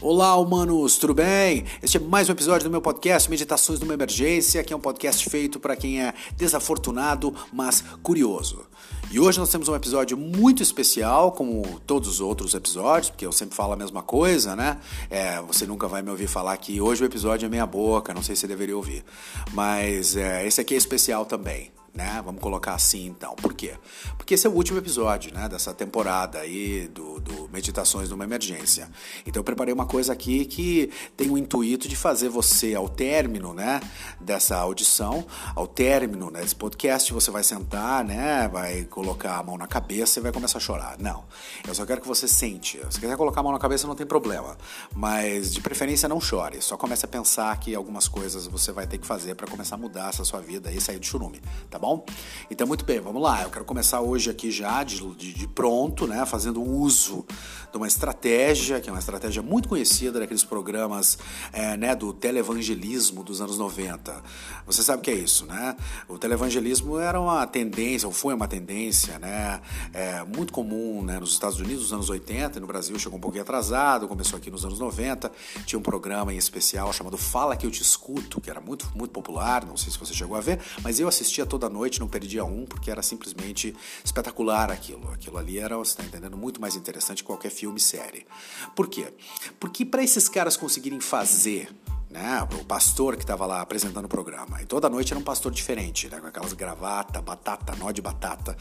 Olá, 0.00 0.36
humanos, 0.36 0.96
tudo 0.96 1.12
bem? 1.12 1.64
Este 1.82 1.96
é 1.96 2.00
mais 2.00 2.28
um 2.28 2.32
episódio 2.32 2.68
do 2.68 2.70
meu 2.70 2.80
podcast 2.80 3.28
Meditações 3.28 3.80
numa 3.80 3.94
Emergência, 3.94 4.62
que 4.62 4.72
é 4.72 4.76
um 4.76 4.80
podcast 4.80 5.28
feito 5.28 5.58
para 5.58 5.74
quem 5.74 6.00
é 6.00 6.14
desafortunado, 6.36 7.34
mas 7.52 7.82
curioso. 8.00 8.64
E 9.10 9.18
hoje 9.18 9.40
nós 9.40 9.50
temos 9.50 9.68
um 9.68 9.74
episódio 9.74 10.16
muito 10.16 10.62
especial, 10.62 11.32
como 11.32 11.80
todos 11.84 12.08
os 12.08 12.20
outros 12.20 12.54
episódios, 12.54 13.10
porque 13.10 13.26
eu 13.26 13.32
sempre 13.32 13.56
falo 13.56 13.72
a 13.72 13.76
mesma 13.76 14.00
coisa, 14.00 14.54
né? 14.54 14.78
É, 15.10 15.40
você 15.40 15.66
nunca 15.66 15.88
vai 15.88 16.00
me 16.00 16.10
ouvir 16.10 16.28
falar 16.28 16.56
que 16.58 16.80
hoje 16.80 17.02
o 17.02 17.06
episódio 17.06 17.46
é 17.46 17.48
meia 17.48 17.66
boca, 17.66 18.14
não 18.14 18.22
sei 18.22 18.36
se 18.36 18.42
você 18.42 18.46
deveria 18.46 18.76
ouvir. 18.76 19.04
Mas 19.52 20.16
é, 20.16 20.46
esse 20.46 20.60
aqui 20.60 20.74
é 20.74 20.76
especial 20.76 21.26
também 21.26 21.72
né? 21.94 22.22
Vamos 22.24 22.40
colocar 22.40 22.74
assim 22.74 23.06
então. 23.06 23.34
Por 23.36 23.54
quê? 23.54 23.74
Porque 24.16 24.34
esse 24.34 24.46
é 24.46 24.50
o 24.50 24.52
último 24.52 24.78
episódio, 24.78 25.32
né, 25.32 25.48
dessa 25.48 25.74
temporada 25.74 26.38
aí 26.38 26.88
do, 26.88 27.20
do 27.20 27.48
Meditações 27.52 28.10
numa 28.10 28.24
Emergência. 28.24 28.88
Então 29.26 29.40
eu 29.40 29.44
preparei 29.44 29.72
uma 29.72 29.86
coisa 29.86 30.12
aqui 30.12 30.44
que 30.44 30.90
tem 31.16 31.30
o 31.30 31.38
intuito 31.38 31.88
de 31.88 31.96
fazer 31.96 32.28
você, 32.28 32.74
ao 32.74 32.88
término, 32.88 33.54
né, 33.54 33.80
dessa 34.20 34.56
audição, 34.56 35.26
ao 35.54 35.66
término 35.66 36.30
né, 36.30 36.40
desse 36.40 36.54
podcast, 36.54 37.12
você 37.12 37.30
vai 37.30 37.42
sentar, 37.42 38.04
né, 38.04 38.48
vai 38.48 38.84
colocar 38.84 39.38
a 39.38 39.42
mão 39.42 39.56
na 39.56 39.66
cabeça 39.66 40.18
e 40.18 40.22
vai 40.22 40.32
começar 40.32 40.58
a 40.58 40.60
chorar. 40.60 40.96
Não. 40.98 41.24
Eu 41.66 41.74
só 41.74 41.84
quero 41.86 42.00
que 42.00 42.08
você 42.08 42.28
sente. 42.28 42.80
Se 42.90 43.00
quiser 43.00 43.16
colocar 43.16 43.40
a 43.40 43.42
mão 43.42 43.52
na 43.52 43.58
cabeça, 43.58 43.86
não 43.86 43.94
tem 43.94 44.06
problema. 44.06 44.56
Mas 44.94 45.52
de 45.52 45.60
preferência 45.60 46.08
não 46.08 46.20
chore. 46.20 46.60
Só 46.60 46.76
comece 46.76 47.04
a 47.04 47.08
pensar 47.08 47.58
que 47.58 47.74
algumas 47.74 48.08
coisas 48.08 48.46
você 48.46 48.72
vai 48.72 48.86
ter 48.86 48.98
que 48.98 49.06
fazer 49.06 49.34
para 49.34 49.46
começar 49.46 49.76
a 49.76 49.78
mudar 49.78 50.10
essa 50.10 50.24
sua 50.24 50.40
vida 50.40 50.70
e 50.70 50.80
sair 50.80 50.98
do 50.98 51.06
churume, 51.06 51.40
tá 51.70 51.78
bom? 51.78 51.87
Bom? 51.88 52.04
Então, 52.50 52.66
muito 52.66 52.84
bem, 52.84 53.00
vamos 53.00 53.22
lá. 53.22 53.42
Eu 53.42 53.50
quero 53.50 53.64
começar 53.64 54.00
hoje 54.00 54.28
aqui 54.28 54.50
já 54.50 54.82
de, 54.84 55.00
de, 55.14 55.32
de 55.32 55.48
pronto, 55.48 56.06
né? 56.06 56.26
Fazendo 56.26 56.62
uso 56.62 57.24
de 57.70 57.76
uma 57.76 57.86
estratégia, 57.86 58.80
que 58.80 58.88
é 58.88 58.92
uma 58.92 58.98
estratégia 58.98 59.42
muito 59.42 59.68
conhecida 59.68 60.18
daqueles 60.18 60.44
programas 60.44 61.18
é, 61.52 61.76
né, 61.76 61.94
do 61.94 62.12
televangelismo 62.12 63.22
dos 63.22 63.40
anos 63.40 63.58
90. 63.58 64.22
Você 64.66 64.82
sabe 64.82 65.00
o 65.00 65.02
que 65.02 65.10
é 65.10 65.14
isso, 65.14 65.46
né? 65.46 65.76
O 66.08 66.18
televangelismo 66.18 66.98
era 66.98 67.20
uma 67.20 67.46
tendência, 67.46 68.06
ou 68.06 68.12
foi 68.12 68.34
uma 68.34 68.48
tendência, 68.48 69.18
né? 69.18 69.60
É, 69.92 70.24
muito 70.24 70.52
comum 70.52 71.02
né, 71.02 71.18
nos 71.18 71.32
Estados 71.32 71.58
Unidos 71.60 71.84
nos 71.84 71.92
anos 71.92 72.10
80 72.10 72.58
e 72.58 72.60
no 72.60 72.66
Brasil 72.66 72.98
chegou 72.98 73.18
um 73.18 73.20
pouquinho 73.20 73.42
atrasado, 73.42 74.08
começou 74.08 74.36
aqui 74.36 74.50
nos 74.50 74.64
anos 74.64 74.78
90. 74.78 75.30
Tinha 75.66 75.78
um 75.78 75.82
programa 75.82 76.32
em 76.32 76.36
especial 76.36 76.92
chamado 76.92 77.16
Fala 77.16 77.56
Que 77.56 77.66
Eu 77.66 77.70
Te 77.70 77.82
Escuto, 77.82 78.40
que 78.40 78.50
era 78.50 78.60
muito, 78.60 78.90
muito 78.94 79.10
popular, 79.10 79.64
não 79.66 79.76
sei 79.76 79.92
se 79.92 79.98
você 79.98 80.14
chegou 80.14 80.36
a 80.36 80.40
ver, 80.40 80.60
mas 80.82 80.98
eu 80.98 81.08
assistia 81.08 81.44
toda 81.44 81.67
noite, 81.68 82.00
não 82.00 82.08
perdia 82.08 82.44
um, 82.44 82.64
porque 82.64 82.90
era 82.90 83.02
simplesmente 83.02 83.74
espetacular 84.04 84.70
aquilo. 84.70 85.10
Aquilo 85.12 85.38
ali 85.38 85.58
era, 85.58 85.76
você 85.76 85.92
está 85.92 86.04
entendendo, 86.04 86.36
muito 86.36 86.60
mais 86.60 86.76
interessante 86.76 87.22
que 87.22 87.26
qualquer 87.26 87.50
filme 87.50 87.80
série. 87.80 88.26
Por 88.74 88.88
quê? 88.88 89.12
Porque 89.58 89.84
para 89.84 90.02
esses 90.02 90.28
caras 90.28 90.56
conseguirem 90.56 91.00
fazer 91.00 91.68
né? 92.10 92.46
O 92.58 92.64
pastor 92.64 93.16
que 93.16 93.22
estava 93.22 93.44
lá 93.44 93.60
apresentando 93.60 94.06
o 94.06 94.08
programa. 94.08 94.62
E 94.62 94.66
toda 94.66 94.88
noite 94.88 95.12
era 95.12 95.20
um 95.20 95.22
pastor 95.22 95.52
diferente, 95.52 96.08
né? 96.08 96.20
Com 96.20 96.26
aquelas 96.26 96.52
gravatas, 96.52 97.22
batata, 97.22 97.74
nó 97.76 97.90
de 97.90 98.00
batata. 98.00 98.56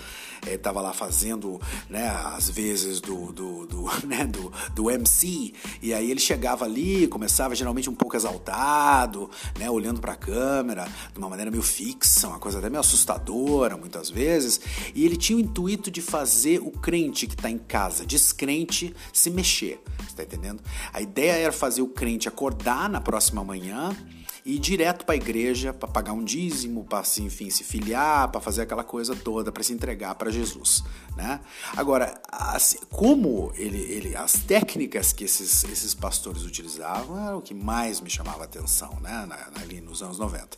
Estava 0.46 0.82
lá 0.82 0.94
fazendo, 0.94 1.60
né? 1.90 2.10
Às 2.10 2.50
vezes 2.50 3.00
do, 3.00 3.32
do, 3.32 3.66
do, 3.66 3.84
né? 4.06 4.26
do, 4.26 4.52
do 4.74 4.92
MC. 4.92 5.54
E 5.82 5.94
aí 5.94 6.12
ele 6.12 6.20
chegava 6.20 6.66
ali, 6.66 7.08
começava 7.08 7.56
geralmente 7.56 7.90
um 7.90 7.96
pouco 7.96 8.16
exaltado, 8.16 9.30
né? 9.58 9.70
Olhando 9.70 10.02
para 10.02 10.14
a 10.14 10.18
câmera 10.18 10.88
de 11.14 11.18
uma 11.18 11.30
maneira 11.30 11.50
meio 11.50 11.64
fixa, 11.64 12.28
uma 12.28 12.40
coisa 12.40 12.60
até 12.60 12.70
meio 12.70 12.82
assustadora 12.82 13.78
muitas 13.78 14.10
vezes. 14.10 14.60
E 14.94 15.06
ele 15.06 15.16
tinha 15.16 15.38
o 15.38 15.42
intuito 15.42 15.90
de 15.90 16.02
fazer 16.02 16.60
o 16.60 16.72
crente 16.72 17.28
que 17.28 17.36
está 17.36 17.50
em 17.50 17.58
casa, 17.58 18.06
descrente, 18.06 18.94
se 19.14 19.30
mexer. 19.30 19.82
Você 20.06 20.16
tá 20.16 20.24
entendendo? 20.24 20.62
A 20.94 21.02
ideia 21.02 21.34
era 21.34 21.54
fazer 21.54 21.82
o 21.82 21.88
crente 21.88 22.28
acordar 22.28 22.90
na 22.90 23.00
próxima 23.00 23.37
próxima 23.38 23.44
manhã 23.44 23.96
e 24.46 24.56
ir 24.56 24.60
direto 24.60 25.06
para 25.06 25.14
a 25.14 25.18
igreja 25.18 25.74
para 25.74 25.90
pagar 25.90 26.14
um 26.14 26.24
dízimo, 26.24 26.86
para 26.86 27.00
assim, 27.00 27.26
enfim, 27.26 27.50
se 27.50 27.64
filiar, 27.64 28.30
para 28.30 28.40
fazer 28.40 28.62
aquela 28.62 28.84
coisa 28.84 29.14
toda, 29.14 29.52
para 29.52 29.62
se 29.62 29.74
entregar 29.74 30.16
para 30.16 30.32
Jesus, 30.32 30.84
né? 31.18 31.42
Agora, 31.76 32.20
assim, 32.32 32.78
como 32.90 33.52
ele, 33.56 33.78
ele, 33.78 34.16
as 34.16 34.34
técnicas 34.34 35.12
que 35.12 35.26
esses, 35.26 35.66
esses 35.66 35.94
pastores 35.94 36.44
utilizavam 36.44 37.28
era 37.28 37.36
o 37.36 37.42
que 37.42 37.54
mais 37.54 38.00
me 38.00 38.10
chamava 38.10 38.44
a 38.44 38.46
atenção, 38.46 38.98
né? 39.02 39.26
Na, 39.28 39.62
ali 39.62 39.82
nos 39.82 40.02
anos 40.02 40.18
90. 40.18 40.58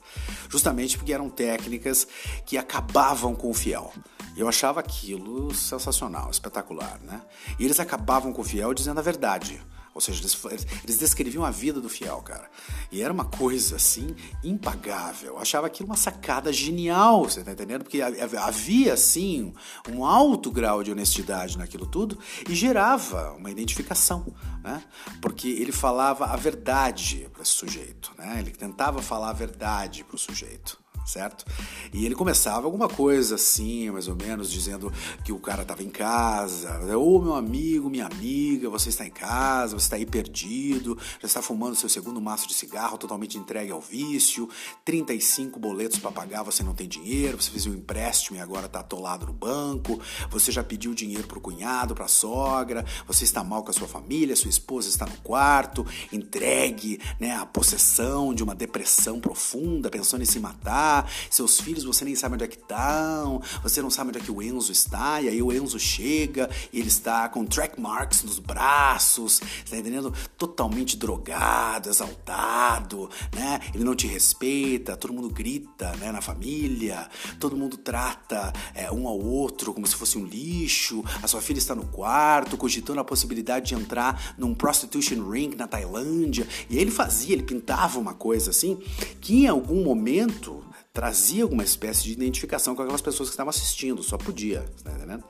Justamente 0.49 0.95
porque 0.95 1.11
eram 1.11 1.29
técnicas 1.29 2.07
que 2.45 2.57
acabavam 2.57 3.33
com 3.33 3.49
o 3.49 3.53
fiel. 3.53 3.91
Eu 4.37 4.47
achava 4.47 4.79
aquilo 4.79 5.53
sensacional, 5.53 6.29
espetacular, 6.29 6.99
né? 7.01 7.21
E 7.57 7.65
eles 7.65 7.79
acabavam 7.79 8.31
com 8.31 8.41
o 8.41 8.45
fiel 8.45 8.73
dizendo 8.73 8.99
a 8.99 9.03
verdade. 9.03 9.59
Ou 9.93 10.01
seja, 10.01 10.21
eles, 10.21 10.37
eles 10.83 10.97
descreviam 10.97 11.43
a 11.43 11.51
vida 11.51 11.81
do 11.81 11.89
fiel, 11.89 12.21
cara. 12.21 12.49
E 12.91 13.01
era 13.01 13.11
uma 13.11 13.25
coisa 13.25 13.75
assim 13.75 14.15
impagável. 14.43 15.33
Eu 15.33 15.39
achava 15.39 15.67
aquilo 15.67 15.89
uma 15.89 15.97
sacada 15.97 16.53
genial, 16.53 17.23
você 17.23 17.43
tá 17.43 17.51
entendendo? 17.51 17.83
Porque 17.83 18.01
havia 18.01 18.93
assim 18.93 19.53
um 19.89 20.05
alto 20.05 20.51
grau 20.51 20.83
de 20.83 20.91
honestidade 20.91 21.57
naquilo 21.57 21.85
tudo 21.85 22.17
e 22.47 22.55
gerava 22.55 23.33
uma 23.33 23.51
identificação, 23.51 24.33
né? 24.63 24.83
Porque 25.21 25.47
ele 25.49 25.71
falava 25.71 26.25
a 26.25 26.35
verdade 26.35 27.29
para 27.33 27.41
esse 27.41 27.51
sujeito, 27.51 28.11
né? 28.17 28.37
Ele 28.39 28.51
tentava 28.51 29.01
falar 29.01 29.29
a 29.29 29.33
verdade 29.33 30.03
para 30.03 30.15
o 30.15 30.19
sujeito 30.19 30.78
certo? 31.09 31.43
E 31.91 32.05
ele 32.05 32.15
começava 32.15 32.65
alguma 32.65 32.87
coisa 32.87 33.35
assim, 33.35 33.89
mais 33.89 34.07
ou 34.07 34.15
menos, 34.15 34.51
dizendo 34.51 34.93
que 35.25 35.31
o 35.31 35.39
cara 35.39 35.63
estava 35.63 35.81
em 35.83 35.89
casa, 35.89 36.95
ô 36.95 37.15
oh, 37.15 37.21
meu 37.21 37.33
amigo, 37.33 37.89
minha 37.89 38.05
amiga, 38.05 38.69
você 38.69 38.89
está 38.89 39.05
em 39.05 39.11
casa, 39.11 39.77
você 39.77 39.85
está 39.85 39.95
aí 39.95 40.05
perdido, 40.05 40.97
já 41.19 41.27
está 41.27 41.41
fumando 41.41 41.75
seu 41.75 41.89
segundo 41.89 42.21
maço 42.21 42.47
de 42.47 42.53
cigarro, 42.53 42.97
totalmente 42.97 43.37
entregue 43.37 43.71
ao 43.71 43.81
vício, 43.81 44.47
35 44.85 45.59
boletos 45.59 45.97
para 45.97 46.11
pagar, 46.11 46.43
você 46.43 46.63
não 46.63 46.75
tem 46.75 46.87
dinheiro, 46.87 47.41
você 47.41 47.49
fez 47.49 47.65
um 47.65 47.73
empréstimo 47.73 48.37
e 48.37 48.41
agora 48.41 48.67
está 48.67 48.81
atolado 48.81 49.25
no 49.25 49.33
banco, 49.33 49.99
você 50.29 50.51
já 50.51 50.63
pediu 50.63 50.93
dinheiro 50.93 51.27
para 51.27 51.37
o 51.37 51.41
cunhado, 51.41 51.95
para 51.95 52.05
a 52.05 52.09
sogra, 52.09 52.85
você 53.07 53.23
está 53.23 53.43
mal 53.43 53.63
com 53.63 53.71
a 53.71 53.73
sua 53.73 53.87
família, 53.87 54.35
sua 54.35 54.49
esposa 54.49 54.87
está 54.87 55.05
no 55.05 55.17
quarto, 55.17 55.85
entregue 56.11 56.99
né, 57.19 57.35
à 57.35 57.45
possessão 57.45 58.33
de 58.33 58.43
uma 58.43 58.53
depressão 58.53 59.19
profunda, 59.19 59.89
pensando 59.89 60.21
em 60.21 60.25
se 60.25 60.39
matar, 60.39 60.98
seus 61.29 61.59
filhos 61.59 61.83
você 61.83 62.05
nem 62.05 62.15
sabe 62.15 62.35
onde 62.35 62.43
é 62.43 62.47
que 62.47 62.57
estão, 62.57 63.41
você 63.61 63.81
não 63.81 63.89
sabe 63.89 64.09
onde 64.09 64.19
é 64.19 64.21
que 64.21 64.31
o 64.31 64.41
Enzo 64.41 64.71
está, 64.71 65.21
e 65.21 65.29
aí 65.29 65.41
o 65.41 65.51
Enzo 65.51 65.79
chega 65.79 66.49
e 66.71 66.79
ele 66.79 66.87
está 66.87 67.27
com 67.29 67.45
track 67.45 67.79
marks 67.79 68.23
nos 68.23 68.39
braços, 68.39 69.39
tá 69.69 69.77
entendendo? 69.77 70.13
Totalmente 70.37 70.97
drogado, 70.97 71.89
exaltado, 71.89 73.09
né? 73.33 73.59
Ele 73.73 73.83
não 73.83 73.95
te 73.95 74.07
respeita, 74.07 74.97
todo 74.97 75.13
mundo 75.13 75.29
grita, 75.29 75.95
né, 75.97 76.11
na 76.11 76.21
família, 76.21 77.07
todo 77.39 77.55
mundo 77.55 77.77
trata 77.77 78.53
é, 78.73 78.91
um 78.91 79.07
ao 79.07 79.19
outro 79.19 79.73
como 79.73 79.85
se 79.87 79.95
fosse 79.95 80.17
um 80.17 80.25
lixo, 80.25 81.03
a 81.21 81.27
sua 81.27 81.41
filha 81.41 81.57
está 81.57 81.75
no 81.75 81.85
quarto, 81.85 82.57
cogitando 82.57 82.99
a 82.99 83.03
possibilidade 83.03 83.67
de 83.67 83.75
entrar 83.75 84.35
num 84.37 84.53
prostitution 84.53 85.29
ring 85.29 85.55
na 85.55 85.67
Tailândia, 85.67 86.47
e 86.69 86.77
ele 86.77 86.91
fazia, 86.91 87.33
ele 87.33 87.43
pintava 87.43 87.99
uma 87.99 88.13
coisa 88.13 88.51
assim, 88.51 88.77
que 89.21 89.43
em 89.43 89.47
algum 89.47 89.83
momento 89.83 90.63
trazia 90.93 91.43
alguma 91.43 91.63
espécie 91.63 92.03
de 92.03 92.11
identificação 92.11 92.75
com 92.75 92.81
aquelas 92.81 93.01
pessoas 93.01 93.29
que 93.29 93.33
estavam 93.33 93.49
assistindo, 93.49 94.01
só 94.03 94.17
podia, 94.17 94.61
tá 94.83 94.91
entendendo? 94.91 95.23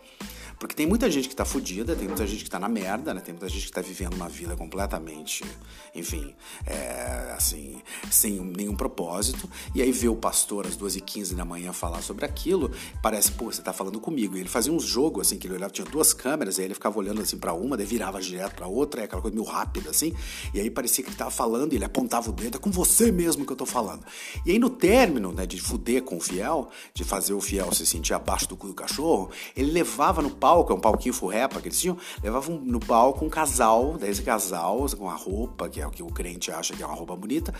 Porque 0.60 0.76
tem 0.76 0.86
muita 0.86 1.10
gente 1.10 1.30
que 1.30 1.36
tá 1.36 1.46
fodida, 1.46 1.96
tem 1.96 2.06
muita 2.06 2.28
gente 2.28 2.44
que 2.44 2.50
tá 2.50 2.60
na 2.60 2.68
merda, 2.68 3.14
né? 3.14 3.22
Tem 3.22 3.34
muita 3.34 3.48
gente 3.48 3.66
que 3.66 3.72
tá 3.72 3.80
vivendo 3.80 4.14
uma 4.14 4.28
vida 4.28 4.58
completamente, 4.58 5.46
enfim, 5.96 6.36
é, 6.66 7.34
assim, 7.34 7.82
sem 8.12 8.42
nenhum 8.42 8.76
propósito. 8.76 9.50
E 9.74 9.82
aí 9.82 9.90
vê 9.92 10.10
o 10.10 10.16
pastor 10.18 10.68
às 10.68 10.76
2h15 10.76 11.34
da 11.34 11.46
manhã 11.46 11.72
falar 11.72 12.02
sobre 12.02 12.26
aquilo, 12.26 12.72
parece, 13.02 13.32
pô, 13.32 13.46
você 13.46 13.62
tá 13.62 13.72
falando 13.72 14.02
comigo. 14.02 14.36
E 14.36 14.42
ele 14.42 14.50
fazia 14.50 14.74
uns 14.74 14.84
jogos, 14.84 15.28
assim, 15.28 15.38
que 15.38 15.48
ele 15.48 15.56
olhava, 15.56 15.72
tinha 15.72 15.88
duas 15.88 16.14
câmeras, 16.14 16.58
e 16.58 16.62
aí 16.62 16.68
ele 16.68 16.74
ficava 16.74 17.00
olhando, 17.00 17.22
assim, 17.22 17.38
para 17.38 17.54
uma, 17.54 17.78
daí 17.78 17.86
virava 17.86 18.20
direto 18.20 18.56
pra 18.56 18.68
outra, 18.68 19.00
é 19.00 19.04
aquela 19.06 19.22
coisa 19.22 19.36
meio 19.36 19.48
rápida, 19.48 19.90
assim. 19.92 20.14
E 20.54 20.60
aí 20.60 20.70
parecia 20.70 21.06
que 21.06 21.10
ele 21.10 21.18
tava 21.18 21.32
falando, 21.32 21.72
e 21.72 21.78
ele 21.78 21.86
apontava 21.86 22.30
o 22.30 22.34
dedo, 22.34 22.58
é 22.58 22.60
com 22.60 22.70
você 22.70 23.14
mesmo 23.14 23.46
que 23.46 23.54
eu 23.54 23.58
tô 23.58 23.66
falando. 23.66 24.06
E 24.46 24.52
aí 24.52 24.60
no 24.60 24.70
término, 24.70 25.32
né, 25.32 25.46
de 25.46 25.62
fuder 25.62 26.04
com 26.04 26.18
o 26.18 26.20
fiel, 26.20 26.70
de 26.94 27.06
fazer 27.06 27.34
o 27.34 27.40
fiel 27.40 27.72
se 27.72 27.86
sentir 27.86 28.14
abaixo 28.14 28.50
do 28.50 28.58
cu 28.58 28.68
do 28.68 28.74
cachorro, 28.74 29.32
ele 29.56 29.72
levava 29.72 30.22
no 30.22 30.30
pau 30.32 30.49
palco, 30.50 30.74
é 30.74 30.76
um 30.76 30.80
palquinho 30.80 31.14
furrepa 31.14 31.62
que 31.62 31.68
eles 31.68 31.80
tinham, 31.80 31.96
levavam 32.24 32.60
no 32.60 32.80
palco 32.80 33.24
um 33.24 33.30
casal, 33.30 34.00
desse 34.00 34.24
casal 34.24 34.88
com 34.98 35.04
uma 35.04 35.16
roupa, 35.16 35.70
que 35.70 35.80
é 35.80 35.86
o 35.86 35.92
que 35.92 36.02
o 36.02 36.08
crente 36.08 36.52
acha 36.52 36.74
que 36.74 36.82
é 36.82 36.86
uma 36.86 36.96
roupa 36.96 37.16
bonita, 37.16 37.54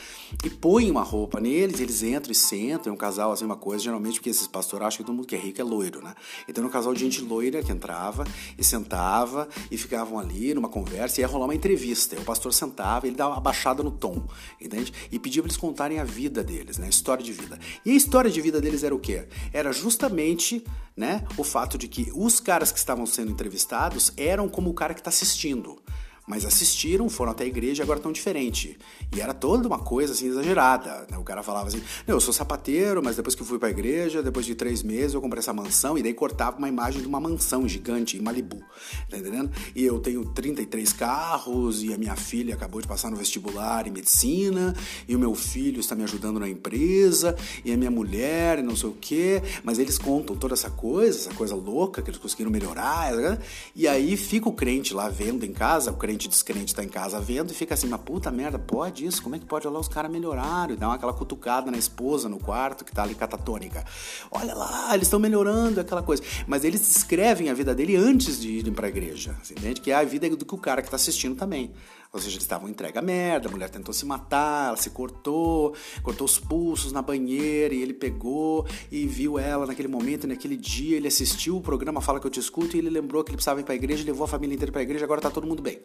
e 0.44 0.50
põe 0.50 0.90
uma 0.90 1.04
roupa 1.04 1.40
neles, 1.40 1.80
eles 1.80 2.02
entram 2.02 2.32
e 2.32 2.36
sentam, 2.36 2.92
é 2.92 2.94
um 2.94 2.98
casal, 2.98 3.32
assim, 3.32 3.46
uma 3.46 3.56
coisa, 3.56 3.84
geralmente 3.84 4.16
porque 4.16 4.32
esses 4.32 4.48
pastores 4.48 4.88
acham 4.88 4.98
que 4.98 5.04
todo 5.04 5.16
mundo 5.16 5.28
que 5.28 5.36
é 5.36 5.38
rico 5.38 5.62
é 5.62 5.64
loiro, 5.64 6.02
né? 6.02 6.16
Então 6.48 6.64
era 6.64 6.68
um 6.68 6.72
casal 6.72 6.92
de 6.92 7.00
gente 7.00 7.22
loira 7.22 7.62
que 7.62 7.72
entrava 7.72 8.26
e 8.58 8.64
sentava 8.64 9.48
e 9.70 9.78
ficavam 9.78 10.18
ali 10.18 10.56
numa 10.56 10.70
conversa 10.70 11.20
e 11.20 11.22
ia 11.22 11.28
rolar 11.28 11.46
uma 11.46 11.56
entrevista. 11.56 12.16
E 12.16 12.18
o 12.18 12.24
pastor 12.24 12.52
sentava 12.52 13.06
ele 13.06 13.16
dava 13.16 13.36
uma 13.36 13.42
baixada 13.42 13.84
no 13.84 13.92
tom, 13.92 14.24
entende? 14.60 14.92
E 15.12 15.20
pedia 15.20 15.44
para 15.44 15.50
eles 15.50 15.58
contarem 15.58 16.00
a 16.00 16.04
vida 16.04 16.44
deles, 16.44 16.80
né? 16.80 16.88
A 16.88 16.90
história 16.90 17.24
de 17.24 17.34
vida. 17.34 17.60
E 17.86 17.92
a 17.92 17.94
história 17.94 18.32
de 18.32 18.42
vida 18.42 18.60
deles 18.60 18.84
era 18.84 18.96
o 18.96 19.00
quê? 19.00 19.28
Era 19.54 19.72
justamente 19.72 20.66
né, 21.00 21.24
o 21.38 21.46
fato 21.46 21.78
de 21.78 21.88
que 21.88 22.12
os 22.14 22.42
caras 22.42 22.74
que 22.74 22.79
estavam 22.80 23.06
sendo 23.06 23.32
entrevistados 23.32 24.12
eram 24.18 24.50
como 24.50 24.70
o 24.70 24.74
cara 24.74 24.94
que 24.94 25.00
está 25.00 25.10
assistindo. 25.10 25.82
Mas 26.30 26.46
assistiram, 26.46 27.10
foram 27.10 27.32
até 27.32 27.44
a 27.44 27.48
igreja 27.48 27.82
e 27.82 27.84
agora 27.84 27.98
estão 27.98 28.12
diferente. 28.12 28.78
E 29.16 29.20
era 29.20 29.34
toda 29.34 29.68
uma 29.68 29.80
coisa 29.80 30.14
assim 30.14 30.28
exagerada. 30.28 31.08
Né? 31.10 31.18
O 31.18 31.24
cara 31.24 31.42
falava 31.42 31.70
assim: 31.70 31.82
Não, 32.06 32.16
eu 32.16 32.22
sou 32.22 32.32
sapateiro, 32.32 33.02
mas 33.04 33.16
depois 33.16 33.34
que 33.34 33.42
eu 33.42 33.48
fui 33.48 33.58
para 33.58 33.68
a 33.68 33.72
igreja, 33.72 34.22
depois 34.22 34.46
de 34.46 34.54
três 34.54 34.84
meses 34.84 35.16
eu 35.16 35.22
comprei 35.22 35.40
essa 35.40 35.52
mansão 35.52 35.98
e 35.98 36.04
daí 36.04 36.14
cortava 36.14 36.60
uma 36.60 36.70
imagem 36.70 37.02
de 37.02 37.08
uma 37.08 37.20
mansão 37.20 37.68
gigante 37.68 38.16
em 38.16 38.22
Malibu. 38.22 38.64
Tá 39.10 39.18
entendendo? 39.18 39.50
E 39.76 39.84
eu 39.84 40.00
tenho 40.00 40.24
33 40.24 40.94
carros 40.94 41.82
e 41.82 41.92
a 41.92 41.98
minha 41.98 42.16
filha 42.16 42.54
acabou 42.54 42.80
de 42.80 42.88
passar 42.88 43.10
no 43.10 43.18
vestibular 43.18 43.88
em 43.88 43.92
medicina 43.92 44.76
e 45.08 45.16
o 45.16 45.20
meu 45.20 45.34
filho 45.34 45.80
está 45.80 45.96
me 45.96 46.04
ajudando 46.04 46.40
na 46.40 46.48
empresa 46.48 47.36
e 47.66 47.74
a 47.74 47.78
minha 47.78 47.90
mulher 47.90 48.60
e 48.60 48.62
não 48.62 48.76
sei 48.76 48.90
o 48.90 48.98
quê. 49.02 49.42
Mas 49.64 49.80
eles 49.80 49.98
contam 49.98 50.36
toda 50.36 50.54
essa 50.54 50.70
coisa, 50.70 51.18
essa 51.18 51.34
coisa 51.34 51.56
louca 51.56 52.04
que 52.04 52.12
eles 52.12 52.20
conseguiram 52.20 52.52
melhorar. 52.52 53.40
E 53.76 53.88
aí 53.88 54.16
fica 54.16 54.48
o 54.48 54.54
crente 54.54 54.94
lá 54.94 55.10
vendo 55.10 55.44
em 55.44 55.54
casa, 55.54 55.90
o 55.90 55.96
crente 55.96 56.19
descrente 56.28 56.76
tá 56.76 56.84
em 56.84 56.90
casa 56.90 57.20
vendo 57.20 57.52
e 57.52 57.54
fica 57.54 57.74
assim, 57.74 57.88
mas 57.88 58.02
puta 58.02 58.32
merda, 58.32 58.60
pode 58.60 59.06
isso? 59.06 59.22
Como 59.22 59.36
é 59.36 59.40
que 59.40 59.46
pode? 59.46 59.68
Olha 59.68 59.76
lá, 59.76 59.80
os 59.80 59.88
caras 59.88 60.12
melhoraram. 60.12 60.74
E 60.74 60.78
dá 60.78 60.94
aquela 60.94 61.14
cutucada 61.14 61.72
na 61.72 61.78
esposa 61.78 62.28
no 62.28 62.40
quarto 62.40 62.84
que 62.84 62.92
tá 62.92 63.04
ali 63.04 63.16
catatônica. 63.16 63.86
Olha 64.32 64.54
lá, 64.54 64.94
eles 64.94 65.08
estão 65.08 65.20
melhorando, 65.20 65.80
aquela 65.80 66.04
coisa. 66.04 66.24
Mas 66.48 66.64
eles 66.64 66.82
descrevem 66.82 67.50
a 67.50 67.54
vida 67.54 67.74
dele 67.74 67.96
antes 67.96 68.40
de 68.40 68.50
irem 68.50 68.74
pra 68.74 68.88
igreja. 68.88 69.36
Você 69.42 69.54
entende? 69.54 69.82
Que 69.82 69.92
é 69.92 69.96
a 69.96 70.04
vida 70.04 70.30
do 70.30 70.46
que 70.46 70.56
o 70.56 70.58
cara 70.58 70.82
que 70.82 70.90
tá 70.90 70.96
assistindo 70.96 71.36
também. 71.36 71.72
Ou 72.12 72.20
seja, 72.20 72.36
eles 72.36 72.44
estavam 72.44 72.68
entregue 72.68 72.98
à 72.98 73.02
merda, 73.02 73.48
a 73.48 73.52
mulher 73.52 73.70
tentou 73.70 73.94
se 73.94 74.04
matar, 74.04 74.70
ela 74.70 74.78
se 74.78 74.90
cortou, 74.90 75.76
cortou 76.02 76.26
os 76.26 76.40
pulsos 76.40 76.92
na 76.92 77.04
banheira 77.04 77.74
e 77.74 77.82
ele 77.84 77.94
pegou 77.94 78.66
e 78.92 79.06
viu 79.06 79.38
ela 79.38 79.68
naquele 79.68 79.88
momento, 79.88 80.28
naquele 80.28 80.58
dia, 80.58 80.98
ele 80.98 81.08
assistiu 81.08 81.58
o 81.58 81.62
programa 81.62 82.02
Fala 82.02 82.20
Que 82.20 82.26
Eu 82.26 82.32
Te 82.32 82.40
Escuto 82.40 82.76
e 82.76 82.80
ele 82.80 82.90
lembrou 82.90 83.24
que 83.24 83.30
ele 83.30 83.38
precisava 83.38 83.60
ir 83.60 83.64
pra 83.64 83.76
igreja, 83.76 84.04
levou 84.04 84.26
a 84.26 84.28
família 84.28 84.56
inteira 84.56 84.72
pra 84.72 84.82
igreja, 84.82 85.06
agora 85.06 85.22
tá 85.22 85.30
todo 85.30 85.46
mundo 85.46 85.62
bem. 85.62 85.82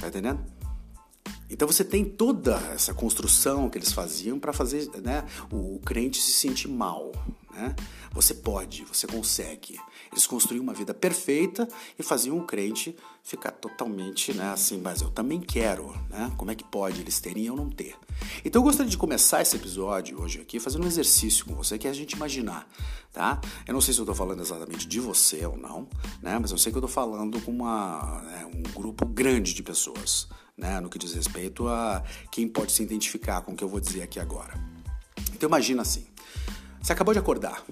Tá 0.00 0.08
entendendo? 0.08 0.42
Então 1.50 1.68
você 1.68 1.84
tem 1.84 2.02
toda 2.02 2.56
essa 2.72 2.94
construção 2.94 3.68
que 3.68 3.76
eles 3.76 3.92
faziam 3.92 4.40
para 4.40 4.54
fazer 4.54 4.88
né, 5.02 5.22
o, 5.50 5.76
o 5.76 5.80
crente 5.80 6.18
se 6.18 6.32
sentir 6.32 6.68
mal. 6.68 7.12
Né? 7.52 7.76
Você 8.12 8.32
pode, 8.32 8.86
você 8.86 9.06
consegue. 9.06 9.78
Eles 10.12 10.26
construíam 10.26 10.62
uma 10.62 10.74
vida 10.74 10.92
perfeita 10.92 11.66
e 11.98 12.02
faziam 12.02 12.38
o 12.38 12.44
crente 12.44 12.94
ficar 13.22 13.50
totalmente 13.52 14.34
né, 14.34 14.50
assim, 14.50 14.78
mas 14.78 15.00
eu 15.00 15.10
também 15.10 15.40
quero. 15.40 15.90
Né? 16.10 16.30
Como 16.36 16.50
é 16.50 16.54
que 16.54 16.62
pode 16.62 17.00
eles 17.00 17.18
terem 17.18 17.44
e 17.44 17.46
eu 17.46 17.56
não 17.56 17.70
ter? 17.70 17.96
Então 18.44 18.60
eu 18.60 18.64
gostaria 18.64 18.90
de 18.90 18.98
começar 18.98 19.40
esse 19.40 19.56
episódio 19.56 20.20
hoje 20.20 20.40
aqui 20.40 20.60
fazendo 20.60 20.84
um 20.84 20.86
exercício 20.86 21.46
com 21.46 21.54
você 21.54 21.78
que 21.78 21.86
é 21.86 21.90
a 21.90 21.94
gente 21.94 22.12
imaginar. 22.12 22.68
Tá? 23.10 23.40
Eu 23.66 23.72
não 23.72 23.80
sei 23.80 23.94
se 23.94 24.00
eu 24.00 24.04
estou 24.04 24.14
falando 24.14 24.40
exatamente 24.40 24.86
de 24.86 25.00
você 25.00 25.46
ou 25.46 25.56
não, 25.56 25.88
né? 26.20 26.38
mas 26.38 26.50
eu 26.50 26.58
sei 26.58 26.70
que 26.70 26.76
eu 26.76 26.84
estou 26.84 26.92
falando 26.92 27.40
com 27.40 27.50
uma, 27.50 28.20
né, 28.22 28.50
um 28.54 28.62
grupo 28.74 29.06
grande 29.06 29.54
de 29.54 29.62
pessoas. 29.62 30.28
Né, 30.54 30.78
no 30.80 30.90
que 30.90 30.98
diz 30.98 31.14
respeito 31.14 31.66
a 31.66 32.04
quem 32.30 32.46
pode 32.46 32.72
se 32.72 32.82
identificar 32.82 33.40
com 33.40 33.52
o 33.52 33.56
que 33.56 33.64
eu 33.64 33.68
vou 33.68 33.80
dizer 33.80 34.02
aqui 34.02 34.20
agora. 34.20 34.52
Então 35.34 35.48
imagina 35.48 35.80
assim, 35.80 36.06
você 36.82 36.92
acabou 36.92 37.14
de 37.14 37.20
acordar, 37.20 37.62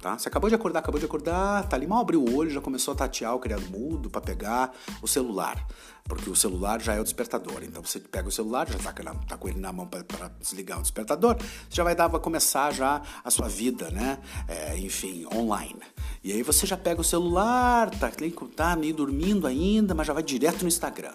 tá? 0.00 0.16
Você 0.16 0.28
acabou 0.28 0.48
de 0.48 0.54
acordar, 0.54 0.78
acabou 0.78 1.00
de 1.00 1.04
acordar, 1.04 1.68
tá 1.68 1.74
ali 1.74 1.88
mal 1.88 2.00
abriu 2.00 2.22
o 2.22 2.36
olho, 2.36 2.50
já 2.50 2.60
começou 2.60 2.92
a 2.92 2.96
tatear 2.96 3.34
o 3.34 3.40
criado 3.40 3.68
mudo 3.68 4.08
para 4.08 4.20
pegar 4.20 4.72
o 5.02 5.08
celular, 5.08 5.66
porque 6.04 6.30
o 6.30 6.36
celular 6.36 6.80
já 6.80 6.94
é 6.94 7.00
o 7.00 7.02
despertador. 7.02 7.64
Então 7.64 7.82
você 7.82 7.98
pega 7.98 8.28
o 8.28 8.32
celular, 8.32 8.70
já 8.70 8.78
tá, 8.78 8.92
tá 9.26 9.36
com 9.36 9.48
ele 9.48 9.58
na 9.58 9.72
mão 9.72 9.88
para 9.88 10.28
desligar 10.38 10.78
o 10.78 10.82
despertador, 10.82 11.36
você 11.36 11.76
já 11.76 11.82
vai 11.82 11.96
dar 11.96 12.06
vai 12.06 12.20
começar 12.20 12.72
já 12.72 13.02
a 13.24 13.30
sua 13.30 13.48
vida, 13.48 13.90
né? 13.90 14.18
É, 14.46 14.78
enfim, 14.78 15.26
online. 15.34 15.80
E 16.22 16.32
aí 16.32 16.42
você 16.44 16.64
já 16.64 16.76
pega 16.76 17.00
o 17.00 17.04
celular, 17.04 17.90
tá, 17.90 18.08
tá 18.54 18.76
meio 18.76 18.94
dormindo 18.94 19.48
ainda, 19.48 19.96
mas 19.96 20.06
já 20.06 20.12
vai 20.12 20.22
direto 20.22 20.62
no 20.62 20.68
Instagram. 20.68 21.14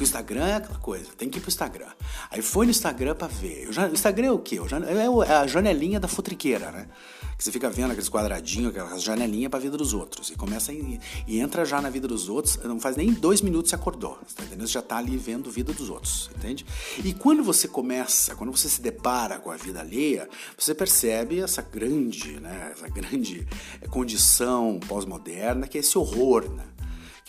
Porque 0.00 0.04
o 0.04 0.08
Instagram 0.08 0.46
é 0.46 0.54
aquela 0.54 0.78
coisa, 0.78 1.10
tem 1.14 1.28
que 1.28 1.36
ir 1.36 1.40
pro 1.42 1.50
Instagram. 1.50 1.88
Aí 2.30 2.40
foi 2.40 2.64
no 2.64 2.70
Instagram 2.70 3.14
pra 3.14 3.28
ver. 3.28 3.68
O 3.68 3.92
Instagram 3.92 4.28
é 4.28 4.32
o 4.32 4.38
quê? 4.38 4.58
É 5.26 5.34
a 5.34 5.46
janelinha 5.46 6.00
da 6.00 6.08
futriqueira, 6.08 6.70
né? 6.72 6.88
Que 7.36 7.44
você 7.44 7.52
fica 7.52 7.68
vendo 7.68 7.90
aqueles 7.90 8.08
quadradinhos, 8.08 8.70
aquelas 8.70 9.02
janelinhas 9.02 9.50
pra 9.50 9.60
vida 9.60 9.76
dos 9.76 9.92
outros. 9.92 10.30
E 10.30 10.36
começa 10.36 10.72
e, 10.72 10.98
e 11.26 11.38
entra 11.38 11.66
já 11.66 11.82
na 11.82 11.90
vida 11.90 12.08
dos 12.08 12.30
outros, 12.30 12.58
não 12.64 12.80
faz 12.80 12.96
nem 12.96 13.12
dois 13.12 13.42
minutos 13.42 13.68
você 13.68 13.74
acordou. 13.74 14.18
Tá 14.34 14.42
entendendo? 14.42 14.66
Você 14.66 14.72
já 14.72 14.82
tá 14.82 14.96
ali 14.96 15.18
vendo 15.18 15.50
a 15.50 15.52
vida 15.52 15.70
dos 15.74 15.90
outros, 15.90 16.30
entende? 16.34 16.64
E 17.04 17.12
quando 17.12 17.44
você 17.44 17.68
começa, 17.68 18.34
quando 18.34 18.56
você 18.56 18.70
se 18.70 18.80
depara 18.80 19.38
com 19.38 19.50
a 19.50 19.56
vida 19.56 19.80
alheia, 19.80 20.30
você 20.56 20.74
percebe 20.74 21.40
essa 21.40 21.60
grande, 21.60 22.40
né? 22.40 22.72
Essa 22.72 22.88
grande 22.88 23.46
condição 23.90 24.80
pós-moderna 24.88 25.68
que 25.68 25.76
é 25.76 25.80
esse 25.82 25.98
horror, 25.98 26.48
né? 26.48 26.64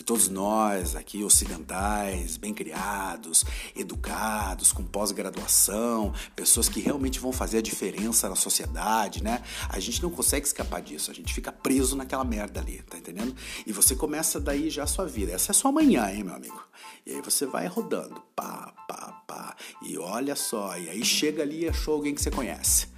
Que 0.02 0.04
todos 0.04 0.28
nós 0.28 0.96
aqui 0.96 1.22
ocidentais, 1.22 2.36
bem 2.36 2.52
criados, 2.52 3.44
educados, 3.76 4.72
com 4.72 4.82
pós-graduação, 4.82 6.12
pessoas 6.34 6.68
que 6.68 6.80
realmente 6.80 7.20
vão 7.20 7.32
fazer 7.32 7.58
a 7.58 7.62
diferença 7.62 8.28
na 8.28 8.34
sociedade, 8.34 9.22
né? 9.22 9.42
A 9.68 9.78
gente 9.78 10.02
não 10.02 10.10
consegue 10.10 10.44
escapar 10.44 10.82
disso, 10.82 11.10
a 11.10 11.14
gente 11.14 11.32
fica 11.32 11.52
preso 11.52 11.96
naquela 11.96 12.24
merda 12.24 12.60
ali, 12.60 12.82
tá 12.82 12.98
entendendo? 12.98 13.34
E 13.64 13.72
você 13.72 13.94
começa 13.94 14.40
daí 14.40 14.68
já 14.68 14.82
a 14.82 14.88
sua 14.88 15.06
vida. 15.06 15.32
Essa 15.32 15.50
é 15.50 15.52
a 15.52 15.54
sua 15.54 15.70
manhã, 15.70 16.10
hein, 16.10 16.24
meu 16.24 16.34
amigo? 16.34 16.60
E 17.06 17.14
aí 17.14 17.20
você 17.20 17.46
vai 17.46 17.68
rodando, 17.68 18.20
pá, 18.34 18.74
pá, 18.88 19.22
pá, 19.26 19.56
e 19.82 19.96
olha 19.98 20.34
só, 20.34 20.76
e 20.76 20.90
aí 20.90 21.04
chega 21.04 21.42
ali 21.42 21.62
e 21.62 21.68
achou 21.68 21.94
alguém 21.94 22.14
que 22.14 22.20
você 22.20 22.30
conhece. 22.30 22.88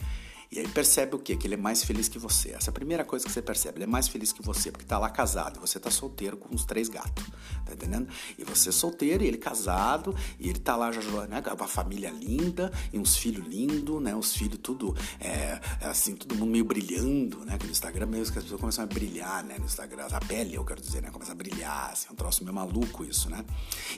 E 0.54 0.60
aí 0.60 0.68
percebe 0.68 1.16
o 1.16 1.18
quê? 1.18 1.34
Que 1.34 1.48
ele 1.48 1.54
é 1.54 1.56
mais 1.56 1.82
feliz 1.82 2.06
que 2.06 2.16
você. 2.16 2.50
Essa 2.50 2.68
é 2.68 2.70
a 2.70 2.72
primeira 2.72 3.04
coisa 3.04 3.26
que 3.26 3.32
você 3.32 3.42
percebe. 3.42 3.78
Ele 3.78 3.84
é 3.84 3.88
mais 3.88 4.06
feliz 4.06 4.32
que 4.32 4.40
você, 4.40 4.70
porque 4.70 4.86
tá 4.86 4.96
lá 4.96 5.10
casado. 5.10 5.58
Você 5.58 5.80
tá 5.80 5.90
solteiro 5.90 6.36
com 6.36 6.54
uns 6.54 6.64
três 6.64 6.88
gatos. 6.88 7.24
Tá 7.66 7.72
entendendo? 7.72 8.06
E 8.38 8.44
você 8.44 8.68
é 8.68 8.72
solteiro 8.72 9.24
e 9.24 9.26
ele 9.26 9.36
casado. 9.36 10.14
E 10.38 10.48
ele 10.48 10.60
tá 10.60 10.76
lá 10.76 10.92
já, 10.92 11.00
né? 11.26 11.42
Uma 11.58 11.66
família 11.66 12.08
linda 12.08 12.72
e 12.92 13.00
uns 13.00 13.16
filhos 13.16 13.44
lindos, 13.44 14.00
né? 14.00 14.14
Os 14.14 14.32
filhos 14.32 14.60
tudo, 14.62 14.96
é, 15.18 15.60
é, 15.80 15.86
assim, 15.86 16.14
todo 16.14 16.36
mundo 16.36 16.52
meio 16.52 16.64
brilhando, 16.64 17.44
né? 17.44 17.58
Que 17.58 17.66
no 17.66 17.72
Instagram 17.72 18.06
mesmo 18.06 18.32
que 18.32 18.38
as 18.38 18.44
pessoas 18.44 18.60
começam 18.60 18.84
a 18.84 18.86
brilhar, 18.86 19.42
né? 19.42 19.58
No 19.58 19.64
Instagram. 19.64 20.06
A 20.12 20.20
pele, 20.20 20.54
eu 20.54 20.64
quero 20.64 20.80
dizer, 20.80 21.02
né? 21.02 21.10
Começa 21.10 21.32
a 21.32 21.34
brilhar, 21.34 21.90
assim. 21.90 22.06
É 22.08 22.12
um 22.12 22.14
troço 22.14 22.44
meio 22.44 22.54
maluco 22.54 23.04
isso, 23.04 23.28
né? 23.28 23.44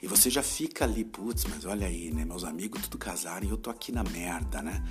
E 0.02 0.06
você 0.06 0.30
já 0.30 0.42
fica 0.42 0.86
ali, 0.86 1.04
putz, 1.04 1.44
mas 1.44 1.66
olha 1.66 1.86
aí, 1.86 2.10
né? 2.10 2.24
Meus 2.24 2.44
amigos 2.44 2.80
tudo 2.80 2.96
casaram 2.96 3.46
e 3.46 3.50
eu 3.50 3.58
tô 3.58 3.68
aqui 3.68 3.92
na 3.92 4.02
merda, 4.02 4.62
né? 4.62 4.82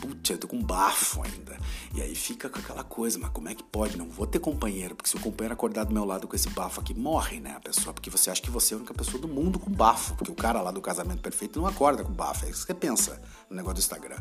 Putz, 0.00 0.30
eu 0.30 0.38
tô 0.38 0.48
com 0.48 0.60
bafo 0.62 1.22
ainda. 1.22 1.58
E 1.94 2.02
aí 2.02 2.14
fica 2.14 2.48
com 2.48 2.58
aquela 2.58 2.84
coisa, 2.84 3.18
mas 3.18 3.30
como 3.30 3.48
é 3.48 3.54
que 3.54 3.62
pode? 3.62 3.96
Não 3.96 4.08
vou 4.08 4.26
ter 4.26 4.38
companheiro, 4.38 4.94
porque 4.94 5.08
se 5.08 5.16
o 5.16 5.20
companheiro 5.20 5.54
acordar 5.54 5.84
do 5.84 5.94
meu 5.94 6.04
lado 6.04 6.26
com 6.26 6.34
esse 6.34 6.48
bafo 6.50 6.80
aqui, 6.80 6.92
morre, 6.92 7.40
né, 7.40 7.54
a 7.56 7.60
pessoa? 7.60 7.94
Porque 7.94 8.10
você 8.10 8.30
acha 8.30 8.42
que 8.42 8.50
você 8.50 8.74
é 8.74 8.76
a 8.76 8.78
única 8.78 8.92
pessoa 8.92 9.20
do 9.20 9.28
mundo 9.28 9.58
com 9.58 9.70
bafo, 9.70 10.14
porque 10.14 10.30
o 10.30 10.34
cara 10.34 10.60
lá 10.60 10.70
do 10.70 10.80
casamento 10.80 11.22
perfeito 11.22 11.58
não 11.58 11.66
acorda 11.66 12.02
com 12.04 12.12
bafo. 12.12 12.44
É 12.44 12.50
isso 12.50 12.60
que 12.66 12.72
você 12.72 12.74
pensa 12.74 13.22
no 13.48 13.56
negócio 13.56 13.76
do 13.76 13.80
Instagram. 13.80 14.18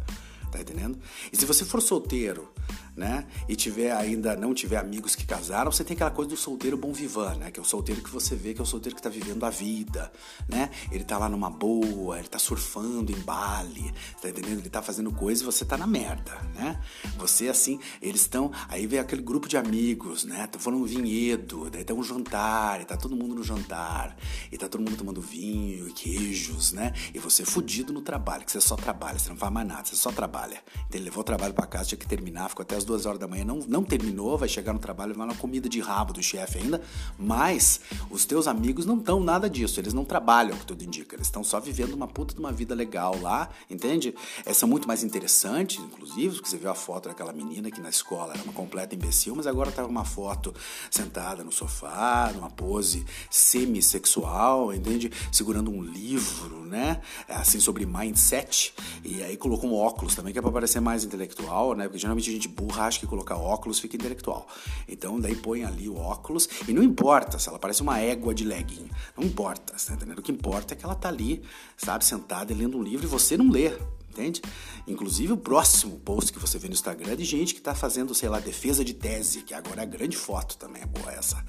Tá 0.51 0.61
entendendo? 0.61 0.99
E 1.31 1.35
se 1.35 1.45
você 1.47 1.65
for 1.65 1.81
solteiro, 1.81 2.53
né? 2.95 3.25
E 3.47 3.55
tiver 3.55 3.91
ainda 3.91 4.35
não 4.35 4.53
tiver 4.53 4.77
amigos 4.77 5.15
que 5.15 5.25
casaram, 5.25 5.71
você 5.71 5.83
tem 5.83 5.95
aquela 5.95 6.11
coisa 6.11 6.29
do 6.29 6.37
solteiro 6.37 6.77
bom 6.77 6.91
vivan, 6.91 7.35
né? 7.35 7.51
Que 7.51 7.59
é 7.59 7.63
o 7.63 7.65
solteiro 7.65 8.01
que 8.01 8.09
você 8.09 8.35
vê 8.35 8.53
que 8.53 8.59
é 8.59 8.63
o 8.63 8.65
solteiro 8.65 8.95
que 8.95 9.01
tá 9.01 9.09
vivendo 9.09 9.43
a 9.45 9.49
vida, 9.49 10.11
né? 10.47 10.69
Ele 10.91 11.03
tá 11.03 11.17
lá 11.17 11.29
numa 11.29 11.49
boa, 11.49 12.19
ele 12.19 12.27
tá 12.27 12.39
surfando 12.39 13.11
em 13.11 13.19
Bali, 13.21 13.93
tá 14.21 14.29
entendendo? 14.29 14.59
Ele 14.59 14.69
tá 14.69 14.81
fazendo 14.81 15.11
coisa 15.11 15.43
e 15.43 15.45
você 15.45 15.63
tá 15.63 15.77
na 15.77 15.87
merda, 15.87 16.31
né? 16.55 16.81
Você 17.17 17.47
assim, 17.47 17.79
eles 18.01 18.21
estão, 18.21 18.51
aí 18.67 18.85
vem 18.87 18.99
aquele 18.99 19.21
grupo 19.21 19.47
de 19.47 19.57
amigos, 19.57 20.23
né? 20.23 20.45
Estão 20.45 20.59
falando 20.59 20.81
um 20.81 20.85
vinhedo, 20.85 21.69
daí 21.69 21.83
tá 21.83 21.93
um 21.93 22.03
jantar, 22.03 22.81
e 22.81 22.85
tá 22.85 22.97
todo 22.97 23.15
mundo 23.15 23.35
no 23.35 23.43
jantar, 23.43 24.15
e 24.51 24.57
tá 24.57 24.67
todo 24.67 24.81
mundo 24.81 24.97
tomando 24.97 25.21
vinho 25.21 25.87
e 25.87 25.93
queijos, 25.93 26.73
né? 26.73 26.93
E 27.13 27.19
você 27.19 27.45
fudido 27.45 27.93
no 27.93 28.01
trabalho, 28.01 28.45
que 28.45 28.51
você 28.51 28.61
só 28.61 28.75
trabalha, 28.75 29.17
você 29.17 29.29
não 29.29 29.37
faz 29.37 29.51
mais 29.51 29.67
nada, 29.67 29.85
você 29.85 29.95
só 29.95 30.11
trabalha 30.11 30.23
trabalha. 30.23 30.63
Então 30.87 30.99
ele 30.99 31.05
levou 31.05 31.21
o 31.21 31.23
trabalho 31.23 31.53
para 31.53 31.65
casa, 31.67 31.89
tinha 31.89 31.99
que 31.99 32.07
terminar, 32.07 32.49
ficou 32.49 32.63
até 32.63 32.75
as 32.75 32.82
duas 32.85 33.05
horas 33.05 33.19
da 33.19 33.27
manhã, 33.27 33.45
não, 33.45 33.59
não 33.67 33.83
terminou, 33.83 34.37
vai 34.37 34.49
chegar 34.49 34.73
no 34.73 34.79
trabalho, 34.79 35.13
vai 35.13 35.27
na 35.27 35.35
comida 35.35 35.69
de 35.69 35.79
rabo 35.79 36.13
do 36.13 36.23
chefe 36.23 36.57
ainda, 36.57 36.81
mas 37.17 37.81
os 38.09 38.25
teus 38.25 38.47
amigos 38.47 38.85
não 38.85 38.97
estão 38.97 39.19
nada 39.19 39.49
disso, 39.49 39.79
eles 39.79 39.93
não 39.93 40.03
trabalham, 40.03 40.57
que 40.57 40.65
tudo 40.65 40.83
indica, 40.83 41.15
eles 41.15 41.27
estão 41.27 41.43
só 41.43 41.59
vivendo 41.59 41.93
uma 41.93 42.07
puta 42.07 42.33
de 42.33 42.39
uma 42.39 42.51
vida 42.51 42.73
legal 42.73 43.19
lá, 43.21 43.49
entende? 43.69 44.13
É 44.45 44.53
muito 44.65 44.87
mais 44.87 45.03
interessante, 45.03 45.81
inclusive, 45.81 46.35
porque 46.35 46.49
você 46.49 46.57
viu 46.57 46.71
a 46.71 46.75
foto 46.75 47.09
daquela 47.09 47.33
menina 47.33 47.69
que 47.69 47.81
na 47.81 47.89
escola 47.89 48.33
era 48.33 48.43
uma 48.43 48.53
completa 48.53 48.95
imbecil, 48.95 49.35
mas 49.35 49.45
agora 49.45 49.71
tá 49.71 49.85
uma 49.85 50.05
foto 50.05 50.53
sentada 50.89 51.43
no 51.43 51.51
sofá, 51.51 52.31
numa 52.33 52.49
pose 52.49 53.05
semi-sexual, 53.29 54.73
entende? 54.73 55.11
Segurando 55.31 55.69
um 55.69 55.83
livro, 55.83 56.65
né? 56.65 57.01
Assim, 57.27 57.59
sobre 57.59 57.85
mindset, 57.85 58.73
e 59.03 59.21
aí 59.21 59.37
colocou 59.37 59.69
um 59.69 59.75
óculos 59.75 60.15
também, 60.15 60.31
que 60.31 60.39
é 60.39 60.41
para 60.41 60.51
parecer 60.51 60.79
mais 60.79 61.03
intelectual, 61.03 61.75
né? 61.75 61.83
Porque 61.83 61.99
geralmente 61.99 62.29
a 62.29 62.33
gente 62.33 62.47
burra 62.47 62.72
acha 62.81 62.99
que 62.99 63.07
colocar 63.07 63.35
óculos 63.35 63.79
fica 63.79 63.95
intelectual. 63.95 64.47
Então 64.87 65.19
daí 65.19 65.35
põe 65.35 65.63
ali 65.63 65.89
o 65.89 65.95
óculos 65.95 66.47
e 66.67 66.73
não 66.73 66.83
importa 66.83 67.39
se 67.39 67.49
ela 67.49 67.59
parece 67.59 67.81
uma 67.81 67.99
égua 67.99 68.33
de 68.33 68.43
legging. 68.43 68.89
Não 69.17 69.23
importa, 69.23 69.73
tá 69.73 69.93
entendendo? 69.93 70.19
O 70.19 70.21
que 70.21 70.31
importa 70.31 70.73
é 70.73 70.77
que 70.77 70.85
ela 70.85 70.95
tá 70.95 71.09
ali, 71.09 71.43
sabe, 71.77 72.05
sentada 72.05 72.51
e 72.51 72.55
lendo 72.55 72.77
um 72.77 72.83
livro 72.83 73.05
e 73.05 73.09
você 73.09 73.37
não 73.37 73.49
lê. 73.49 73.71
Entende? 74.09 74.43
Inclusive 74.87 75.33
o 75.33 75.37
próximo 75.37 75.99
post 75.99 76.31
que 76.31 76.37
você 76.37 76.59
vê 76.59 76.67
no 76.67 76.75
Instagram 76.75 77.13
é 77.13 77.15
de 77.15 77.25
gente 77.25 77.51
que 77.51 77.59
está 77.59 77.73
fazendo, 77.73 78.13
sei 78.13 78.29
lá, 78.29 78.39
defesa 78.39 78.85
de 78.85 78.93
tese, 78.93 79.41
que 79.41 79.55
agora 79.55 79.81
é 79.81 79.83
a 79.83 79.87
grande 79.87 80.15
foto 80.15 80.55
também, 80.55 80.83
é 80.83 80.85
boa 80.85 81.11
essa. 81.11 81.43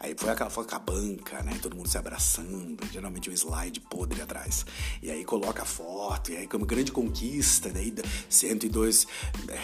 Aí 0.00 0.14
foi 0.16 0.30
aquela 0.30 0.48
foto 0.48 0.68
com 0.68 0.76
a 0.76 0.78
banca, 0.78 1.42
né? 1.42 1.58
Todo 1.60 1.74
mundo 1.74 1.88
se 1.88 1.98
abraçando, 1.98 2.78
geralmente 2.92 3.28
um 3.28 3.32
slide 3.32 3.80
podre 3.80 4.22
atrás. 4.22 4.64
E 5.02 5.10
aí 5.10 5.24
coloca 5.24 5.62
a 5.62 5.66
foto, 5.66 6.30
e 6.30 6.36
aí 6.36 6.46
como 6.46 6.64
grande 6.64 6.92
conquista, 6.92 7.68
daí 7.70 7.92
102 8.28 9.06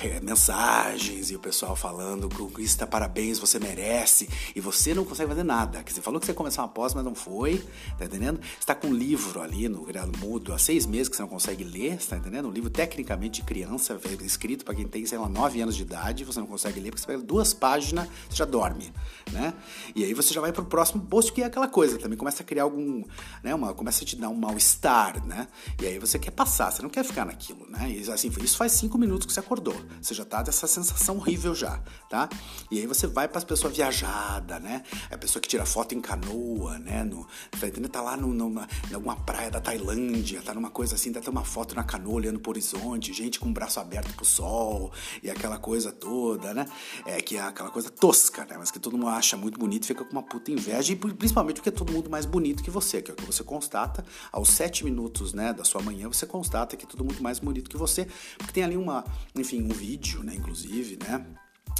é, 0.02 0.20
mensagens, 0.20 1.30
e 1.30 1.36
o 1.36 1.38
pessoal 1.38 1.76
falando, 1.76 2.28
conquista, 2.28 2.86
parabéns, 2.86 3.38
você 3.38 3.60
merece, 3.60 4.28
e 4.56 4.60
você 4.60 4.92
não 4.92 5.04
consegue 5.04 5.28
fazer 5.28 5.44
nada. 5.44 5.84
Você 5.86 6.00
falou 6.00 6.18
que 6.18 6.26
você 6.26 6.32
ia 6.32 6.36
começar 6.36 6.62
uma 6.62 6.68
pós, 6.68 6.94
mas 6.94 7.04
não 7.04 7.14
foi, 7.14 7.64
tá 7.96 8.04
entendendo? 8.04 8.40
Você 8.58 8.66
tá 8.66 8.74
com 8.74 8.88
um 8.88 8.94
livro 8.94 9.40
ali 9.40 9.68
no 9.68 9.84
mudo 10.18 10.52
há 10.52 10.58
seis 10.58 10.84
meses 10.84 11.08
que 11.08 11.16
você 11.16 11.22
não 11.22 11.28
consegue 11.28 11.62
ler, 11.62 11.96
tá 11.98 12.16
entendendo? 12.16 12.48
Um 12.48 12.52
livro 12.52 12.70
tecnicamente 12.70 13.40
de 13.40 13.46
criança, 13.46 14.00
escrito 14.22 14.64
para 14.64 14.74
quem 14.74 14.88
tem, 14.88 15.06
sei 15.06 15.18
lá, 15.18 15.28
nove 15.28 15.60
anos 15.60 15.76
de 15.76 15.82
idade, 15.82 16.24
você 16.24 16.40
não 16.40 16.46
consegue 16.46 16.80
ler, 16.80 16.90
porque 16.90 17.02
você 17.02 17.06
pega 17.06 17.22
duas 17.22 17.54
páginas, 17.54 18.08
você 18.28 18.36
já 18.36 18.44
dorme, 18.44 18.92
né? 19.30 19.54
E 19.94 20.02
aí 20.02 20.12
você 20.12 20.23
já 20.32 20.40
vai 20.40 20.52
pro 20.52 20.64
próximo 20.64 21.04
post, 21.06 21.32
que 21.32 21.42
é 21.42 21.46
aquela 21.46 21.68
coisa, 21.68 21.98
também 21.98 22.16
começa 22.16 22.42
a 22.42 22.46
criar 22.46 22.62
algum, 22.62 23.04
né, 23.42 23.54
uma, 23.54 23.74
começa 23.74 24.04
a 24.04 24.06
te 24.06 24.16
dar 24.16 24.28
um 24.28 24.34
mal-estar, 24.34 25.24
né? 25.26 25.48
E 25.80 25.86
aí 25.86 25.98
você 25.98 26.18
quer 26.18 26.30
passar, 26.30 26.70
você 26.70 26.82
não 26.82 26.88
quer 26.88 27.04
ficar 27.04 27.24
naquilo, 27.24 27.68
né? 27.68 27.90
E 27.90 28.10
assim, 28.10 28.32
isso 28.40 28.56
faz 28.56 28.72
cinco 28.72 28.96
minutos 28.96 29.26
que 29.26 29.32
você 29.32 29.40
acordou, 29.40 29.76
você 30.00 30.14
já 30.14 30.24
tá 30.24 30.42
dessa 30.42 30.66
sensação 30.66 31.16
horrível 31.16 31.54
já, 31.54 31.80
tá? 32.08 32.28
E 32.70 32.78
aí 32.78 32.86
você 32.86 33.06
vai 33.06 33.28
para 33.28 33.38
as 33.38 33.44
pessoas 33.44 33.76
viajada, 33.76 34.58
né? 34.58 34.82
É 35.10 35.14
a 35.14 35.18
pessoa 35.18 35.40
que 35.40 35.48
tira 35.48 35.66
foto 35.66 35.94
em 35.94 36.00
canoa, 36.00 36.78
né? 36.78 37.04
No, 37.04 37.26
tá, 37.58 37.66
entendendo? 37.66 37.90
tá 37.90 38.00
lá 38.00 38.16
no, 38.16 38.32
numa, 38.32 38.68
em 38.90 38.94
alguma 38.94 39.16
praia 39.16 39.50
da 39.50 39.60
Tailândia, 39.60 40.42
tá 40.42 40.54
numa 40.54 40.70
coisa 40.70 40.94
assim, 40.94 41.12
dá 41.12 41.20
até 41.20 41.30
uma 41.30 41.44
foto 41.44 41.74
na 41.74 41.84
canoa 41.84 42.14
olhando 42.14 42.40
pro 42.40 42.50
horizonte, 42.50 43.12
gente 43.12 43.38
com 43.38 43.48
o 43.48 43.52
braço 43.52 43.80
aberto 43.80 44.12
pro 44.14 44.24
sol 44.24 44.92
e 45.22 45.30
aquela 45.30 45.58
coisa 45.58 45.92
toda, 45.92 46.52
né? 46.52 46.66
É 47.06 47.20
que 47.20 47.36
é 47.36 47.42
aquela 47.42 47.70
coisa 47.70 47.90
tosca, 47.90 48.44
né? 48.44 48.56
Mas 48.58 48.70
que 48.70 48.78
todo 48.78 48.96
mundo 48.96 49.08
acha 49.08 49.36
muito 49.36 49.58
bonito, 49.58 49.86
fica 49.86 50.04
com 50.04 50.13
uma 50.14 50.22
puta 50.22 50.52
inveja 50.52 50.92
e 50.92 50.96
principalmente 50.96 51.56
porque 51.56 51.68
é 51.68 51.72
todo 51.72 51.92
mundo 51.92 52.08
mais 52.08 52.24
bonito 52.24 52.62
que 52.62 52.70
você, 52.70 53.02
que 53.02 53.10
é 53.10 53.14
o 53.14 53.16
que 53.16 53.24
você 53.24 53.42
constata 53.42 54.04
aos 54.30 54.48
sete 54.48 54.84
minutos, 54.84 55.32
né, 55.32 55.52
da 55.52 55.64
sua 55.64 55.82
manhã, 55.82 56.08
você 56.08 56.26
constata 56.26 56.76
que 56.76 56.84
é 56.84 56.88
todo 56.88 57.04
mundo 57.04 57.20
mais 57.20 57.38
bonito 57.38 57.68
que 57.68 57.76
você, 57.76 58.06
porque 58.38 58.52
tem 58.52 58.62
ali 58.62 58.76
uma, 58.76 59.04
enfim, 59.36 59.62
um 59.62 59.68
vídeo, 59.68 60.22
né, 60.22 60.34
inclusive, 60.34 60.98
né? 61.06 61.24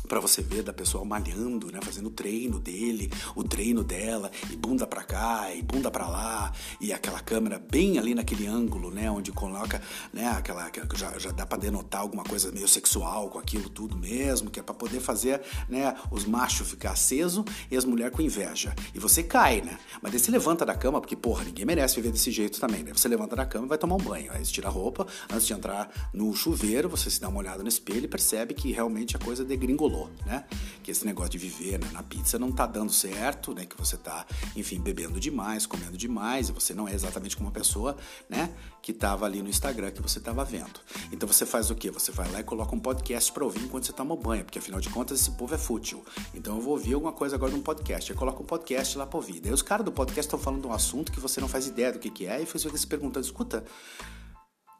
Para 0.09 0.21
você 0.21 0.43
ver 0.43 0.63
da 0.63 0.73
pessoa 0.73 1.05
malhando, 1.05 1.73
né, 1.73 1.81
fazendo 1.83 2.07
o 2.07 2.11
treino 2.11 2.59
dele, 2.59 3.11
o 3.35 3.43
treino 3.43 3.83
dela, 3.83 4.31
e 4.51 4.57
bunda 4.57 4.87
para 4.87 5.03
cá, 5.03 5.55
e 5.55 5.63
bunda 5.63 5.91
para 5.91 6.07
lá, 6.07 6.53
e 6.81 6.93
aquela 6.93 7.21
câmera 7.21 7.59
bem 7.59 7.99
ali 7.99 8.15
naquele 8.15 8.47
ângulo, 8.47 8.91
né, 8.91 9.11
onde 9.11 9.33
coloca, 9.33 9.81
né, 10.13 10.29
aquela 10.29 10.71
já, 10.95 11.19
já 11.19 11.31
dá 11.31 11.47
para 11.47 11.59
denotar 11.59 12.03
alguma 12.03 12.23
coisa 12.23 12.53
meio 12.53 12.69
sexual 12.69 13.31
com 13.31 13.39
aquilo 13.39 13.69
tudo 13.69 13.97
mesmo, 13.97 14.51
que 14.51 14.61
é 14.61 14.63
para 14.63 14.75
poder 14.75 15.01
fazer, 15.01 15.41
né, 15.69 15.95
os 16.11 16.25
machos 16.25 16.69
ficar 16.69 16.93
aceso 16.93 17.45
e 17.71 17.77
as 17.77 17.85
mulheres 17.85 18.15
com 18.15 18.23
inveja. 18.23 18.75
E 18.95 18.99
você 18.99 19.23
cai, 19.23 19.61
né? 19.61 19.79
Mas 20.03 20.13
daí 20.13 20.21
você 20.21 20.31
levanta 20.31 20.67
da 20.67 20.75
cama, 20.75 21.01
porque 21.01 21.17
porra, 21.17 21.45
ninguém 21.45 21.65
merece 21.65 21.97
viver 21.97 22.13
desse 22.13 22.31
jeito 22.31 22.61
também, 22.61 22.83
né? 22.83 22.93
Você 22.95 23.09
levanta 23.09 23.35
da 23.37 23.47
cama 23.47 23.67
e 23.67 23.69
vai 23.69 23.79
tomar 23.79 23.97
um 23.97 23.99
banho, 23.99 24.31
aí 24.33 24.45
você 24.45 24.53
tira 24.53 24.69
a 24.69 24.71
roupa, 24.71 25.07
antes 25.33 25.47
de 25.47 25.53
entrar 25.53 26.11
no 26.13 26.35
chuveiro, 26.35 26.89
você 26.89 27.11
se 27.11 27.21
dá 27.21 27.29
uma 27.29 27.39
olhada 27.39 27.63
no 27.63 27.69
espelho 27.69 28.05
e 28.05 28.09
percebe 28.09 28.55
que 28.55 28.73
realmente 28.73 29.17
a 29.17 29.19
coisa 29.19 29.45
degringolou 29.45 29.94
né? 30.27 30.45
Que 30.83 30.91
esse 30.91 31.05
negócio 31.05 31.31
de 31.31 31.39
viver 31.39 31.79
né, 31.79 31.89
na 31.93 32.03
pizza 32.03 32.39
não 32.39 32.53
tá 32.53 32.67
dando 32.67 32.93
certo, 32.93 33.55
né? 33.55 33.65
Que 33.65 33.77
você 33.77 33.97
tá, 33.97 34.27
enfim, 34.55 34.81
bebendo 34.81 35.19
demais, 35.19 35.67
comendo 35.67 35.97
demais, 35.97 36.49
e 36.49 36.53
você 36.53 36.75
não 36.75 36.87
é 36.87 36.95
exatamente 36.95 37.37
como 37.37 37.49
uma 37.49 37.53
pessoa, 37.53 37.97
né? 38.29 38.51
Que 38.83 38.93
tava 38.93 39.25
ali 39.25 39.43
no 39.43 39.49
Instagram 39.49 39.91
que 39.91 40.03
você 40.03 40.21
tava 40.21 40.45
vendo. 40.45 40.81
Então 41.13 41.27
você 41.27 41.47
faz 41.47 41.71
o 41.71 41.75
quê? 41.75 41.91
Você 41.91 42.13
vai 42.13 42.31
lá 42.31 42.41
e 42.41 42.45
coloca 42.45 42.75
um 42.75 42.81
podcast 42.81 43.33
pra 43.33 43.45
ouvir 43.45 43.63
enquanto 43.63 43.87
você 43.87 43.93
toma 43.93 44.17
banho, 44.17 44.45
porque 44.45 44.59
afinal 44.59 44.81
de 44.81 44.91
contas 44.91 45.21
esse 45.21 45.31
povo 45.33 45.55
é 45.55 45.59
fútil. 45.59 46.05
Então 46.35 46.57
eu 46.57 46.61
vou 46.61 46.73
ouvir 46.73 46.95
alguma 46.95 47.13
coisa 47.13 47.37
agora 47.37 47.53
num 47.53 47.63
podcast. 47.63 48.13
Aí 48.13 48.19
coloca 48.19 48.43
um 48.43 48.47
podcast 48.47 48.99
lá 48.99 49.07
pra 49.07 49.17
ouvir. 49.17 49.41
Daí 49.41 49.53
os 49.53 49.63
caras 49.63 49.85
do 49.85 49.93
podcast 49.93 50.27
estão 50.27 50.39
falando 50.39 50.63
de 50.63 50.69
um 50.69 50.73
assunto 50.73 51.13
que 51.13 51.21
você 51.21 51.41
não 51.41 51.49
faz 51.49 51.67
ideia 51.67 51.93
do 51.93 51.99
que, 51.99 52.11
que 52.11 52.27
é, 52.27 52.43
e 52.43 52.47
você 52.47 52.67
fica 52.67 52.79
se 52.79 52.87
perguntando, 52.87 53.25
escuta. 53.25 53.65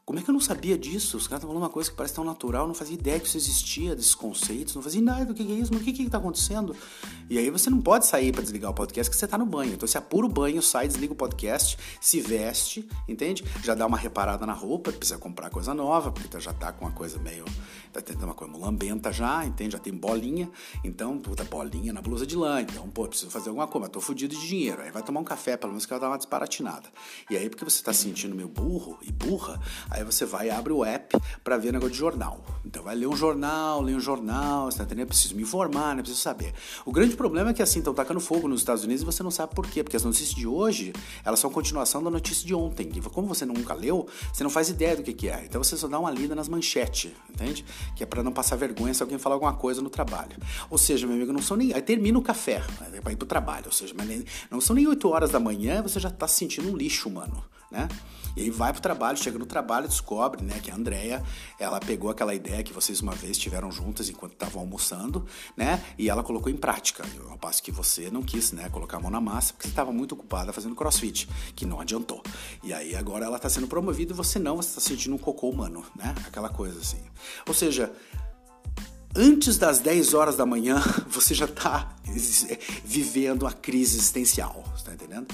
Como 0.05 0.19
é 0.19 0.21
que 0.21 0.29
eu 0.29 0.33
não 0.33 0.39
sabia 0.39 0.77
disso? 0.77 1.17
Os 1.17 1.27
caras 1.27 1.39
estão 1.39 1.49
falando 1.49 1.63
uma 1.63 1.69
coisa 1.69 1.89
que 1.89 1.95
parece 1.97 2.13
tão 2.13 2.23
natural, 2.23 2.67
não 2.67 2.75
fazia 2.75 2.93
ideia 2.93 3.19
que 3.19 3.25
isso 3.25 3.37
existia, 3.37 3.95
desses 3.95 4.13
conceitos, 4.13 4.75
não 4.75 4.81
fazia 4.83 5.01
nada 5.01 5.25
do 5.25 5.33
que 5.33 5.41
é 5.41 5.45
isso, 5.55 5.73
mas 5.73 5.81
o 5.81 5.83
que 5.83 5.99
está 6.03 6.19
acontecendo? 6.19 6.75
E 7.27 7.39
aí 7.39 7.49
você 7.49 7.71
não 7.71 7.81
pode 7.81 8.05
sair 8.05 8.31
para 8.31 8.43
desligar 8.43 8.69
o 8.69 8.73
podcast 8.75 9.09
que 9.09 9.17
você 9.17 9.25
está 9.25 9.35
no 9.35 9.47
banho. 9.47 9.73
Então 9.73 9.87
você 9.87 9.97
apura 9.97 10.27
o 10.27 10.29
banho, 10.29 10.61
sai, 10.61 10.87
desliga 10.87 11.11
o 11.11 11.15
podcast, 11.15 11.75
se 11.99 12.21
veste, 12.21 12.87
entende? 13.07 13.43
Já 13.63 13.73
dá 13.73 13.87
uma 13.87 13.97
reparada 13.97 14.45
na 14.45 14.53
roupa, 14.53 14.91
precisa 14.91 15.17
comprar 15.17 15.49
coisa 15.49 15.73
nova, 15.73 16.11
porque 16.11 16.39
já 16.39 16.53
tá 16.53 16.71
com 16.71 16.85
uma 16.85 16.91
coisa 16.91 17.17
meio. 17.17 17.43
Tá 18.01 18.01
tentando 18.01 18.25
uma 18.25 18.35
coisa 18.35 18.55
lambenta 18.57 19.11
já, 19.11 19.45
entende? 19.45 19.73
Já 19.73 19.79
tem 19.79 19.93
bolinha, 19.93 20.49
então, 20.83 21.17
puta, 21.17 21.43
bolinha 21.43 21.91
na 21.91 22.01
blusa 22.01 22.25
de 22.25 22.35
lã. 22.35 22.61
Então, 22.61 22.89
pô, 22.89 23.07
preciso 23.07 23.31
fazer 23.31 23.49
alguma 23.49 23.67
coisa, 23.67 23.89
tô 23.89 24.01
fudido 24.01 24.35
de 24.35 24.47
dinheiro. 24.47 24.81
Aí 24.81 24.91
vai 24.91 25.03
tomar 25.03 25.19
um 25.19 25.23
café, 25.23 25.57
pelo 25.57 25.71
menos 25.71 25.85
que 25.85 25.91
vai 25.91 25.99
dar 25.99 26.07
uma 26.07 26.17
disparatinada. 26.17 26.89
E 27.29 27.37
aí, 27.37 27.49
porque 27.49 27.63
você 27.63 27.81
se 27.81 27.93
sentindo 27.93 28.35
meio 28.35 28.47
burro 28.47 28.97
e 29.01 29.11
burra, 29.11 29.59
Aí 29.89 30.03
você 30.03 30.25
vai 30.25 30.47
e 30.47 30.49
abre 30.49 30.73
o 30.73 30.83
app 30.83 31.17
para 31.43 31.57
ver 31.57 31.71
negócio 31.71 31.91
de 31.91 31.97
jornal. 31.97 32.43
Então 32.65 32.83
vai 32.83 32.95
ler 32.95 33.07
um 33.07 33.15
jornal, 33.15 33.81
ler 33.81 33.95
um 33.95 33.99
jornal, 33.99 34.71
você 34.71 34.77
tá 34.77 34.83
entendendo? 34.83 35.07
Preciso 35.07 35.35
me 35.35 35.43
informar, 35.43 35.95
né? 35.95 36.01
Preciso 36.01 36.21
saber. 36.21 36.53
O 36.85 36.91
grande 36.91 37.15
problema 37.15 37.51
é 37.51 37.53
que 37.53 37.61
assim, 37.61 37.79
estão 37.79 37.93
tacando 37.93 38.19
fogo 38.19 38.47
nos 38.47 38.61
Estados 38.61 38.83
Unidos 38.83 39.03
e 39.03 39.05
você 39.05 39.23
não 39.23 39.31
sabe 39.31 39.53
por 39.53 39.67
quê. 39.67 39.83
Porque 39.83 39.95
as 39.95 40.03
notícias 40.03 40.33
de 40.33 40.47
hoje, 40.47 40.93
elas 41.23 41.39
são 41.39 41.49
continuação 41.49 42.03
da 42.03 42.09
notícia 42.09 42.45
de 42.45 42.53
ontem. 42.53 42.91
E 42.93 43.01
como 43.01 43.27
você 43.27 43.45
nunca 43.45 43.73
leu, 43.73 44.07
você 44.33 44.43
não 44.43 44.49
faz 44.49 44.69
ideia 44.69 44.95
do 44.95 45.03
que, 45.03 45.13
que 45.13 45.29
é. 45.29 45.45
Então 45.45 45.63
você 45.63 45.77
só 45.77 45.87
dá 45.87 45.99
uma 45.99 46.11
lida 46.11 46.35
nas 46.35 46.47
manchetes, 46.47 47.11
entende? 47.29 47.65
Que 47.95 48.03
é 48.03 48.05
para 48.05 48.23
não 48.23 48.31
passar 48.31 48.55
vergonha 48.55 48.93
se 48.93 49.03
alguém 49.03 49.17
falar 49.17 49.35
alguma 49.35 49.53
coisa 49.53 49.81
no 49.81 49.89
trabalho. 49.89 50.37
Ou 50.69 50.77
seja, 50.77 51.05
meu 51.05 51.15
amigo, 51.15 51.33
não 51.33 51.41
são 51.41 51.57
nem. 51.57 51.73
Aí 51.73 51.81
termina 51.81 52.17
o 52.17 52.21
café, 52.21 52.63
né? 52.81 52.99
vai 53.01 53.13
ir 53.13 53.17
pro 53.17 53.27
trabalho. 53.27 53.65
Ou 53.67 53.71
seja, 53.71 53.93
não 54.49 54.61
são 54.61 54.75
nem 54.75 54.87
8 54.87 55.07
horas 55.09 55.29
da 55.29 55.39
manhã 55.39 55.81
você 55.81 55.99
já 55.99 56.09
tá 56.09 56.27
se 56.27 56.37
sentindo 56.37 56.69
um 56.69 56.75
lixo, 56.75 57.09
mano, 57.09 57.43
né? 57.75 57.89
E 58.35 58.41
aí 58.41 58.49
vai 58.49 58.73
pro 58.73 58.81
trabalho, 58.81 59.17
chega 59.17 59.39
no 59.39 59.45
trabalho, 59.45 59.87
descobre, 59.87 60.43
né, 60.43 60.59
que 60.61 60.69
a 60.69 60.75
Andrea, 60.75 61.23
ela 61.57 61.79
pegou 61.79 62.09
aquela 62.09 62.35
ideia 62.35 62.61
que 62.63 62.73
vocês 62.73 62.99
uma 62.99 63.13
vez 63.13 63.37
tiveram 63.37 63.71
juntas 63.71 64.09
enquanto 64.09 64.33
estavam 64.33 64.61
almoçando, 64.61 65.25
né, 65.55 65.83
e 65.97 66.09
ela 66.09 66.21
colocou 66.21 66.51
em 66.51 66.57
prática. 66.57 67.05
Ao 67.29 67.37
passo 67.37 67.63
que 67.63 67.71
você 67.71 68.09
não 68.11 68.21
quis, 68.21 68.51
né, 68.51 68.67
colocar 68.69 68.97
a 68.97 68.99
mão 68.99 69.09
na 69.09 69.21
massa, 69.21 69.53
porque 69.53 69.67
você 69.67 69.71
estava 69.71 69.91
muito 69.93 70.15
ocupada 70.15 70.51
fazendo 70.51 70.75
crossfit, 70.75 71.29
que 71.55 71.65
não 71.65 71.79
adiantou. 71.79 72.21
E 72.61 72.73
aí 72.73 72.93
agora 72.95 73.25
ela 73.25 73.37
está 73.37 73.47
sendo 73.47 73.67
promovida 73.67 74.11
e 74.11 74.15
você 74.15 74.37
não, 74.37 74.57
você 74.57 74.69
está 74.69 74.81
sentindo 74.81 75.15
um 75.15 75.19
cocô 75.19 75.49
humano, 75.49 75.85
né, 75.95 76.13
aquela 76.27 76.49
coisa 76.49 76.77
assim. 76.77 77.01
Ou 77.47 77.53
seja, 77.53 77.93
antes 79.15 79.57
das 79.57 79.79
10 79.79 80.13
horas 80.13 80.35
da 80.35 80.45
manhã, 80.45 80.83
você 81.07 81.33
já 81.33 81.45
está 81.45 81.95
vivendo 82.83 83.47
a 83.47 83.53
crise 83.53 83.95
existencial, 83.95 84.61
está 84.75 84.93
entendendo? 84.93 85.33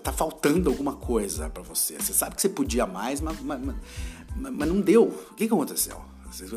Tá 0.00 0.12
faltando 0.12 0.70
alguma 0.70 0.94
coisa 0.94 1.48
para 1.50 1.62
você. 1.62 1.94
Você 1.98 2.12
sabe 2.12 2.36
que 2.36 2.42
você 2.42 2.48
podia 2.48 2.86
mais, 2.86 3.20
mas, 3.20 3.40
mas, 3.40 3.60
mas, 3.60 4.52
mas 4.52 4.68
não 4.68 4.80
deu. 4.80 5.04
O 5.04 5.34
que, 5.34 5.46
que 5.46 5.54
aconteceu? 5.54 6.00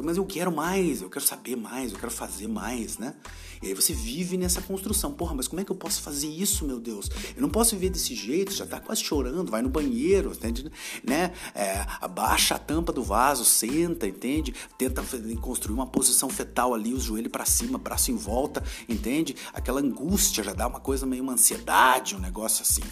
Mas 0.03 0.17
eu 0.17 0.25
quero 0.25 0.51
mais, 0.51 1.01
eu 1.01 1.09
quero 1.09 1.23
saber 1.23 1.55
mais, 1.55 1.91
eu 1.91 1.99
quero 1.99 2.11
fazer 2.11 2.47
mais, 2.47 2.97
né? 2.97 3.13
E 3.61 3.67
aí 3.67 3.73
você 3.73 3.93
vive 3.93 4.37
nessa 4.37 4.61
construção. 4.61 5.11
Porra, 5.11 5.35
mas 5.35 5.47
como 5.47 5.61
é 5.61 5.65
que 5.65 5.71
eu 5.71 5.75
posso 5.75 6.01
fazer 6.01 6.27
isso, 6.27 6.65
meu 6.65 6.79
Deus? 6.79 7.09
Eu 7.35 7.41
não 7.41 7.49
posso 7.49 7.75
viver 7.75 7.89
desse 7.89 8.15
jeito, 8.15 8.53
já 8.53 8.65
tá 8.65 8.79
quase 8.79 9.03
chorando, 9.03 9.51
vai 9.51 9.61
no 9.61 9.69
banheiro, 9.69 10.31
entende? 10.31 10.71
Né? 11.03 11.31
É, 11.53 11.85
abaixa 12.01 12.55
a 12.55 12.59
tampa 12.59 12.91
do 12.91 13.03
vaso, 13.03 13.45
senta, 13.45 14.07
entende? 14.07 14.53
Tenta 14.77 15.03
construir 15.41 15.75
uma 15.75 15.87
posição 15.87 16.29
fetal 16.29 16.73
ali, 16.73 16.93
os 16.93 17.03
joelhos 17.03 17.31
para 17.31 17.45
cima, 17.45 17.77
braço 17.77 18.11
em 18.11 18.15
volta, 18.15 18.63
entende? 18.87 19.35
Aquela 19.53 19.81
angústia 19.81 20.43
já 20.43 20.53
dá 20.53 20.67
uma 20.67 20.79
coisa 20.79 21.05
meio 21.05 21.23
uma 21.23 21.33
ansiedade, 21.33 22.15
um 22.15 22.19
negócio 22.19 22.61
assim. 22.61 22.83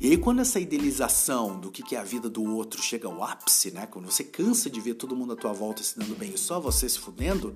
E 0.00 0.10
aí 0.10 0.16
quando 0.16 0.40
essa 0.40 0.58
idealização 0.58 1.58
do 1.58 1.70
que 1.70 1.94
é 1.94 1.98
a 1.98 2.04
vida 2.04 2.28
do 2.28 2.42
outro 2.42 2.82
chega 2.82 3.06
ao 3.06 3.22
ápice, 3.22 3.70
né? 3.70 3.86
Quando 3.86 4.10
você 4.10 4.24
cansa 4.24 4.68
de 4.68 4.80
ver 4.80 4.94
todo 4.94 5.14
mundo 5.14 5.32
à 5.32 5.36
tua 5.36 5.52
volta 5.52 5.82
se 5.82 5.98
dando 5.98 6.16
bem 6.16 6.32
e 6.34 6.38
só 6.38 6.60
você 6.60 6.88
se 6.88 6.98
fudendo, 6.98 7.54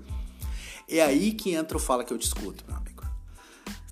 é 0.88 1.02
aí 1.02 1.32
que 1.32 1.52
entra 1.52 1.76
o 1.76 1.80
Fala 1.80 2.04
Que 2.04 2.12
Eu 2.12 2.18
Te 2.18 2.26
Escuto, 2.26 2.64
meu 2.66 2.76
amigo. 2.76 2.88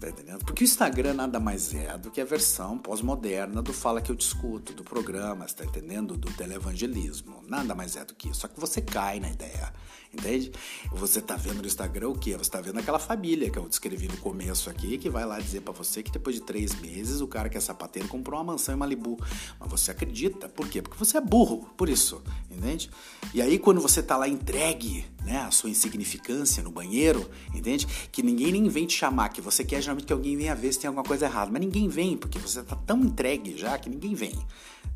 Tá 0.01 0.11
entendendo? 0.11 0.45
Porque 0.45 0.63
o 0.63 0.65
Instagram 0.65 1.15
nada 1.15 1.41
mais 1.41 1.75
é 1.75 1.97
do 1.97 2.11
que 2.11 2.21
a 2.21 2.25
versão 2.25 2.79
pós-moderna 2.79 3.63
do 3.63 3.73
Fala 3.73 4.01
Que 4.01 4.13
Eu 4.13 4.17
Te 4.17 4.27
Escuto, 4.27 4.73
do 4.73 4.85
programa, 4.85 5.47
tá 5.47 5.65
entendendo? 5.65 6.17
Do 6.17 6.31
televangelismo. 6.33 7.43
Nada 7.49 7.75
mais 7.75 7.97
é 7.97 8.05
do 8.05 8.15
que 8.15 8.29
isso. 8.29 8.41
Só 8.41 8.49
que 8.49 8.61
você 8.61 8.81
cai 8.81 9.21
na 9.21 9.31
ideia 9.31 9.73
entende? 10.19 10.51
Você 10.93 11.21
tá 11.21 11.37
vendo 11.37 11.61
no 11.61 11.67
Instagram 11.67 12.09
o 12.09 12.19
quê? 12.19 12.37
Você 12.37 12.51
tá 12.51 12.61
vendo 12.61 12.79
aquela 12.79 12.99
família 12.99 13.51
que 13.51 13.59
eu 13.59 13.69
descrevi 13.69 14.09
no 14.09 14.17
começo 14.17 14.71
aqui, 14.71 14.99
que 14.99 15.11
vai 15.11 15.25
lá 15.25 15.39
dizer 15.39 15.61
para 15.61 15.73
você 15.73 16.03
que 16.03 16.11
depois 16.11 16.37
de 16.37 16.43
três 16.43 16.75
meses 16.81 17.21
o 17.21 17.29
cara 17.29 17.49
que 17.49 17.57
é 17.57 17.61
sapateiro 17.61 18.09
comprou 18.09 18.39
uma 18.39 18.53
mansão 18.53 18.75
em 18.75 18.79
Malibu. 18.79 19.19
Mas 19.59 19.71
você 19.71 19.91
acredita. 19.91 20.49
Por 20.49 20.69
quê? 20.69 20.83
Porque 20.83 20.99
você 20.99 21.19
é 21.19 21.21
burro, 21.21 21.69
por 21.77 21.89
isso, 21.89 22.23
entende? 22.51 22.91
E 23.35 23.43
aí 23.43 23.59
quando 23.59 23.81
você 23.81 24.03
tá 24.03 24.17
lá 24.17 24.29
entregue, 24.29 25.05
né, 25.25 25.39
a 25.39 25.51
sua 25.51 25.71
insignificância 25.71 26.63
no 26.63 26.71
banheiro, 26.71 27.29
entende? 27.55 27.87
Que 28.11 28.23
ninguém 28.23 28.53
nem 28.53 28.69
vem 28.69 28.87
te 28.87 28.97
chamar, 28.97 29.29
que 29.29 29.41
você 29.41 29.65
quer 29.65 29.81
geralmente 29.81 30.07
que 30.07 30.13
alguém 30.13 30.37
venha 30.37 30.55
ver 30.55 30.73
se 30.73 30.79
tem 30.79 30.89
alguma 30.89 31.05
coisa 31.05 31.27
errada, 31.27 31.51
mas 31.51 31.61
ninguém 31.61 31.89
vem, 31.89 32.17
porque 32.17 32.39
você 32.39 32.63
tá 32.63 32.77
tão 32.77 33.01
entregue 33.01 33.57
já 33.57 33.77
que 33.79 33.91
ninguém 33.91 34.15
vem. 34.15 34.33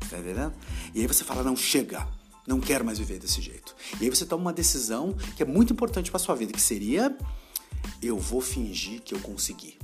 Tá 0.09 0.17
entendendo? 0.17 0.53
E 0.93 1.01
aí 1.01 1.07
você 1.07 1.23
fala, 1.23 1.43
não, 1.43 1.55
chega, 1.55 2.07
não 2.47 2.59
quero 2.59 2.83
mais 2.85 2.99
viver 2.99 3.19
desse 3.19 3.41
jeito. 3.41 3.75
E 3.99 4.05
aí 4.05 4.09
você 4.09 4.25
toma 4.25 4.41
uma 4.43 4.53
decisão 4.53 5.15
que 5.35 5.43
é 5.43 5.45
muito 5.45 5.73
importante 5.73 6.09
para 6.09 6.19
sua 6.19 6.35
vida, 6.35 6.51
que 6.51 6.61
seria 6.61 7.15
eu 8.01 8.17
vou 8.17 8.41
fingir 8.41 9.01
que 9.01 9.13
eu 9.13 9.19
consegui. 9.19 9.77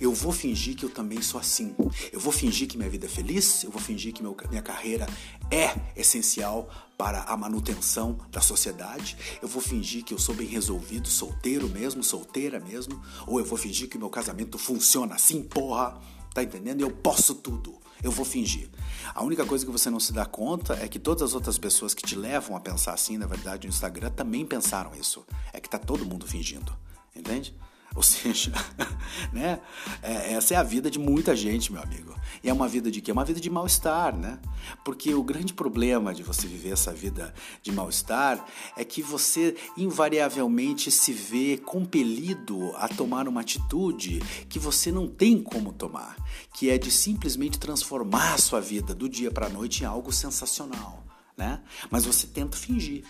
Eu 0.00 0.12
vou 0.12 0.32
fingir 0.32 0.76
que 0.76 0.84
eu 0.84 0.90
também 0.90 1.20
sou 1.20 1.40
assim. 1.40 1.74
Eu 2.12 2.20
vou 2.20 2.32
fingir 2.32 2.68
que 2.68 2.76
minha 2.76 2.88
vida 2.88 3.06
é 3.06 3.08
feliz, 3.08 3.64
eu 3.64 3.70
vou 3.70 3.80
fingir 3.80 4.12
que 4.12 4.22
meu, 4.22 4.36
minha 4.48 4.62
carreira 4.62 5.06
é 5.50 5.74
essencial 5.96 6.68
para 6.96 7.22
a 7.24 7.36
manutenção 7.36 8.18
da 8.30 8.40
sociedade. 8.40 9.16
Eu 9.40 9.48
vou 9.48 9.60
fingir 9.60 10.04
que 10.04 10.14
eu 10.14 10.18
sou 10.18 10.34
bem 10.34 10.46
resolvido, 10.46 11.08
solteiro 11.08 11.68
mesmo, 11.68 12.02
solteira 12.02 12.60
mesmo. 12.60 13.00
Ou 13.26 13.38
eu 13.38 13.44
vou 13.44 13.58
fingir 13.58 13.88
que 13.88 13.98
meu 13.98 14.10
casamento 14.10 14.56
funciona 14.58 15.14
assim, 15.14 15.42
porra. 15.42 16.00
Tá 16.32 16.42
entendendo? 16.42 16.80
Eu 16.80 16.90
posso 16.90 17.34
tudo. 17.34 17.78
Eu 18.02 18.10
vou 18.10 18.24
fingir. 18.24 18.68
A 19.14 19.22
única 19.22 19.44
coisa 19.44 19.64
que 19.64 19.70
você 19.70 19.88
não 19.88 20.00
se 20.00 20.12
dá 20.12 20.24
conta 20.24 20.74
é 20.74 20.88
que 20.88 20.98
todas 20.98 21.22
as 21.22 21.34
outras 21.34 21.58
pessoas 21.58 21.94
que 21.94 22.02
te 22.02 22.16
levam 22.16 22.56
a 22.56 22.60
pensar 22.60 22.94
assim, 22.94 23.16
na 23.16 23.26
verdade, 23.26 23.66
no 23.66 23.72
Instagram 23.72 24.10
também 24.10 24.44
pensaram 24.44 24.92
isso. 24.94 25.24
É 25.52 25.60
que 25.60 25.68
tá 25.68 25.78
todo 25.78 26.04
mundo 26.04 26.26
fingindo. 26.26 26.76
Entende? 27.14 27.54
Ou 27.94 28.02
seja, 28.02 28.52
né? 29.32 29.60
É, 30.02 30.32
essa 30.32 30.54
é 30.54 30.56
a 30.56 30.62
vida 30.62 30.90
de 30.90 30.98
muita 30.98 31.36
gente, 31.36 31.70
meu 31.70 31.82
amigo. 31.82 32.14
E 32.42 32.48
é 32.48 32.52
uma 32.52 32.66
vida 32.66 32.90
de 32.90 33.00
quê? 33.02 33.10
É 33.10 33.14
uma 33.14 33.24
vida 33.24 33.38
de 33.38 33.50
mal-estar, 33.50 34.16
né? 34.16 34.38
Porque 34.82 35.12
o 35.12 35.22
grande 35.22 35.52
problema 35.52 36.14
de 36.14 36.22
você 36.22 36.46
viver 36.46 36.70
essa 36.70 36.92
vida 36.92 37.34
de 37.62 37.70
mal-estar 37.70 38.44
é 38.76 38.84
que 38.84 39.02
você 39.02 39.54
invariavelmente 39.76 40.90
se 40.90 41.12
vê 41.12 41.58
compelido 41.58 42.72
a 42.76 42.88
tomar 42.88 43.28
uma 43.28 43.42
atitude 43.42 44.20
que 44.48 44.58
você 44.58 44.90
não 44.90 45.06
tem 45.06 45.42
como 45.42 45.72
tomar, 45.72 46.16
que 46.52 46.70
é 46.70 46.78
de 46.78 46.90
simplesmente 46.90 47.58
transformar 47.58 48.34
a 48.34 48.38
sua 48.38 48.60
vida 48.60 48.94
do 48.94 49.08
dia 49.08 49.30
para 49.30 49.46
a 49.46 49.50
noite 49.50 49.82
em 49.82 49.86
algo 49.86 50.12
sensacional, 50.12 51.02
né? 51.36 51.62
Mas 51.90 52.04
você 52.04 52.26
tenta 52.26 52.56
fingir. 52.56 53.04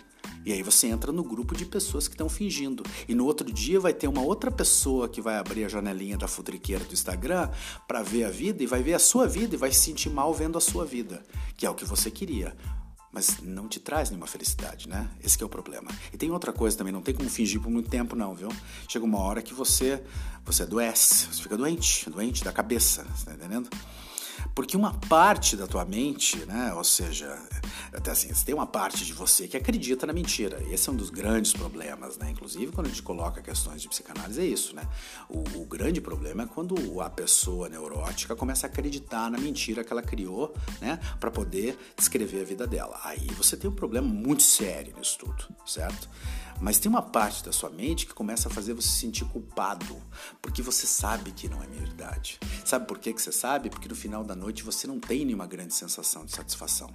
E 0.44 0.52
aí 0.52 0.62
você 0.62 0.88
entra 0.88 1.12
no 1.12 1.22
grupo 1.22 1.54
de 1.54 1.64
pessoas 1.64 2.08
que 2.08 2.14
estão 2.14 2.28
fingindo. 2.28 2.82
E 3.08 3.14
no 3.14 3.24
outro 3.24 3.52
dia 3.52 3.78
vai 3.78 3.92
ter 3.92 4.08
uma 4.08 4.22
outra 4.22 4.50
pessoa 4.50 5.08
que 5.08 5.20
vai 5.20 5.36
abrir 5.36 5.64
a 5.64 5.68
janelinha 5.68 6.16
da 6.16 6.28
futriqueira 6.28 6.84
do 6.84 6.92
Instagram 6.92 7.48
para 7.86 8.02
ver 8.02 8.24
a 8.24 8.30
vida 8.30 8.62
e 8.62 8.66
vai 8.66 8.82
ver 8.82 8.94
a 8.94 8.98
sua 8.98 9.26
vida 9.26 9.54
e 9.54 9.58
vai 9.58 9.72
se 9.72 9.80
sentir 9.80 10.10
mal 10.10 10.32
vendo 10.34 10.58
a 10.58 10.60
sua 10.60 10.84
vida, 10.84 11.22
que 11.56 11.66
é 11.66 11.70
o 11.70 11.74
que 11.74 11.84
você 11.84 12.10
queria. 12.10 12.56
Mas 13.12 13.38
não 13.42 13.68
te 13.68 13.78
traz 13.78 14.08
nenhuma 14.08 14.26
felicidade, 14.26 14.88
né? 14.88 15.08
Esse 15.22 15.40
é 15.42 15.44
o 15.44 15.48
problema. 15.48 15.90
E 16.12 16.16
tem 16.16 16.30
outra 16.30 16.52
coisa 16.52 16.76
também, 16.76 16.92
não 16.92 17.02
tem 17.02 17.14
como 17.14 17.28
fingir 17.28 17.60
por 17.60 17.70
muito 17.70 17.90
tempo 17.90 18.16
não, 18.16 18.34
viu? 18.34 18.48
Chega 18.88 19.04
uma 19.04 19.18
hora 19.18 19.42
que 19.42 19.52
você 19.52 20.02
você 20.44 20.62
adoece, 20.62 21.26
você 21.26 21.42
fica 21.42 21.56
doente, 21.56 22.08
doente 22.10 22.42
da 22.42 22.52
cabeça, 22.52 23.04
você 23.14 23.26
tá 23.26 23.34
entendendo? 23.34 23.68
Porque 24.54 24.76
uma 24.76 24.92
parte 25.08 25.56
da 25.56 25.66
tua 25.66 25.84
mente, 25.84 26.36
né, 26.46 26.72
ou 26.74 26.84
seja, 26.84 27.38
até 27.92 28.10
assim, 28.10 28.32
você 28.32 28.44
tem 28.44 28.54
uma 28.54 28.66
parte 28.66 29.04
de 29.04 29.12
você 29.12 29.48
que 29.48 29.56
acredita 29.56 30.06
na 30.06 30.12
mentira. 30.12 30.62
Esse 30.70 30.88
é 30.88 30.92
um 30.92 30.96
dos 30.96 31.10
grandes 31.10 31.52
problemas, 31.52 32.16
né? 32.16 32.30
Inclusive, 32.30 32.72
quando 32.72 32.86
a 32.86 32.90
gente 32.90 33.02
coloca 33.02 33.42
questões 33.42 33.82
de 33.82 33.88
psicanálise, 33.88 34.40
é 34.40 34.44
isso, 34.44 34.74
né? 34.74 34.86
O, 35.28 35.38
o 35.60 35.64
grande 35.66 36.00
problema 36.00 36.44
é 36.44 36.46
quando 36.46 37.00
a 37.00 37.10
pessoa 37.10 37.68
neurótica 37.68 38.34
começa 38.36 38.66
a 38.66 38.70
acreditar 38.70 39.30
na 39.30 39.38
mentira 39.38 39.84
que 39.84 39.92
ela 39.92 40.02
criou, 40.02 40.54
né, 40.80 40.98
para 41.18 41.30
poder 41.30 41.78
descrever 41.96 42.42
a 42.42 42.44
vida 42.44 42.66
dela. 42.66 42.98
Aí 43.04 43.26
você 43.36 43.56
tem 43.56 43.70
um 43.70 43.74
problema 43.74 44.08
muito 44.08 44.42
sério 44.42 44.94
nisso 44.96 45.18
tudo, 45.18 45.44
certo? 45.66 46.08
Mas 46.62 46.78
tem 46.78 46.88
uma 46.88 47.02
parte 47.02 47.44
da 47.44 47.50
sua 47.50 47.70
mente 47.70 48.06
que 48.06 48.14
começa 48.14 48.48
a 48.48 48.52
fazer 48.52 48.72
você 48.72 48.86
se 48.86 49.00
sentir 49.00 49.24
culpado, 49.24 50.00
porque 50.40 50.62
você 50.62 50.86
sabe 50.86 51.32
que 51.32 51.48
não 51.48 51.60
é 51.60 51.66
verdade. 51.66 52.38
Sabe 52.64 52.86
por 52.86 53.00
que, 53.00 53.12
que 53.12 53.20
você 53.20 53.32
sabe? 53.32 53.68
Porque 53.68 53.88
no 53.88 53.96
final 53.96 54.22
da 54.22 54.36
noite 54.42 54.64
você 54.64 54.86
não 54.86 54.98
tem 54.98 55.24
nenhuma 55.24 55.46
grande 55.46 55.72
sensação 55.72 56.26
de 56.26 56.32
satisfação, 56.32 56.92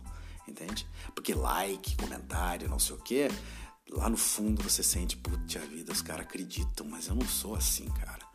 entende? 0.48 0.86
Porque 1.16 1.34
like, 1.34 1.96
comentário, 1.96 2.70
não 2.70 2.78
sei 2.78 2.96
o 2.96 3.00
quê, 3.00 3.30
lá 3.90 4.10
no 4.10 4.18
fundo 4.18 4.62
você 4.62 4.84
sente, 4.84 5.16
putz, 5.16 5.56
a 5.56 5.60
vida, 5.60 5.92
os 5.94 6.02
caras 6.02 6.26
acreditam, 6.26 6.86
mas 6.86 7.08
eu 7.08 7.16
não 7.16 7.26
sou 7.26 7.56
assim, 7.56 7.86
cara. 7.92 8.28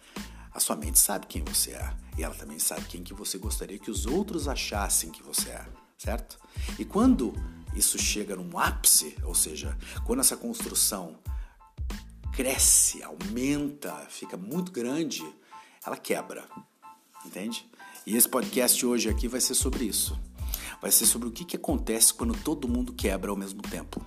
A 0.54 0.60
sua 0.60 0.76
mente 0.76 0.98
sabe 0.98 1.26
quem 1.26 1.42
você 1.44 1.72
é 1.72 1.94
e 2.16 2.22
ela 2.22 2.34
também 2.34 2.58
sabe 2.58 2.86
quem 2.86 3.02
que 3.02 3.14
você 3.14 3.38
gostaria 3.38 3.78
que 3.78 3.90
os 3.90 4.06
outros 4.06 4.48
achassem 4.48 5.10
que 5.10 5.22
você 5.22 5.50
é, 5.50 5.66
certo? 5.98 6.38
E 6.78 6.84
quando 6.84 7.34
isso 7.74 7.98
chega 7.98 8.34
num 8.36 8.58
ápice, 8.58 9.16
ou 9.24 9.34
seja, 9.34 9.76
quando 10.06 10.20
essa 10.20 10.36
construção 10.36 11.18
cresce, 12.32 13.02
aumenta, 13.02 13.94
fica 14.08 14.36
muito 14.36 14.72
grande, 14.72 15.22
ela 15.84 15.96
quebra. 15.96 16.46
Entende? 17.24 17.70
E 18.06 18.16
esse 18.16 18.28
podcast 18.28 18.84
hoje 18.84 19.08
aqui 19.08 19.28
vai 19.28 19.40
ser 19.40 19.54
sobre 19.54 19.84
isso. 19.84 20.18
Vai 20.80 20.90
ser 20.90 21.06
sobre 21.06 21.28
o 21.28 21.30
que, 21.30 21.44
que 21.44 21.56
acontece 21.56 22.12
quando 22.12 22.34
todo 22.34 22.68
mundo 22.68 22.92
quebra 22.92 23.30
ao 23.30 23.36
mesmo 23.36 23.62
tempo. 23.62 24.04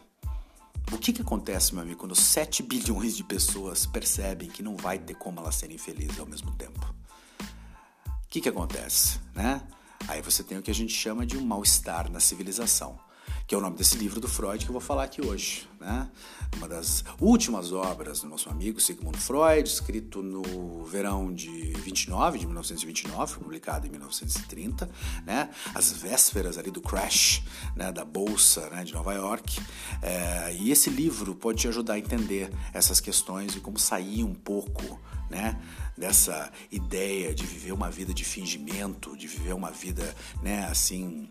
O 0.91 0.97
que, 0.97 1.13
que 1.13 1.21
acontece, 1.21 1.73
meu 1.73 1.81
amigo, 1.81 1.99
quando 1.99 2.15
7 2.15 2.61
bilhões 2.61 3.15
de 3.15 3.23
pessoas 3.23 3.85
percebem 3.85 4.49
que 4.49 4.61
não 4.61 4.75
vai 4.75 4.99
ter 4.99 5.15
como 5.15 5.39
elas 5.39 5.55
serem 5.55 5.77
felizes 5.77 6.19
ao 6.19 6.25
mesmo 6.25 6.51
tempo? 6.55 6.93
O 7.39 8.27
que, 8.29 8.41
que 8.41 8.49
acontece, 8.49 9.19
né? 9.33 9.61
Aí 10.07 10.21
você 10.21 10.43
tem 10.43 10.57
o 10.57 10.61
que 10.61 10.69
a 10.69 10.75
gente 10.75 10.93
chama 10.93 11.25
de 11.25 11.37
um 11.37 11.45
mal-estar 11.45 12.11
na 12.11 12.19
civilização 12.19 12.99
que 13.47 13.53
é 13.53 13.57
o 13.57 13.61
nome 13.61 13.77
desse 13.77 13.97
livro 13.97 14.19
do 14.19 14.27
Freud 14.27 14.63
que 14.63 14.69
eu 14.69 14.73
vou 14.73 14.81
falar 14.81 15.03
aqui 15.03 15.25
hoje. 15.25 15.67
Né? 15.79 16.09
Uma 16.57 16.67
das 16.67 17.03
últimas 17.19 17.71
obras 17.71 18.21
do 18.21 18.27
nosso 18.27 18.49
amigo 18.49 18.79
Sigmund 18.79 19.17
Freud, 19.17 19.67
escrito 19.67 20.23
no 20.23 20.83
verão 20.85 21.33
de 21.33 21.73
29, 21.73 22.39
de 22.39 22.45
1929, 22.45 23.39
publicado 23.39 23.85
em 23.85 23.89
1930, 23.89 24.89
né? 25.25 25.49
às 25.73 25.91
vésperas 25.91 26.57
ali 26.57 26.71
do 26.71 26.81
crash 26.81 27.43
né? 27.75 27.91
da 27.91 28.03
Bolsa 28.03 28.69
né? 28.69 28.83
de 28.83 28.93
Nova 28.93 29.13
York. 29.13 29.61
É, 30.01 30.55
e 30.57 30.71
esse 30.71 30.89
livro 30.89 31.35
pode 31.35 31.59
te 31.59 31.67
ajudar 31.67 31.93
a 31.93 31.99
entender 31.99 32.51
essas 32.73 32.99
questões 32.99 33.55
e 33.55 33.59
como 33.59 33.77
sair 33.77 34.23
um 34.23 34.33
pouco 34.33 34.99
né, 35.29 35.59
dessa 35.97 36.51
ideia 36.71 37.33
de 37.33 37.45
viver 37.45 37.71
uma 37.71 37.89
vida 37.89 38.13
de 38.13 38.23
fingimento, 38.23 39.17
de 39.17 39.27
viver 39.27 39.53
uma 39.53 39.71
vida, 39.71 40.15
né, 40.41 40.65
assim, 40.69 41.27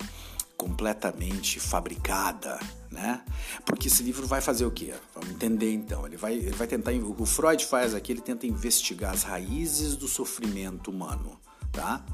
completamente 0.56 1.58
fabricada, 1.58 2.58
né? 2.90 3.22
Porque 3.64 3.88
esse 3.88 4.02
livro 4.02 4.26
vai 4.26 4.40
fazer 4.40 4.64
o 4.64 4.70
quê? 4.70 4.94
Vamos 5.14 5.30
entender 5.30 5.72
então. 5.72 6.06
Ele 6.06 6.16
vai, 6.16 6.34
ele 6.34 6.52
vai 6.52 6.66
tentar. 6.66 6.92
O 6.92 7.14
que 7.14 7.22
o 7.22 7.26
Freud 7.26 7.64
faz 7.66 7.94
aqui, 7.94 8.12
ele 8.12 8.20
tenta 8.20 8.46
investigar 8.46 9.12
as 9.12 9.22
raízes 9.22 9.96
do 9.96 10.08
sofrimento 10.08 10.90
humano, 10.90 11.38
tá? 11.72 12.04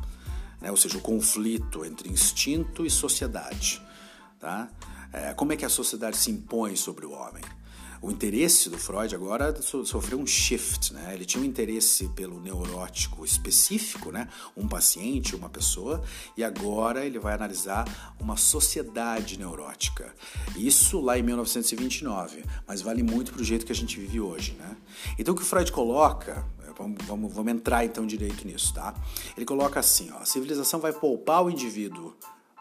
Né? 0.60 0.70
Ou 0.70 0.76
seja, 0.76 0.98
o 0.98 1.00
conflito 1.00 1.84
entre 1.84 2.08
instinto 2.08 2.84
e 2.84 2.90
sociedade, 2.90 3.80
tá? 4.38 4.68
É, 5.12 5.34
como 5.34 5.52
é 5.52 5.56
que 5.56 5.64
a 5.64 5.68
sociedade 5.68 6.16
se 6.16 6.30
impõe 6.30 6.76
sobre 6.76 7.04
o 7.04 7.12
homem? 7.12 7.42
O 8.02 8.10
interesse 8.10 8.70
do 8.70 8.78
Freud 8.78 9.14
agora 9.14 9.54
sofreu 9.60 10.18
um 10.18 10.26
shift, 10.26 10.94
né? 10.94 11.10
Ele 11.12 11.26
tinha 11.26 11.42
um 11.42 11.46
interesse 11.46 12.08
pelo 12.08 12.40
neurótico 12.40 13.24
específico, 13.24 14.10
né? 14.10 14.28
Um 14.56 14.66
paciente, 14.66 15.36
uma 15.36 15.50
pessoa, 15.50 16.02
e 16.34 16.42
agora 16.42 17.04
ele 17.04 17.18
vai 17.18 17.34
analisar 17.34 18.14
uma 18.18 18.38
sociedade 18.38 19.38
neurótica. 19.38 20.14
Isso 20.56 20.98
lá 21.00 21.18
em 21.18 21.22
1929, 21.22 22.44
mas 22.66 22.80
vale 22.80 23.02
muito 23.02 23.32
para 23.32 23.42
o 23.42 23.44
jeito 23.44 23.66
que 23.66 23.72
a 23.72 23.74
gente 23.74 24.00
vive 24.00 24.18
hoje, 24.18 24.52
né? 24.52 24.76
Então 25.18 25.34
o 25.34 25.36
que 25.36 25.42
o 25.42 25.46
Freud 25.46 25.70
coloca, 25.70 26.46
vamos, 26.78 27.04
vamos, 27.06 27.34
vamos 27.34 27.52
entrar 27.52 27.84
então 27.84 28.06
direito 28.06 28.46
nisso, 28.46 28.72
tá? 28.72 28.94
Ele 29.36 29.44
coloca 29.44 29.78
assim, 29.78 30.10
ó, 30.12 30.18
a 30.18 30.24
civilização 30.24 30.80
vai 30.80 30.94
poupar 30.94 31.44
o 31.44 31.50
indivíduo 31.50 32.16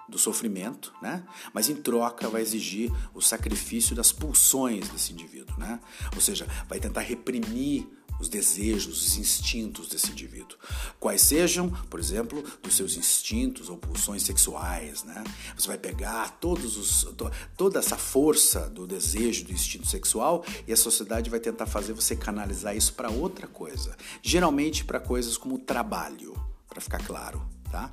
do 0.10 0.18
sofrimento, 0.18 0.94
né? 1.02 1.24
mas 1.54 1.70
em 1.70 1.76
troca 1.76 2.28
vai 2.28 2.42
exigir 2.42 2.92
o 3.14 3.22
sacrifício 3.22 3.96
das 3.96 4.12
pulsões 4.12 4.90
desse 4.90 5.14
indivíduo, 5.14 5.58
né? 5.58 5.80
ou 6.16 6.22
seja, 6.22 6.48
vai 6.68 6.80
tentar 6.80 7.02
reprimir 7.02 7.88
os 8.20 8.28
desejos, 8.28 9.08
os 9.08 9.18
instintos 9.18 9.88
desse 9.88 10.12
indivíduo. 10.12 10.58
Quais 11.00 11.22
sejam, 11.22 11.70
por 11.90 12.00
exemplo, 12.00 12.44
dos 12.62 12.76
seus 12.76 12.98
instintos 12.98 13.70
ou 13.70 13.78
pulsões 13.78 14.24
sexuais. 14.24 15.04
Né? 15.04 15.24
Você 15.56 15.68
vai 15.68 15.78
pegar 15.78 16.38
todos 16.40 16.76
os, 16.78 17.08
toda 17.56 17.80
essa 17.80 17.98
força 17.98 18.70
do 18.70 18.86
desejo, 18.86 19.46
do 19.46 19.54
instinto 19.54 19.88
sexual 19.88 20.44
e 20.68 20.74
a 20.74 20.78
sociedade 20.78 21.30
vai 21.30 21.40
tentar 21.40 21.66
fazer 21.66 21.94
você 21.94 22.16
canalizar 22.16 22.76
isso 22.76 22.94
para 22.94 23.10
outra 23.10 23.48
coisa. 23.48 23.96
Geralmente 24.22 24.84
para 24.84 25.00
coisas 25.00 25.38
como 25.38 25.58
trabalho, 25.58 26.36
para 26.68 26.82
ficar 26.82 27.04
claro. 27.06 27.48
Tá? 27.72 27.92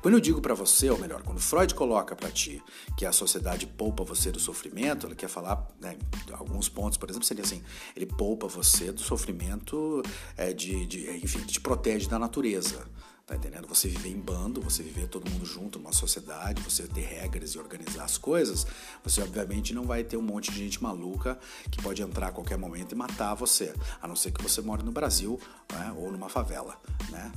Quando 0.00 0.14
eu 0.14 0.20
digo 0.20 0.40
para 0.40 0.54
você, 0.54 0.90
ou 0.90 0.98
melhor, 0.98 1.22
quando 1.22 1.40
Freud 1.40 1.74
coloca 1.74 2.14
para 2.16 2.30
ti 2.30 2.62
que 2.96 3.04
a 3.04 3.12
sociedade 3.12 3.66
poupa 3.66 4.04
você 4.04 4.30
do 4.30 4.40
sofrimento, 4.40 5.06
ele 5.06 5.14
quer 5.14 5.28
falar, 5.28 5.68
né, 5.80 5.96
alguns 6.32 6.68
pontos, 6.68 6.98
por 6.98 7.08
exemplo, 7.08 7.26
seria 7.26 7.44
assim, 7.44 7.62
ele 7.94 8.06
poupa 8.06 8.46
você 8.46 8.92
do 8.92 9.00
sofrimento, 9.00 10.02
é, 10.36 10.52
de, 10.52 10.86
de, 10.86 11.10
enfim, 11.22 11.40
te 11.40 11.60
protege 11.60 12.08
da 12.08 12.18
natureza. 12.18 12.86
Tá 13.30 13.36
entendendo? 13.36 13.68
Você 13.68 13.86
viver 13.86 14.08
em 14.08 14.18
bando, 14.18 14.60
você 14.60 14.82
viver 14.82 15.06
todo 15.06 15.30
mundo 15.30 15.46
junto 15.46 15.78
numa 15.78 15.92
sociedade, 15.92 16.60
você 16.62 16.88
ter 16.88 17.02
regras 17.02 17.50
e 17.50 17.60
organizar 17.60 18.02
as 18.02 18.18
coisas, 18.18 18.66
você 19.04 19.22
obviamente 19.22 19.72
não 19.72 19.84
vai 19.84 20.02
ter 20.02 20.16
um 20.16 20.22
monte 20.22 20.50
de 20.50 20.58
gente 20.58 20.82
maluca 20.82 21.38
que 21.70 21.80
pode 21.80 22.02
entrar 22.02 22.26
a 22.26 22.32
qualquer 22.32 22.58
momento 22.58 22.90
e 22.90 22.96
matar 22.96 23.34
você, 23.34 23.72
a 24.02 24.08
não 24.08 24.16
ser 24.16 24.32
que 24.32 24.42
você 24.42 24.60
more 24.60 24.82
no 24.82 24.90
Brasil 24.90 25.38
né, 25.72 25.94
ou 25.96 26.10
numa 26.10 26.28
favela, 26.28 26.76
né? 27.08 27.30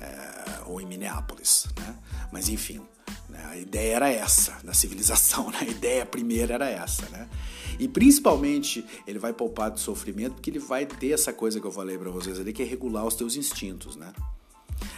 É, 0.00 0.62
ou 0.66 0.80
em 0.80 0.86
Minneapolis, 0.86 1.66
né? 1.78 1.96
Mas 2.32 2.48
enfim, 2.48 2.80
né? 3.28 3.44
a 3.50 3.56
ideia 3.56 3.96
era 3.96 4.08
essa 4.08 4.58
da 4.64 4.74
civilização, 4.74 5.50
né? 5.52 5.58
a 5.60 5.64
ideia 5.64 6.04
primeira 6.04 6.54
era 6.54 6.68
essa, 6.68 7.08
né? 7.08 7.28
E 7.78 7.86
principalmente 7.86 8.84
ele 9.06 9.18
vai 9.18 9.32
poupar 9.32 9.70
do 9.70 9.78
sofrimento 9.78 10.34
porque 10.34 10.50
ele 10.50 10.58
vai 10.58 10.86
ter 10.86 11.12
essa 11.12 11.32
coisa 11.32 11.60
que 11.60 11.66
eu 11.66 11.72
falei 11.72 11.98
para 11.98 12.10
vocês 12.10 12.38
ali 12.40 12.52
que 12.52 12.62
é 12.62 12.66
regular 12.66 13.04
os 13.04 13.14
teus 13.14 13.36
instintos, 13.36 13.96
né? 13.96 14.12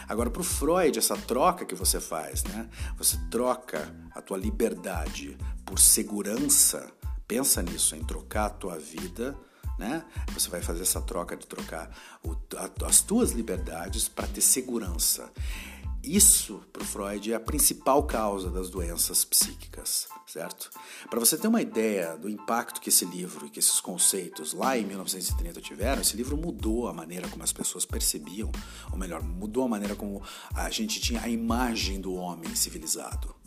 Agora, 0.07 0.29
para 0.29 0.41
o 0.41 0.43
Freud, 0.43 0.97
essa 0.97 1.15
troca 1.15 1.65
que 1.65 1.75
você 1.75 1.99
faz, 1.99 2.43
né? 2.43 2.67
Você 2.97 3.17
troca 3.29 3.93
a 4.13 4.21
tua 4.21 4.37
liberdade 4.37 5.37
por 5.65 5.79
segurança. 5.79 6.91
Pensa 7.27 7.61
nisso, 7.61 7.95
em 7.95 8.03
trocar 8.03 8.45
a 8.45 8.49
tua 8.49 8.77
vida, 8.77 9.37
né? 9.79 10.05
Você 10.33 10.49
vai 10.49 10.61
fazer 10.61 10.81
essa 10.81 11.01
troca 11.01 11.37
de 11.37 11.47
trocar 11.47 11.89
o, 12.21 12.35
a, 12.55 12.85
as 12.85 13.01
tuas 13.01 13.31
liberdades 13.31 14.09
para 14.09 14.27
ter 14.27 14.41
segurança. 14.41 15.31
Isso, 16.03 16.61
para 16.71 16.83
Freud, 16.83 17.31
é 17.31 17.35
a 17.35 17.39
principal 17.39 18.03
causa 18.03 18.49
das 18.49 18.69
doenças 18.69 19.25
psíquicas, 19.25 20.07
certo? 20.25 20.69
Para 21.09 21.19
você 21.19 21.37
ter 21.37 21.47
uma 21.47 21.61
ideia 21.61 22.15
do 22.15 22.29
impacto 22.29 22.79
que 22.79 22.87
esse 22.87 23.03
livro 23.03 23.45
e 23.45 23.49
que 23.49 23.59
esses 23.59 23.81
conceitos 23.81 24.53
lá 24.53 24.77
em 24.77 24.85
1930 24.85 25.59
tiveram, 25.59 26.01
esse 26.01 26.15
livro 26.15 26.37
mudou 26.37 26.87
a 26.87 26.93
maneira 26.93 27.27
como 27.27 27.43
as 27.43 27.51
pessoas 27.51 27.85
percebiam, 27.85 28.49
ou 28.91 28.97
melhor, 28.97 29.21
mudou 29.21 29.65
a 29.65 29.67
maneira 29.67 29.95
como 29.95 30.21
a 30.53 30.69
gente 30.69 31.01
tinha 31.01 31.21
a 31.21 31.29
imagem 31.29 31.99
do 31.99 32.13
homem 32.13 32.55
civilizado 32.55 33.38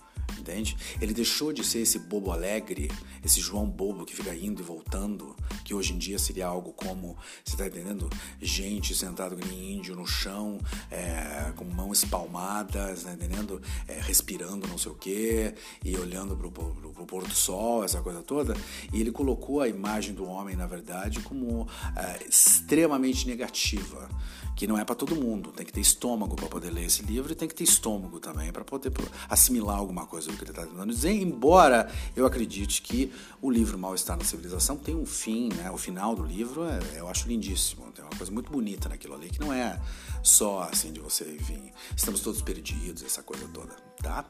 entende? 0.42 0.76
Ele 1.00 1.14
deixou 1.14 1.52
de 1.52 1.64
ser 1.64 1.80
esse 1.80 1.98
bobo 1.98 2.30
alegre, 2.30 2.90
esse 3.24 3.40
João 3.40 3.66
bobo 3.66 4.04
que 4.04 4.14
fica 4.14 4.34
indo 4.34 4.60
e 4.60 4.64
voltando, 4.64 5.34
que 5.64 5.72
hoje 5.72 5.94
em 5.94 5.98
dia 5.98 6.18
seria 6.18 6.46
algo 6.46 6.72
como, 6.72 7.16
você 7.44 7.54
está 7.54 7.66
entendendo? 7.66 8.10
Gente 8.40 8.94
sentado 8.94 9.38
em 9.40 9.74
índio 9.74 9.96
no 9.96 10.06
chão, 10.06 10.58
é, 10.90 11.52
com 11.56 11.64
mãos 11.64 12.02
espalmadas, 12.02 13.04
tá 13.04 13.12
entendendo? 13.12 13.62
É, 13.88 14.00
respirando 14.00 14.66
não 14.66 14.76
sei 14.76 14.92
o 14.92 14.94
quê, 14.94 15.54
e 15.84 15.96
olhando 15.96 16.36
para 16.36 16.46
o 16.46 17.06
pôr 17.06 17.26
do 17.26 17.34
sol, 17.34 17.84
essa 17.84 18.02
coisa 18.02 18.22
toda. 18.22 18.54
E 18.92 19.00
ele 19.00 19.12
colocou 19.12 19.60
a 19.60 19.68
imagem 19.68 20.14
do 20.14 20.24
homem, 20.24 20.56
na 20.56 20.66
verdade, 20.66 21.20
como 21.20 21.66
é, 21.96 22.26
extremamente 22.28 23.26
negativa 23.26 24.08
que 24.54 24.66
não 24.66 24.78
é 24.78 24.84
para 24.84 24.94
todo 24.94 25.16
mundo. 25.16 25.52
Tem 25.52 25.64
que 25.64 25.72
ter 25.72 25.80
estômago 25.80 26.36
para 26.36 26.48
poder 26.48 26.70
ler 26.70 26.84
esse 26.84 27.02
livro 27.02 27.32
e 27.32 27.34
tem 27.34 27.48
que 27.48 27.54
ter 27.54 27.64
estômago 27.64 28.20
também 28.20 28.52
para 28.52 28.64
poder 28.64 28.92
assimilar 29.28 29.78
alguma 29.78 30.06
coisa 30.06 30.30
do 30.30 30.36
que 30.36 30.44
ele 30.44 30.50
está 30.50 30.66
tentando 30.66 30.92
dizer. 30.92 31.12
Embora 31.12 31.90
eu 32.14 32.26
acredite 32.26 32.82
que 32.82 33.12
o 33.40 33.50
livro 33.50 33.78
Mal-Estar 33.78 34.16
na 34.16 34.24
Civilização 34.24 34.76
tem 34.76 34.94
um 34.94 35.06
fim, 35.06 35.48
né? 35.54 35.70
O 35.70 35.78
final 35.78 36.14
do 36.14 36.22
livro 36.22 36.64
é, 36.64 36.80
eu 36.96 37.08
acho 37.08 37.28
lindíssimo. 37.28 37.90
Tem 37.92 38.04
uma 38.04 38.16
coisa 38.16 38.32
muito 38.32 38.50
bonita 38.50 38.88
naquilo 38.88 39.14
ali 39.14 39.28
que 39.28 39.40
não 39.40 39.52
é 39.52 39.80
só 40.22 40.68
assim 40.70 40.92
de 40.92 41.00
você, 41.00 41.24
enfim, 41.34 41.72
estamos 41.96 42.20
todos 42.20 42.40
perdidos, 42.40 43.02
essa 43.02 43.22
coisa 43.22 43.46
toda, 43.48 43.74
tá? 44.00 44.24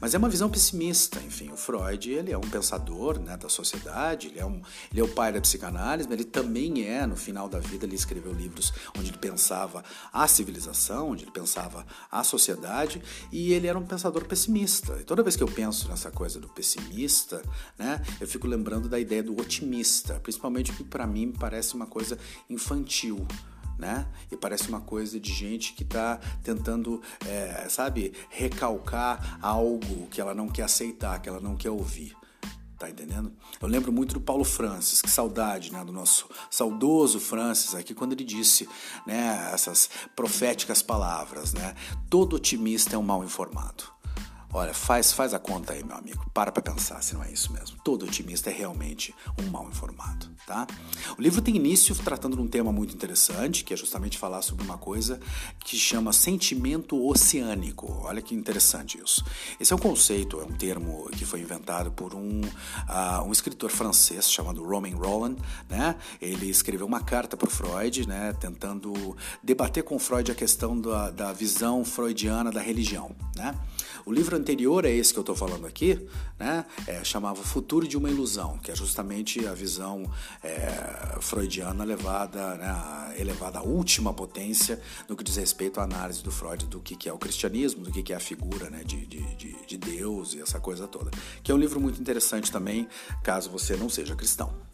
Mas 0.00 0.14
é 0.14 0.18
uma 0.18 0.28
visão 0.28 0.50
pessimista, 0.50 1.18
enfim, 1.20 1.50
o 1.50 1.56
Freud, 1.56 2.10
ele 2.10 2.32
é 2.32 2.36
um 2.36 2.42
pensador, 2.42 3.18
né, 3.18 3.36
da 3.36 3.48
sociedade, 3.48 4.28
ele 4.28 4.38
é, 4.38 4.44
um, 4.44 4.60
ele 4.90 5.00
é 5.00 5.04
o 5.04 5.08
pai 5.08 5.32
da 5.32 5.40
psicanálise, 5.40 6.08
mas 6.08 6.18
ele 6.18 6.28
também 6.28 6.86
é, 6.86 7.06
no 7.06 7.16
final 7.16 7.48
da 7.48 7.58
vida, 7.58 7.86
ele 7.86 7.94
escreveu 7.94 8.32
livros 8.32 8.72
onde 8.98 9.10
ele 9.10 9.18
pensava 9.18 9.59
a 10.12 10.28
civilização, 10.28 11.10
onde 11.10 11.24
ele 11.24 11.30
pensava 11.30 11.86
a 12.10 12.22
sociedade, 12.22 13.02
e 13.32 13.52
ele 13.52 13.66
era 13.66 13.78
um 13.78 13.84
pensador 13.84 14.24
pessimista. 14.26 14.98
E 15.00 15.04
toda 15.04 15.22
vez 15.22 15.36
que 15.36 15.42
eu 15.42 15.48
penso 15.48 15.88
nessa 15.88 16.10
coisa 16.10 16.38
do 16.38 16.48
pessimista, 16.48 17.42
né, 17.78 18.00
eu 18.20 18.28
fico 18.28 18.46
lembrando 18.46 18.88
da 18.88 18.98
ideia 18.98 19.22
do 19.22 19.38
otimista, 19.40 20.20
principalmente 20.20 20.72
porque 20.72 20.84
para 20.84 21.06
mim 21.06 21.32
parece 21.32 21.74
uma 21.74 21.86
coisa 21.86 22.18
infantil 22.48 23.26
né? 23.80 24.06
E 24.30 24.36
parece 24.36 24.68
uma 24.68 24.82
coisa 24.82 25.18
de 25.18 25.32
gente 25.32 25.72
que 25.72 25.82
está 25.82 26.18
tentando, 26.44 27.02
é, 27.26 27.66
sabe, 27.68 28.12
recalcar 28.28 29.38
algo 29.40 30.06
que 30.08 30.20
ela 30.20 30.34
não 30.34 30.48
quer 30.48 30.64
aceitar, 30.64 31.18
que 31.20 31.28
ela 31.28 31.40
não 31.40 31.56
quer 31.56 31.70
ouvir. 31.70 32.14
Tá 32.80 32.88
entendendo? 32.88 33.30
Eu 33.60 33.68
lembro 33.68 33.92
muito 33.92 34.14
do 34.14 34.22
Paulo 34.22 34.42
Francis, 34.42 35.02
que 35.02 35.10
saudade, 35.10 35.70
né, 35.70 35.84
do 35.84 35.92
nosso 35.92 36.26
saudoso 36.50 37.20
Francis 37.20 37.74
aqui 37.74 37.92
quando 37.92 38.14
ele 38.14 38.24
disse, 38.24 38.66
né, 39.06 39.50
essas 39.52 39.90
proféticas 40.16 40.80
palavras, 40.80 41.52
né? 41.52 41.74
Todo 42.08 42.36
otimista 42.36 42.96
é 42.96 42.98
um 42.98 43.02
mal 43.02 43.22
informado. 43.22 43.84
Olha, 44.52 44.74
faz, 44.74 45.12
faz 45.12 45.32
a 45.32 45.38
conta 45.38 45.74
aí, 45.74 45.84
meu 45.84 45.96
amigo. 45.96 46.28
Para 46.34 46.50
para 46.50 46.60
pensar 46.60 47.00
se 47.04 47.14
não 47.14 47.22
é 47.22 47.30
isso 47.30 47.52
mesmo. 47.52 47.78
Todo 47.84 48.04
otimista 48.04 48.50
é 48.50 48.52
realmente 48.52 49.14
um 49.40 49.48
mal 49.48 49.68
informado, 49.68 50.26
tá? 50.44 50.66
O 51.16 51.22
livro 51.22 51.40
tem 51.40 51.54
início 51.54 51.94
tratando 51.94 52.34
de 52.34 52.42
um 52.42 52.48
tema 52.48 52.72
muito 52.72 52.92
interessante, 52.92 53.62
que 53.62 53.72
é 53.72 53.76
justamente 53.76 54.18
falar 54.18 54.42
sobre 54.42 54.64
uma 54.64 54.76
coisa 54.76 55.20
que 55.60 55.76
chama 55.76 56.12
sentimento 56.12 57.00
oceânico. 57.06 58.00
Olha 58.02 58.20
que 58.20 58.34
interessante 58.34 59.00
isso. 59.00 59.24
Esse 59.60 59.72
é 59.72 59.76
um 59.76 59.78
conceito, 59.78 60.40
é 60.40 60.44
um 60.44 60.52
termo 60.52 61.08
que 61.10 61.24
foi 61.24 61.40
inventado 61.40 61.92
por 61.92 62.12
um, 62.12 62.40
uh, 62.40 63.22
um 63.24 63.30
escritor 63.30 63.70
francês 63.70 64.28
chamado 64.28 64.64
Romain 64.64 64.94
Rolland, 64.94 65.40
né? 65.68 65.94
Ele 66.20 66.50
escreveu 66.50 66.88
uma 66.88 67.00
carta 67.00 67.36
para 67.36 67.48
Freud, 67.48 68.08
né? 68.08 68.32
Tentando 68.32 69.16
debater 69.44 69.84
com 69.84 69.96
Freud 69.96 70.32
a 70.32 70.34
questão 70.34 70.80
da, 70.80 71.10
da 71.10 71.32
visão 71.32 71.84
freudiana 71.84 72.50
da 72.50 72.60
religião, 72.60 73.14
né? 73.36 73.54
O 74.04 74.12
livro 74.12 74.36
anterior 74.36 74.84
é 74.84 74.90
esse 74.90 75.12
que 75.12 75.18
eu 75.18 75.22
estou 75.22 75.36
falando 75.36 75.66
aqui, 75.66 76.06
né? 76.38 76.64
É, 76.86 77.02
chamava 77.04 77.42
Futuro 77.42 77.86
de 77.86 77.96
uma 77.96 78.10
Ilusão, 78.10 78.58
que 78.58 78.70
é 78.70 78.74
justamente 78.74 79.46
a 79.46 79.54
visão 79.54 80.10
é, 80.42 81.18
freudiana 81.20 81.84
levada, 81.84 82.54
né, 82.56 83.14
elevada 83.18 83.58
à 83.58 83.62
última 83.62 84.12
potência 84.12 84.80
no 85.08 85.16
que 85.16 85.24
diz 85.24 85.36
respeito 85.36 85.80
à 85.80 85.84
análise 85.84 86.22
do 86.22 86.30
Freud 86.30 86.66
do 86.66 86.80
que, 86.80 86.96
que 86.96 87.08
é 87.08 87.12
o 87.12 87.18
cristianismo, 87.18 87.84
do 87.84 87.92
que, 87.92 88.02
que 88.02 88.12
é 88.12 88.16
a 88.16 88.20
figura 88.20 88.70
né, 88.70 88.82
de, 88.84 89.06
de, 89.06 89.22
de, 89.36 89.66
de 89.66 89.76
Deus 89.76 90.34
e 90.34 90.40
essa 90.40 90.58
coisa 90.58 90.86
toda. 90.86 91.10
Que 91.42 91.52
é 91.52 91.54
um 91.54 91.58
livro 91.58 91.80
muito 91.80 92.00
interessante 92.00 92.50
também, 92.50 92.88
caso 93.22 93.50
você 93.50 93.76
não 93.76 93.88
seja 93.88 94.14
cristão 94.14 94.70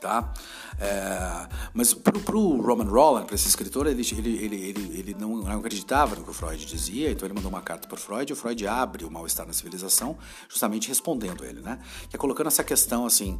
tá? 0.00 0.32
É, 0.80 1.46
mas 1.74 1.92
para 1.92 2.36
o 2.36 2.60
Roman 2.62 2.84
Roland, 2.84 3.26
para 3.26 3.34
esse 3.34 3.46
escritor, 3.46 3.86
ele, 3.86 4.02
ele, 4.12 4.64
ele, 4.64 4.98
ele, 4.98 5.16
não, 5.18 5.46
acreditava 5.46 6.16
no 6.16 6.24
que 6.24 6.30
o 6.30 6.32
Freud 6.32 6.64
dizia, 6.64 7.10
então 7.10 7.26
ele 7.26 7.34
mandou 7.34 7.50
uma 7.50 7.60
carta 7.60 7.86
para 7.86 7.96
o 7.96 8.00
Freud, 8.00 8.30
e 8.30 8.32
o 8.32 8.36
Freud 8.36 8.66
abre 8.66 9.04
o 9.04 9.10
mal-estar 9.10 9.46
na 9.46 9.52
civilização, 9.52 10.16
justamente 10.48 10.88
respondendo 10.88 11.44
ele, 11.44 11.60
né? 11.60 11.78
Que 12.08 12.16
é 12.16 12.18
colocando 12.18 12.46
essa 12.46 12.64
questão 12.64 13.04
assim, 13.04 13.38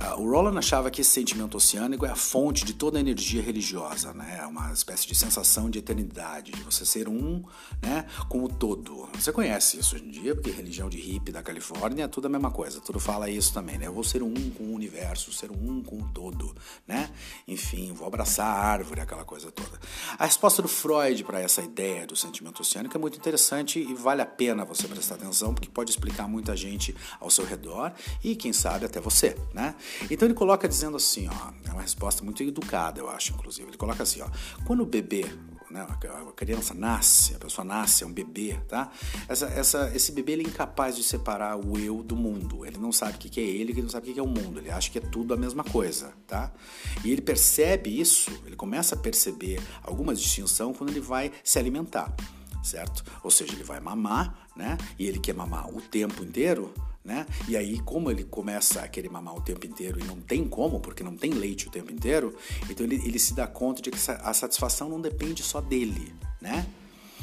uh, 0.00 0.20
o 0.20 0.30
Roland 0.30 0.58
achava 0.58 0.90
que 0.90 1.00
esse 1.00 1.10
sentimento 1.10 1.56
oceânico 1.56 2.04
é 2.04 2.10
a 2.10 2.16
fonte 2.16 2.64
de 2.64 2.74
toda 2.74 2.98
a 2.98 3.00
energia 3.00 3.42
religiosa, 3.42 4.12
né? 4.12 4.40
É 4.42 4.46
uma 4.46 4.70
espécie 4.72 5.06
de 5.06 5.14
sensação 5.14 5.70
de 5.70 5.78
eternidade, 5.78 6.52
de 6.52 6.62
você 6.62 6.84
ser 6.84 7.08
um, 7.08 7.42
né, 7.80 8.06
com 8.28 8.44
o 8.44 8.48
todo. 8.48 9.08
Você 9.14 9.32
conhece 9.32 9.78
isso 9.78 9.94
hoje 9.94 10.04
em 10.04 10.10
dia, 10.10 10.34
porque 10.34 10.50
religião 10.50 10.88
de 10.88 10.98
hippie 10.98 11.32
da 11.32 11.42
Califórnia 11.42 12.04
é 12.04 12.08
tudo 12.08 12.26
a 12.26 12.28
mesma 12.28 12.50
coisa, 12.50 12.80
tudo 12.80 13.00
fala 13.00 13.30
isso 13.30 13.52
também, 13.54 13.78
né? 13.78 13.86
Eu 13.86 13.94
vou 13.94 14.04
ser 14.04 14.22
um 14.22 14.50
com 14.50 14.64
o 14.64 14.74
universo, 14.74 15.32
ser 15.32 15.50
um 15.50 15.82
com 15.82 15.98
todo, 16.12 16.54
né? 16.86 17.10
Enfim, 17.46 17.92
vou 17.92 18.06
abraçar 18.06 18.46
a 18.46 18.58
árvore, 18.58 19.00
aquela 19.00 19.24
coisa 19.24 19.50
toda. 19.50 19.80
A 20.18 20.24
resposta 20.24 20.60
do 20.60 20.68
Freud 20.68 21.22
para 21.24 21.40
essa 21.40 21.62
ideia 21.62 22.06
do 22.06 22.16
sentimento 22.16 22.60
oceânico 22.60 22.96
é 22.96 23.00
muito 23.00 23.16
interessante 23.16 23.78
e 23.78 23.94
vale 23.94 24.20
a 24.22 24.26
pena 24.26 24.64
você 24.64 24.88
prestar 24.88 25.14
atenção, 25.14 25.54
porque 25.54 25.68
pode 25.70 25.90
explicar 25.90 26.26
muita 26.28 26.56
gente 26.56 26.94
ao 27.20 27.30
seu 27.30 27.44
redor 27.44 27.92
e, 28.22 28.34
quem 28.34 28.52
sabe, 28.52 28.84
até 28.84 29.00
você, 29.00 29.36
né? 29.54 29.74
Então 30.10 30.26
ele 30.26 30.34
coloca 30.34 30.68
dizendo 30.68 30.96
assim, 30.96 31.28
ó, 31.28 31.52
é 31.68 31.72
uma 31.72 31.82
resposta 31.82 32.24
muito 32.24 32.42
educada, 32.42 33.00
eu 33.00 33.08
acho, 33.08 33.32
inclusive. 33.32 33.68
Ele 33.68 33.76
coloca 33.76 34.02
assim, 34.02 34.20
ó, 34.20 34.28
quando 34.64 34.82
o 34.82 34.86
bebê 34.86 35.24
né? 35.72 35.86
A 35.90 36.32
criança 36.32 36.74
nasce, 36.74 37.34
a 37.34 37.38
pessoa 37.38 37.64
nasce, 37.64 38.04
é 38.04 38.06
um 38.06 38.12
bebê, 38.12 38.60
tá? 38.68 38.92
Essa, 39.26 39.46
essa, 39.46 39.92
esse 39.94 40.12
bebê 40.12 40.32
ele 40.32 40.44
é 40.44 40.48
incapaz 40.48 40.94
de 40.94 41.02
separar 41.02 41.56
o 41.56 41.78
eu 41.78 42.02
do 42.02 42.14
mundo. 42.14 42.66
Ele 42.66 42.76
não 42.76 42.92
sabe 42.92 43.14
o 43.14 43.18
que 43.18 43.40
é 43.40 43.42
ele, 43.42 43.72
ele 43.72 43.82
não 43.82 43.88
sabe 43.88 44.10
o 44.10 44.14
que 44.14 44.20
é 44.20 44.22
o 44.22 44.26
mundo. 44.26 44.60
Ele 44.60 44.70
acha 44.70 44.90
que 44.90 44.98
é 44.98 45.00
tudo 45.00 45.32
a 45.32 45.36
mesma 45.36 45.64
coisa, 45.64 46.12
tá? 46.26 46.52
E 47.02 47.10
ele 47.10 47.22
percebe 47.22 47.98
isso, 47.98 48.30
ele 48.44 48.54
começa 48.54 48.94
a 48.94 48.98
perceber 48.98 49.60
alguma 49.82 50.14
distinção 50.14 50.74
quando 50.74 50.90
ele 50.90 51.00
vai 51.00 51.32
se 51.42 51.58
alimentar, 51.58 52.14
certo? 52.62 53.02
Ou 53.24 53.30
seja, 53.30 53.54
ele 53.54 53.64
vai 53.64 53.80
mamar, 53.80 54.48
né? 54.54 54.76
E 54.98 55.06
ele 55.06 55.18
quer 55.18 55.34
mamar 55.34 55.74
o 55.74 55.80
tempo 55.80 56.22
inteiro 56.22 56.72
né? 57.04 57.26
E 57.48 57.56
aí, 57.56 57.80
como 57.80 58.10
ele 58.10 58.24
começa 58.24 58.80
a 58.80 58.88
querer 58.88 59.10
mamar 59.10 59.34
o 59.34 59.40
tempo 59.40 59.66
inteiro 59.66 59.98
e 59.98 60.04
não 60.04 60.20
tem 60.20 60.46
como, 60.46 60.80
porque 60.80 61.02
não 61.02 61.16
tem 61.16 61.32
leite 61.32 61.66
o 61.66 61.70
tempo 61.70 61.92
inteiro, 61.92 62.36
então 62.70 62.86
ele, 62.86 62.96
ele 62.96 63.18
se 63.18 63.34
dá 63.34 63.46
conta 63.46 63.82
de 63.82 63.90
que 63.90 63.98
a 64.10 64.32
satisfação 64.32 64.88
não 64.88 65.00
depende 65.00 65.42
só 65.42 65.60
dele, 65.60 66.14
né? 66.40 66.66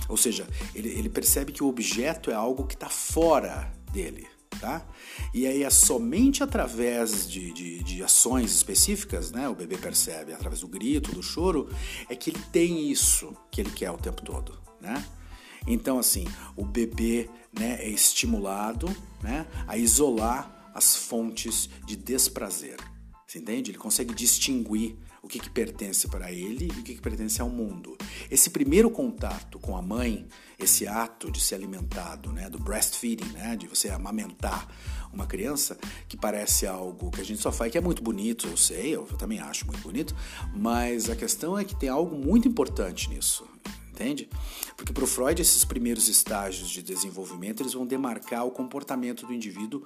Ou 0.08 0.18
seja, 0.18 0.48
ele, 0.74 0.90
ele 0.90 1.10
percebe 1.10 1.52
que 1.52 1.64
o 1.64 1.68
objeto 1.68 2.32
é 2.32 2.34
algo 2.34 2.66
que 2.66 2.74
está 2.74 2.90
fora 2.90 3.72
dele, 3.92 4.28
tá? 4.60 4.86
E 5.34 5.46
aí 5.46 5.64
é 5.64 5.70
somente 5.70 6.44
através 6.44 7.30
de, 7.30 7.54
de, 7.54 7.84
de, 7.84 8.04
ações 8.04 8.52
específicas, 8.52 9.32
né? 9.32 9.48
O 9.48 9.56
bebê 9.56 9.78
percebe, 9.78 10.34
através 10.34 10.62
do 10.62 10.68
grito, 10.68 11.12
do 11.12 11.22
choro, 11.22 11.70
é 12.10 12.16
que 12.16 12.32
ele 12.32 12.42
tem 12.52 12.90
isso 12.90 13.36
que 13.52 13.62
ele 13.62 13.72
quer 13.72 13.92
o 13.92 13.98
tempo 13.98 14.24
todo, 14.24 14.60
né? 14.82 15.06
Então, 15.70 16.00
assim, 16.00 16.26
o 16.56 16.66
bebê 16.66 17.30
né, 17.54 17.78
é 17.80 17.88
estimulado 17.88 18.88
né, 19.22 19.46
a 19.68 19.78
isolar 19.78 20.72
as 20.74 20.96
fontes 20.96 21.70
de 21.86 21.96
desprazer. 21.96 22.78
Você 23.28 23.38
entende? 23.38 23.70
Ele 23.70 23.78
consegue 23.78 24.12
distinguir 24.12 24.98
o 25.22 25.28
que, 25.28 25.38
que 25.38 25.50
pertence 25.50 26.08
para 26.08 26.32
ele 26.32 26.66
e 26.76 26.80
o 26.80 26.84
que, 26.84 26.96
que 26.96 27.02
pertence 27.02 27.40
ao 27.40 27.50
mundo. 27.50 27.96
Esse 28.32 28.50
primeiro 28.50 28.90
contato 28.90 29.60
com 29.60 29.78
a 29.78 29.82
mãe, 29.82 30.28
esse 30.58 30.88
ato 30.88 31.30
de 31.30 31.40
ser 31.40 31.56
alimentado, 31.56 32.32
né, 32.32 32.50
do 32.50 32.58
breastfeeding, 32.58 33.32
né, 33.34 33.56
de 33.56 33.68
você 33.68 33.90
amamentar 33.90 34.68
uma 35.14 35.28
criança, 35.28 35.78
que 36.08 36.18
parece 36.18 36.66
algo 36.66 37.12
que 37.12 37.22
a 37.22 37.24
gente 37.24 37.42
só 37.42 37.52
faz, 37.52 37.72
que 37.72 37.78
é 37.78 37.82
muito 37.82 38.02
bonito, 38.02 38.48
eu 38.48 38.58
sei, 38.58 38.96
eu 38.96 39.06
também 39.06 39.40
acho 39.40 39.68
muito 39.68 39.82
bonito, 39.82 40.16
mas 40.56 41.10
a 41.10 41.16
questão 41.16 41.58
é 41.58 41.64
que 41.64 41.76
tem 41.76 41.90
algo 41.90 42.16
muito 42.16 42.48
importante 42.48 43.10
nisso 43.10 43.46
entende? 44.00 44.30
Porque 44.78 44.94
para 44.94 45.04
o 45.04 45.08
Freud 45.08 45.42
esses 45.42 45.66
primeiros 45.66 46.08
estágios 46.08 46.70
de 46.70 46.82
desenvolvimento 46.82 47.62
eles 47.62 47.74
vão 47.74 47.86
demarcar 47.86 48.46
o 48.46 48.52
comportamento 48.52 49.28
do 49.28 49.34
indivíduo 49.34 49.84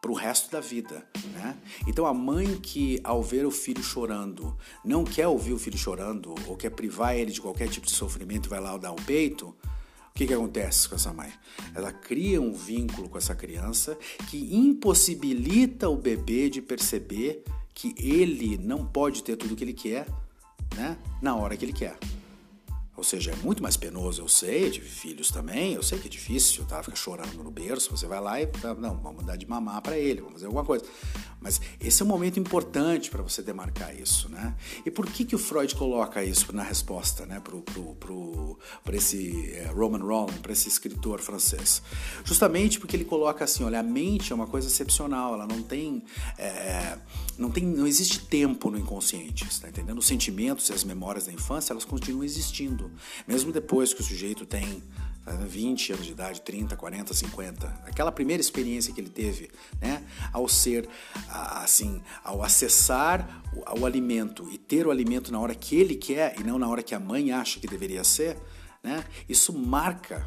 para 0.00 0.10
o 0.12 0.14
resto 0.14 0.50
da 0.52 0.60
vida, 0.60 1.04
né? 1.32 1.56
Então 1.86 2.06
a 2.06 2.14
mãe 2.14 2.56
que 2.58 3.00
ao 3.02 3.22
ver 3.22 3.44
o 3.44 3.50
filho 3.50 3.82
chorando 3.82 4.56
não 4.84 5.04
quer 5.04 5.26
ouvir 5.26 5.52
o 5.52 5.58
filho 5.58 5.76
chorando 5.76 6.34
ou 6.46 6.56
quer 6.56 6.70
privar 6.70 7.16
ele 7.16 7.32
de 7.32 7.40
qualquer 7.40 7.68
tipo 7.68 7.86
de 7.86 7.92
sofrimento 7.92 8.48
vai 8.48 8.60
lá 8.60 8.76
dar 8.76 8.92
o 8.92 8.96
peito, 8.96 9.48
o 9.48 10.14
que, 10.14 10.26
que 10.26 10.32
acontece 10.32 10.88
com 10.88 10.94
essa 10.94 11.12
mãe? 11.12 11.32
Ela 11.74 11.92
cria 11.92 12.40
um 12.40 12.52
vínculo 12.52 13.08
com 13.08 13.18
essa 13.18 13.34
criança 13.34 13.98
que 14.30 14.54
impossibilita 14.54 15.88
o 15.88 15.96
bebê 15.96 16.48
de 16.48 16.62
perceber 16.62 17.42
que 17.74 17.94
ele 17.98 18.56
não 18.56 18.86
pode 18.86 19.22
ter 19.22 19.36
tudo 19.36 19.52
o 19.52 19.56
que 19.56 19.64
ele 19.64 19.74
quer, 19.74 20.06
né? 20.74 20.96
Na 21.20 21.36
hora 21.36 21.56
que 21.56 21.64
ele 21.64 21.72
quer. 21.74 21.98
Ou 22.96 23.04
seja, 23.04 23.32
é 23.32 23.36
muito 23.36 23.62
mais 23.62 23.76
penoso, 23.76 24.22
eu 24.22 24.28
sei, 24.28 24.70
tive 24.70 24.88
filhos 24.88 25.30
também, 25.30 25.74
eu 25.74 25.82
sei 25.82 25.98
que 25.98 26.06
é 26.06 26.10
difícil, 26.10 26.64
tá? 26.64 26.82
Fica 26.82 26.96
chorando 26.96 27.44
no 27.44 27.50
berço, 27.50 27.90
você 27.90 28.06
vai 28.06 28.20
lá 28.20 28.40
e, 28.40 28.48
não, 28.78 28.96
vamos 28.96 29.24
dar 29.24 29.36
de 29.36 29.46
mamar 29.46 29.82
para 29.82 29.98
ele, 29.98 30.20
vamos 30.20 30.34
fazer 30.34 30.46
alguma 30.46 30.64
coisa. 30.64 30.84
Mas 31.38 31.60
esse 31.78 32.00
é 32.00 32.04
um 32.04 32.08
momento 32.08 32.40
importante 32.40 33.10
para 33.10 33.22
você 33.22 33.42
demarcar 33.42 33.94
isso, 33.94 34.30
né? 34.30 34.54
E 34.84 34.90
por 34.90 35.06
que 35.06 35.24
que 35.24 35.36
o 35.36 35.38
Freud 35.38 35.74
coloca 35.74 36.24
isso 36.24 36.54
na 36.54 36.62
resposta, 36.62 37.26
né, 37.26 37.38
pro, 37.38 37.60
pro, 37.60 37.94
pro, 37.96 38.58
para 38.82 38.96
esse 38.96 39.52
é, 39.52 39.66
Roman 39.66 39.98
Roland, 39.98 40.38
para 40.40 40.52
esse 40.52 40.68
escritor 40.68 41.20
francês? 41.20 41.82
Justamente 42.24 42.80
porque 42.80 42.96
ele 42.96 43.04
coloca 43.04 43.44
assim, 43.44 43.62
olha, 43.62 43.80
a 43.80 43.82
mente 43.82 44.32
é 44.32 44.34
uma 44.34 44.46
coisa 44.46 44.68
excepcional, 44.68 45.34
ela 45.34 45.46
não 45.46 45.62
tem, 45.62 46.02
é, 46.38 46.98
não 47.36 47.50
tem, 47.50 47.64
não 47.64 47.86
existe 47.86 48.20
tempo 48.26 48.70
no 48.70 48.78
inconsciente, 48.78 49.44
está 49.44 49.68
entendendo? 49.68 49.98
Os 49.98 50.06
sentimentos 50.06 50.68
e 50.70 50.72
as 50.72 50.82
memórias 50.82 51.26
da 51.26 51.32
infância, 51.32 51.72
elas 51.72 51.84
continuam 51.84 52.24
existindo 52.24 52.85
mesmo 53.26 53.52
depois 53.52 53.92
que 53.92 54.00
o 54.00 54.04
sujeito 54.04 54.44
tem 54.46 54.82
20 55.34 55.92
anos 55.92 56.06
de 56.06 56.12
idade, 56.12 56.40
30, 56.40 56.76
40, 56.76 57.12
50. 57.12 57.66
Aquela 57.84 58.12
primeira 58.12 58.40
experiência 58.40 58.92
que 58.92 59.00
ele 59.00 59.10
teve, 59.10 59.50
né, 59.80 60.04
ao 60.32 60.48
ser 60.48 60.88
assim, 61.28 62.00
ao 62.22 62.42
acessar 62.42 63.42
o, 63.52 63.80
o, 63.80 63.86
alimento 63.86 64.48
e 64.52 64.58
ter 64.58 64.86
o 64.86 64.90
alimento 64.90 65.32
na 65.32 65.40
hora 65.40 65.54
que 65.54 65.74
ele 65.76 65.96
quer 65.96 66.38
e 66.38 66.44
não 66.44 66.58
na 66.58 66.68
hora 66.68 66.82
que 66.82 66.94
a 66.94 67.00
mãe 67.00 67.32
acha 67.32 67.58
que 67.58 67.66
deveria 67.66 68.04
ser, 68.04 68.36
né, 68.82 69.04
isso 69.28 69.52
marca 69.52 70.24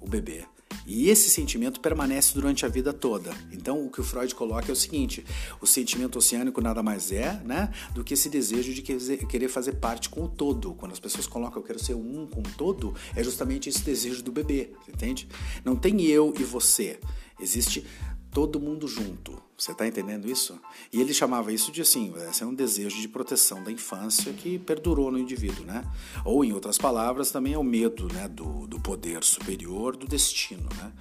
o 0.00 0.08
bebê. 0.08 0.44
E 0.88 1.10
esse 1.10 1.28
sentimento 1.28 1.80
permanece 1.80 2.32
durante 2.32 2.64
a 2.64 2.68
vida 2.68 2.94
toda. 2.94 3.30
Então, 3.52 3.84
o 3.84 3.90
que 3.90 4.00
o 4.00 4.04
Freud 4.04 4.34
coloca 4.34 4.70
é 4.70 4.72
o 4.72 4.76
seguinte: 4.76 5.22
o 5.60 5.66
sentimento 5.66 6.16
oceânico 6.16 6.62
nada 6.62 6.82
mais 6.82 7.12
é 7.12 7.34
né, 7.44 7.70
do 7.94 8.02
que 8.02 8.14
esse 8.14 8.30
desejo 8.30 8.72
de 8.72 8.80
querer 8.80 9.48
fazer 9.48 9.72
parte 9.74 10.08
com 10.08 10.24
o 10.24 10.28
todo. 10.28 10.72
Quando 10.72 10.92
as 10.92 10.98
pessoas 10.98 11.26
colocam 11.26 11.60
eu 11.60 11.66
quero 11.66 11.78
ser 11.78 11.94
um 11.94 12.26
com 12.26 12.40
o 12.40 12.50
todo, 12.56 12.94
é 13.14 13.22
justamente 13.22 13.68
esse 13.68 13.82
desejo 13.82 14.22
do 14.22 14.32
bebê, 14.32 14.72
entende? 14.88 15.28
Não 15.62 15.76
tem 15.76 16.00
eu 16.06 16.32
e 16.40 16.42
você. 16.42 16.98
Existe 17.38 17.84
todo 18.30 18.58
mundo 18.58 18.88
junto. 18.88 19.47
Você 19.58 19.72
está 19.72 19.84
entendendo 19.84 20.30
isso? 20.30 20.56
E 20.92 21.00
ele 21.00 21.12
chamava 21.12 21.52
isso 21.52 21.72
de 21.72 21.82
assim, 21.82 22.14
esse 22.30 22.44
é 22.44 22.46
um 22.46 22.54
desejo 22.54 23.00
de 23.00 23.08
proteção 23.08 23.60
da 23.60 23.72
infância 23.72 24.32
que 24.32 24.56
perdurou 24.56 25.10
no 25.10 25.18
indivíduo, 25.18 25.64
né? 25.64 25.84
Ou 26.24 26.44
em 26.44 26.52
outras 26.52 26.78
palavras, 26.78 27.32
também 27.32 27.54
é 27.54 27.58
o 27.58 27.64
medo, 27.64 28.06
né, 28.12 28.28
do, 28.28 28.68
do 28.68 28.78
poder 28.78 29.24
superior, 29.24 29.96
do 29.96 30.06
destino, 30.06 30.68
né? 30.76 30.92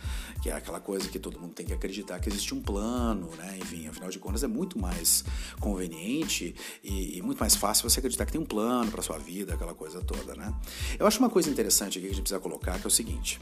Que 0.42 0.50
é 0.50 0.54
aquela 0.54 0.80
coisa 0.80 1.08
que 1.08 1.20
todo 1.20 1.40
mundo 1.40 1.54
tem 1.54 1.68
que 1.68 1.74
acreditar 1.74 2.20
que 2.20 2.30
existe 2.30 2.56
um 2.56 2.60
plano, 2.60 3.30
né? 3.38 3.60
Enfim, 3.62 3.88
afinal 3.90 4.10
de 4.10 4.18
contas 4.18 4.44
é 4.44 4.48
muito 4.48 4.80
mais 4.80 5.24
conveniente 5.60 6.56
e, 6.84 7.20
e 7.20 7.22
muito 7.22 7.38
mais 7.38 7.56
fácil 7.56 7.88
você 7.88 8.00
acreditar 8.00 8.26
que 8.26 8.32
tem 8.32 8.42
um 8.42 8.46
plano 8.46 8.90
para 8.90 9.04
sua 9.04 9.20
vida, 9.20 9.54
aquela 9.54 9.76
coisa 9.76 10.02
toda, 10.02 10.34
né? 10.34 10.52
Eu 10.98 11.06
acho 11.06 11.20
uma 11.20 11.30
coisa 11.30 11.48
interessante 11.48 12.00
aqui 12.00 12.08
que 12.08 12.14
a 12.14 12.16
gente 12.16 12.24
precisa 12.24 12.40
colocar 12.40 12.80
que 12.80 12.86
é 12.86 12.88
o 12.88 12.92
seguinte: 12.92 13.40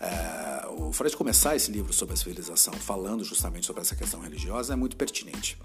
é, 0.00 0.66
o 0.68 0.90
Freud 0.90 1.14
começar 1.18 1.54
esse 1.54 1.70
livro 1.70 1.92
sobre 1.92 2.14
a 2.14 2.16
civilização 2.16 2.72
falando 2.72 3.22
justamente 3.22 3.66
sobre 3.66 3.82
essa 3.82 3.94
questão 3.94 4.20
religiosa 4.20 4.53
é 4.70 4.76
muito 4.76 4.96
pertinente. 4.96 5.58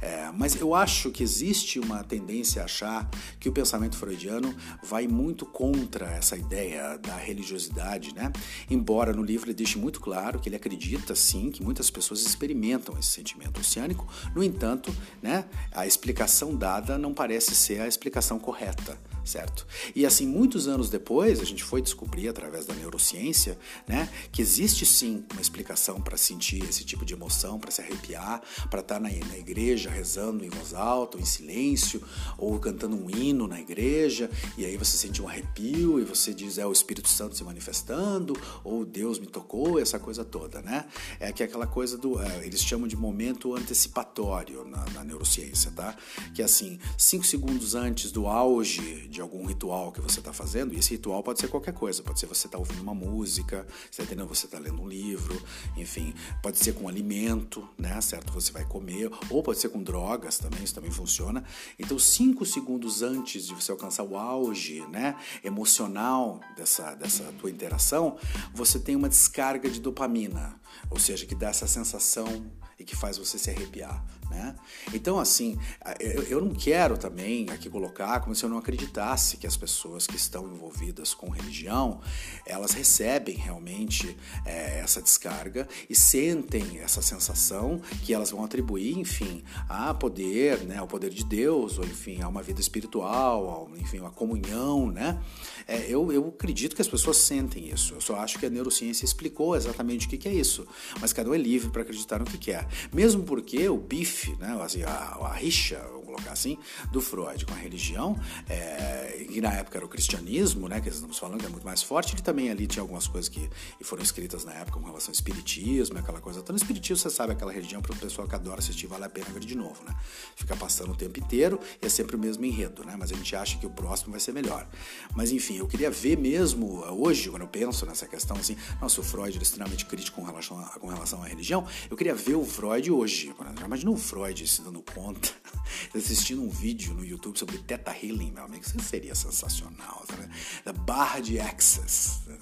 É, 0.00 0.30
mas 0.32 0.56
eu 0.56 0.74
acho 0.74 1.10
que 1.10 1.22
existe 1.22 1.78
uma 1.78 2.02
tendência 2.02 2.62
a 2.62 2.64
achar 2.64 3.08
que 3.38 3.48
o 3.48 3.52
pensamento 3.52 3.96
freudiano 3.96 4.54
vai 4.82 5.06
muito 5.06 5.46
contra 5.46 6.06
essa 6.06 6.36
ideia 6.36 6.96
da 6.98 7.16
religiosidade, 7.16 8.14
né? 8.14 8.32
Embora 8.68 9.12
no 9.12 9.22
livro 9.22 9.46
ele 9.46 9.54
deixe 9.54 9.78
muito 9.78 10.00
claro 10.00 10.40
que 10.40 10.48
ele 10.48 10.56
acredita 10.56 11.14
sim 11.14 11.50
que 11.50 11.62
muitas 11.62 11.90
pessoas 11.90 12.20
experimentam 12.22 12.98
esse 12.98 13.10
sentimento 13.10 13.60
oceânico, 13.60 14.06
no 14.34 14.42
entanto, 14.42 14.94
né, 15.22 15.44
a 15.72 15.86
explicação 15.86 16.56
dada 16.56 16.98
não 16.98 17.14
parece 17.14 17.54
ser 17.54 17.80
a 17.80 17.86
explicação 17.86 18.38
correta 18.38 18.98
certo? 19.24 19.66
E 19.94 20.04
assim, 20.04 20.26
muitos 20.26 20.68
anos 20.68 20.88
depois, 20.88 21.40
a 21.40 21.44
gente 21.44 21.62
foi 21.62 21.80
descobrir 21.80 22.28
através 22.28 22.66
da 22.66 22.74
neurociência, 22.74 23.58
né, 23.86 24.08
que 24.30 24.42
existe 24.42 24.84
sim 24.84 25.24
uma 25.32 25.40
explicação 25.40 26.00
para 26.00 26.16
sentir 26.16 26.64
esse 26.64 26.84
tipo 26.84 27.04
de 27.04 27.14
emoção, 27.14 27.58
para 27.58 27.70
se 27.70 27.80
arrepiar, 27.80 28.42
para 28.70 28.80
estar 28.80 28.94
tá 28.96 29.00
na, 29.00 29.08
na 29.08 29.38
igreja 29.38 29.90
rezando 29.90 30.44
em 30.44 30.48
voz 30.48 30.74
alta, 30.74 31.16
ou 31.16 31.22
em 31.22 31.26
silêncio, 31.26 32.02
ou 32.36 32.58
cantando 32.58 32.96
um 32.96 33.08
hino 33.10 33.46
na 33.46 33.60
igreja, 33.60 34.30
e 34.56 34.64
aí 34.64 34.76
você 34.76 34.96
sente 34.96 35.22
um 35.22 35.28
arrepio 35.28 36.00
e 36.00 36.04
você 36.04 36.34
diz 36.34 36.58
é 36.58 36.66
o 36.66 36.72
Espírito 36.72 37.08
Santo 37.08 37.36
se 37.36 37.44
manifestando, 37.44 38.34
ou 38.64 38.84
Deus 38.84 39.18
me 39.18 39.26
tocou, 39.26 39.78
essa 39.78 39.98
coisa 39.98 40.24
toda, 40.24 40.60
né? 40.62 40.84
É 41.18 41.32
que 41.32 41.42
é 41.42 41.46
aquela 41.46 41.66
coisa 41.66 41.96
do, 41.96 42.20
é, 42.20 42.46
eles 42.46 42.62
chamam 42.62 42.86
de 42.88 42.96
momento 42.96 43.54
antecipatório 43.54 44.64
na, 44.64 44.84
na 44.90 45.04
neurociência, 45.04 45.70
tá? 45.70 45.96
Que 46.34 46.42
é 46.42 46.44
assim, 46.44 46.78
cinco 46.96 47.24
segundos 47.24 47.74
antes 47.74 48.10
do 48.10 48.26
auge 48.26 49.08
de 49.12 49.20
algum 49.20 49.44
ritual 49.46 49.92
que 49.92 50.00
você 50.00 50.20
está 50.20 50.32
fazendo, 50.32 50.72
e 50.72 50.78
esse 50.78 50.92
ritual 50.92 51.22
pode 51.22 51.38
ser 51.38 51.48
qualquer 51.48 51.74
coisa, 51.74 52.02
pode 52.02 52.18
ser 52.18 52.26
você 52.26 52.46
estar 52.46 52.56
tá 52.56 52.58
ouvindo 52.58 52.80
uma 52.80 52.94
música, 52.94 53.66
você 53.90 53.98
tá 53.98 54.04
entendendo? 54.04 54.26
Você 54.28 54.46
está 54.46 54.58
lendo 54.58 54.80
um 54.80 54.88
livro, 54.88 55.40
enfim, 55.76 56.14
pode 56.42 56.58
ser 56.58 56.72
com 56.72 56.88
alimento, 56.88 57.68
né? 57.76 58.00
Certo? 58.00 58.32
Você 58.32 58.50
vai 58.50 58.64
comer, 58.64 59.10
ou 59.28 59.42
pode 59.42 59.60
ser 59.60 59.68
com 59.68 59.82
drogas 59.82 60.38
também, 60.38 60.64
isso 60.64 60.74
também 60.74 60.90
funciona. 60.90 61.44
Então, 61.78 61.98
cinco 61.98 62.46
segundos 62.46 63.02
antes 63.02 63.46
de 63.46 63.54
você 63.54 63.70
alcançar 63.70 64.02
o 64.02 64.16
auge, 64.16 64.80
né, 64.88 65.14
emocional 65.44 66.40
dessa, 66.56 66.94
dessa 66.94 67.24
tua 67.38 67.50
interação, 67.50 68.16
você 68.54 68.78
tem 68.78 68.96
uma 68.96 69.08
descarga 69.08 69.68
de 69.68 69.78
dopamina, 69.78 70.58
ou 70.90 70.98
seja, 70.98 71.26
que 71.26 71.34
dá 71.34 71.50
essa 71.50 71.66
sensação 71.66 72.50
e 72.82 72.84
que 72.84 72.96
faz 72.96 73.16
você 73.16 73.38
se 73.38 73.48
arrepiar, 73.48 74.04
né? 74.28 74.56
Então, 74.92 75.20
assim, 75.20 75.56
eu, 76.00 76.40
não 76.40 76.52
quero 76.52 76.98
também 76.98 77.48
aqui 77.50 77.70
colocar 77.70 78.18
como 78.20 78.34
se 78.34 78.44
eu 78.44 78.50
não 78.50 78.58
acreditasse 78.58 79.36
que 79.36 79.46
as 79.46 79.56
pessoas 79.56 80.04
que 80.04 80.16
estão 80.16 80.52
envolvidas 80.52 81.14
com 81.14 81.30
religião, 81.30 82.00
elas 82.44 82.72
recebem 82.72 83.36
realmente 83.36 84.16
é, 84.44 84.80
essa 84.80 85.00
descarga 85.00 85.68
e 85.88 85.94
sentem 85.94 86.80
essa 86.80 87.00
sensação 87.00 87.80
que 88.02 88.12
elas 88.12 88.32
vão 88.32 88.44
atribuir, 88.44 88.98
enfim, 88.98 89.44
a 89.68 89.94
poder, 89.94 90.64
né, 90.64 90.78
ao 90.78 90.88
poder 90.88 91.10
de 91.10 91.24
Deus, 91.24 91.78
ou 91.78 91.84
enfim, 91.84 92.20
a 92.20 92.26
uma 92.26 92.42
vida 92.42 92.60
espiritual, 92.60 93.70
enfim, 93.76 94.00
uma 94.00 94.10
comunhão, 94.10 94.90
né? 94.90 95.22
É, 95.68 95.86
eu, 95.88 96.12
eu 96.12 96.28
acredito 96.28 96.74
que 96.74 96.82
as 96.82 96.88
pessoas 96.88 97.16
sentem 97.18 97.70
isso. 97.70 97.94
Eu 97.94 98.00
só 98.00 98.16
acho 98.16 98.38
que 98.40 98.46
a 98.46 98.50
neurociência 98.50 99.04
explicou 99.04 99.54
exatamente 99.54 100.06
o 100.06 100.10
que, 100.10 100.18
que 100.18 100.28
é 100.28 100.34
isso. 100.34 100.66
Mas 101.00 101.12
cada 101.12 101.30
um 101.30 101.34
é 101.34 101.38
livre 101.38 101.70
para 101.70 101.82
acreditar 101.82 102.18
no 102.18 102.24
que 102.24 102.38
quer. 102.38 102.66
Mesmo 102.92 103.22
porque 103.22 103.68
o 103.68 103.76
bife, 103.76 104.36
né, 104.36 104.58
assim, 104.62 104.82
a, 104.82 104.90
a 104.90 105.32
rixa, 105.34 105.78
vamos 105.90 106.06
colocar 106.06 106.32
assim, 106.32 106.58
do 106.90 107.00
Freud 107.00 107.44
com 107.46 107.54
a 107.54 107.56
religião, 107.56 108.18
é, 108.48 109.26
que 109.30 109.40
na 109.40 109.52
época 109.52 109.78
era 109.78 109.86
o 109.86 109.88
cristianismo, 109.88 110.68
né, 110.68 110.80
que 110.80 110.88
estamos 110.88 111.18
falando 111.18 111.40
que 111.40 111.46
é 111.46 111.48
muito 111.48 111.64
mais 111.64 111.82
forte, 111.82 112.14
ele 112.14 112.22
também 112.22 112.50
ali 112.50 112.66
tinha 112.66 112.82
algumas 112.82 113.06
coisas 113.06 113.28
que 113.28 113.48
foram 113.82 114.02
escritas 114.02 114.44
na 114.44 114.52
época 114.52 114.78
com 114.78 114.86
relação 114.86 115.08
ao 115.10 115.14
espiritismo, 115.14 115.98
aquela 115.98 116.20
coisa. 116.20 116.40
Então, 116.40 116.52
no 116.52 116.56
espiritismo, 116.56 116.96
você 116.96 117.10
sabe, 117.10 117.32
aquela 117.32 117.52
religião 117.52 117.80
para 117.80 117.92
o 117.92 117.96
pessoal 117.96 118.28
que 118.28 118.34
adora 118.34 118.58
assistir, 118.60 118.86
vale 118.86 119.04
a 119.04 119.08
pena 119.08 119.26
ver 119.30 119.40
de 119.40 119.54
novo, 119.54 119.82
né? 119.84 119.94
Fica 120.36 120.56
passando 120.56 120.92
o 120.92 120.96
tempo 120.96 121.18
inteiro 121.18 121.58
e 121.80 121.86
é 121.86 121.88
sempre 121.88 122.16
o 122.16 122.18
mesmo 122.18 122.44
enredo, 122.44 122.84
né? 122.84 122.94
Mas 122.98 123.12
a 123.12 123.14
gente 123.14 123.34
acha 123.34 123.58
que 123.58 123.66
o 123.66 123.70
próximo 123.70 124.12
vai 124.12 124.20
ser 124.20 124.32
melhor. 124.32 124.68
Mas, 125.14 125.32
enfim, 125.32 125.58
eu 125.58 125.66
queria 125.66 125.90
ver 125.90 126.16
mesmo, 126.16 126.84
hoje, 126.90 127.30
quando 127.30 127.42
eu 127.42 127.48
penso 127.48 127.86
nessa 127.86 128.06
questão, 128.06 128.36
assim, 128.36 128.56
nossa, 128.80 129.00
o 129.00 129.04
Freud 129.04 129.34
era 129.34 129.42
extremamente 129.42 129.86
crítico 129.86 130.20
com 130.20 130.26
relação, 130.26 130.58
a, 130.58 130.78
com 130.78 130.86
relação 130.88 131.22
à 131.22 131.26
religião, 131.26 131.66
eu 131.90 131.96
queria 131.96 132.14
ver 132.14 132.34
o 132.34 132.44
Freud 132.62 132.92
hoje. 132.92 133.34
Imagina 133.64 133.90
o 133.90 133.96
Freud 133.96 134.46
se 134.46 134.62
dando 134.62 134.80
conta, 134.94 135.30
assistindo 135.92 136.42
um 136.42 136.48
vídeo 136.48 136.94
no 136.94 137.04
YouTube 137.04 137.36
sobre 137.36 137.58
Teta 137.58 137.90
Healing, 137.90 138.30
meu 138.30 138.44
amigo, 138.44 138.64
isso 138.64 138.78
seria 138.78 139.16
sensacional, 139.16 140.04
sabe? 140.08 140.28
Da 140.64 140.72
barra 140.72 141.18
de 141.18 141.40
Access, 141.40 142.20
Né? 142.28 142.38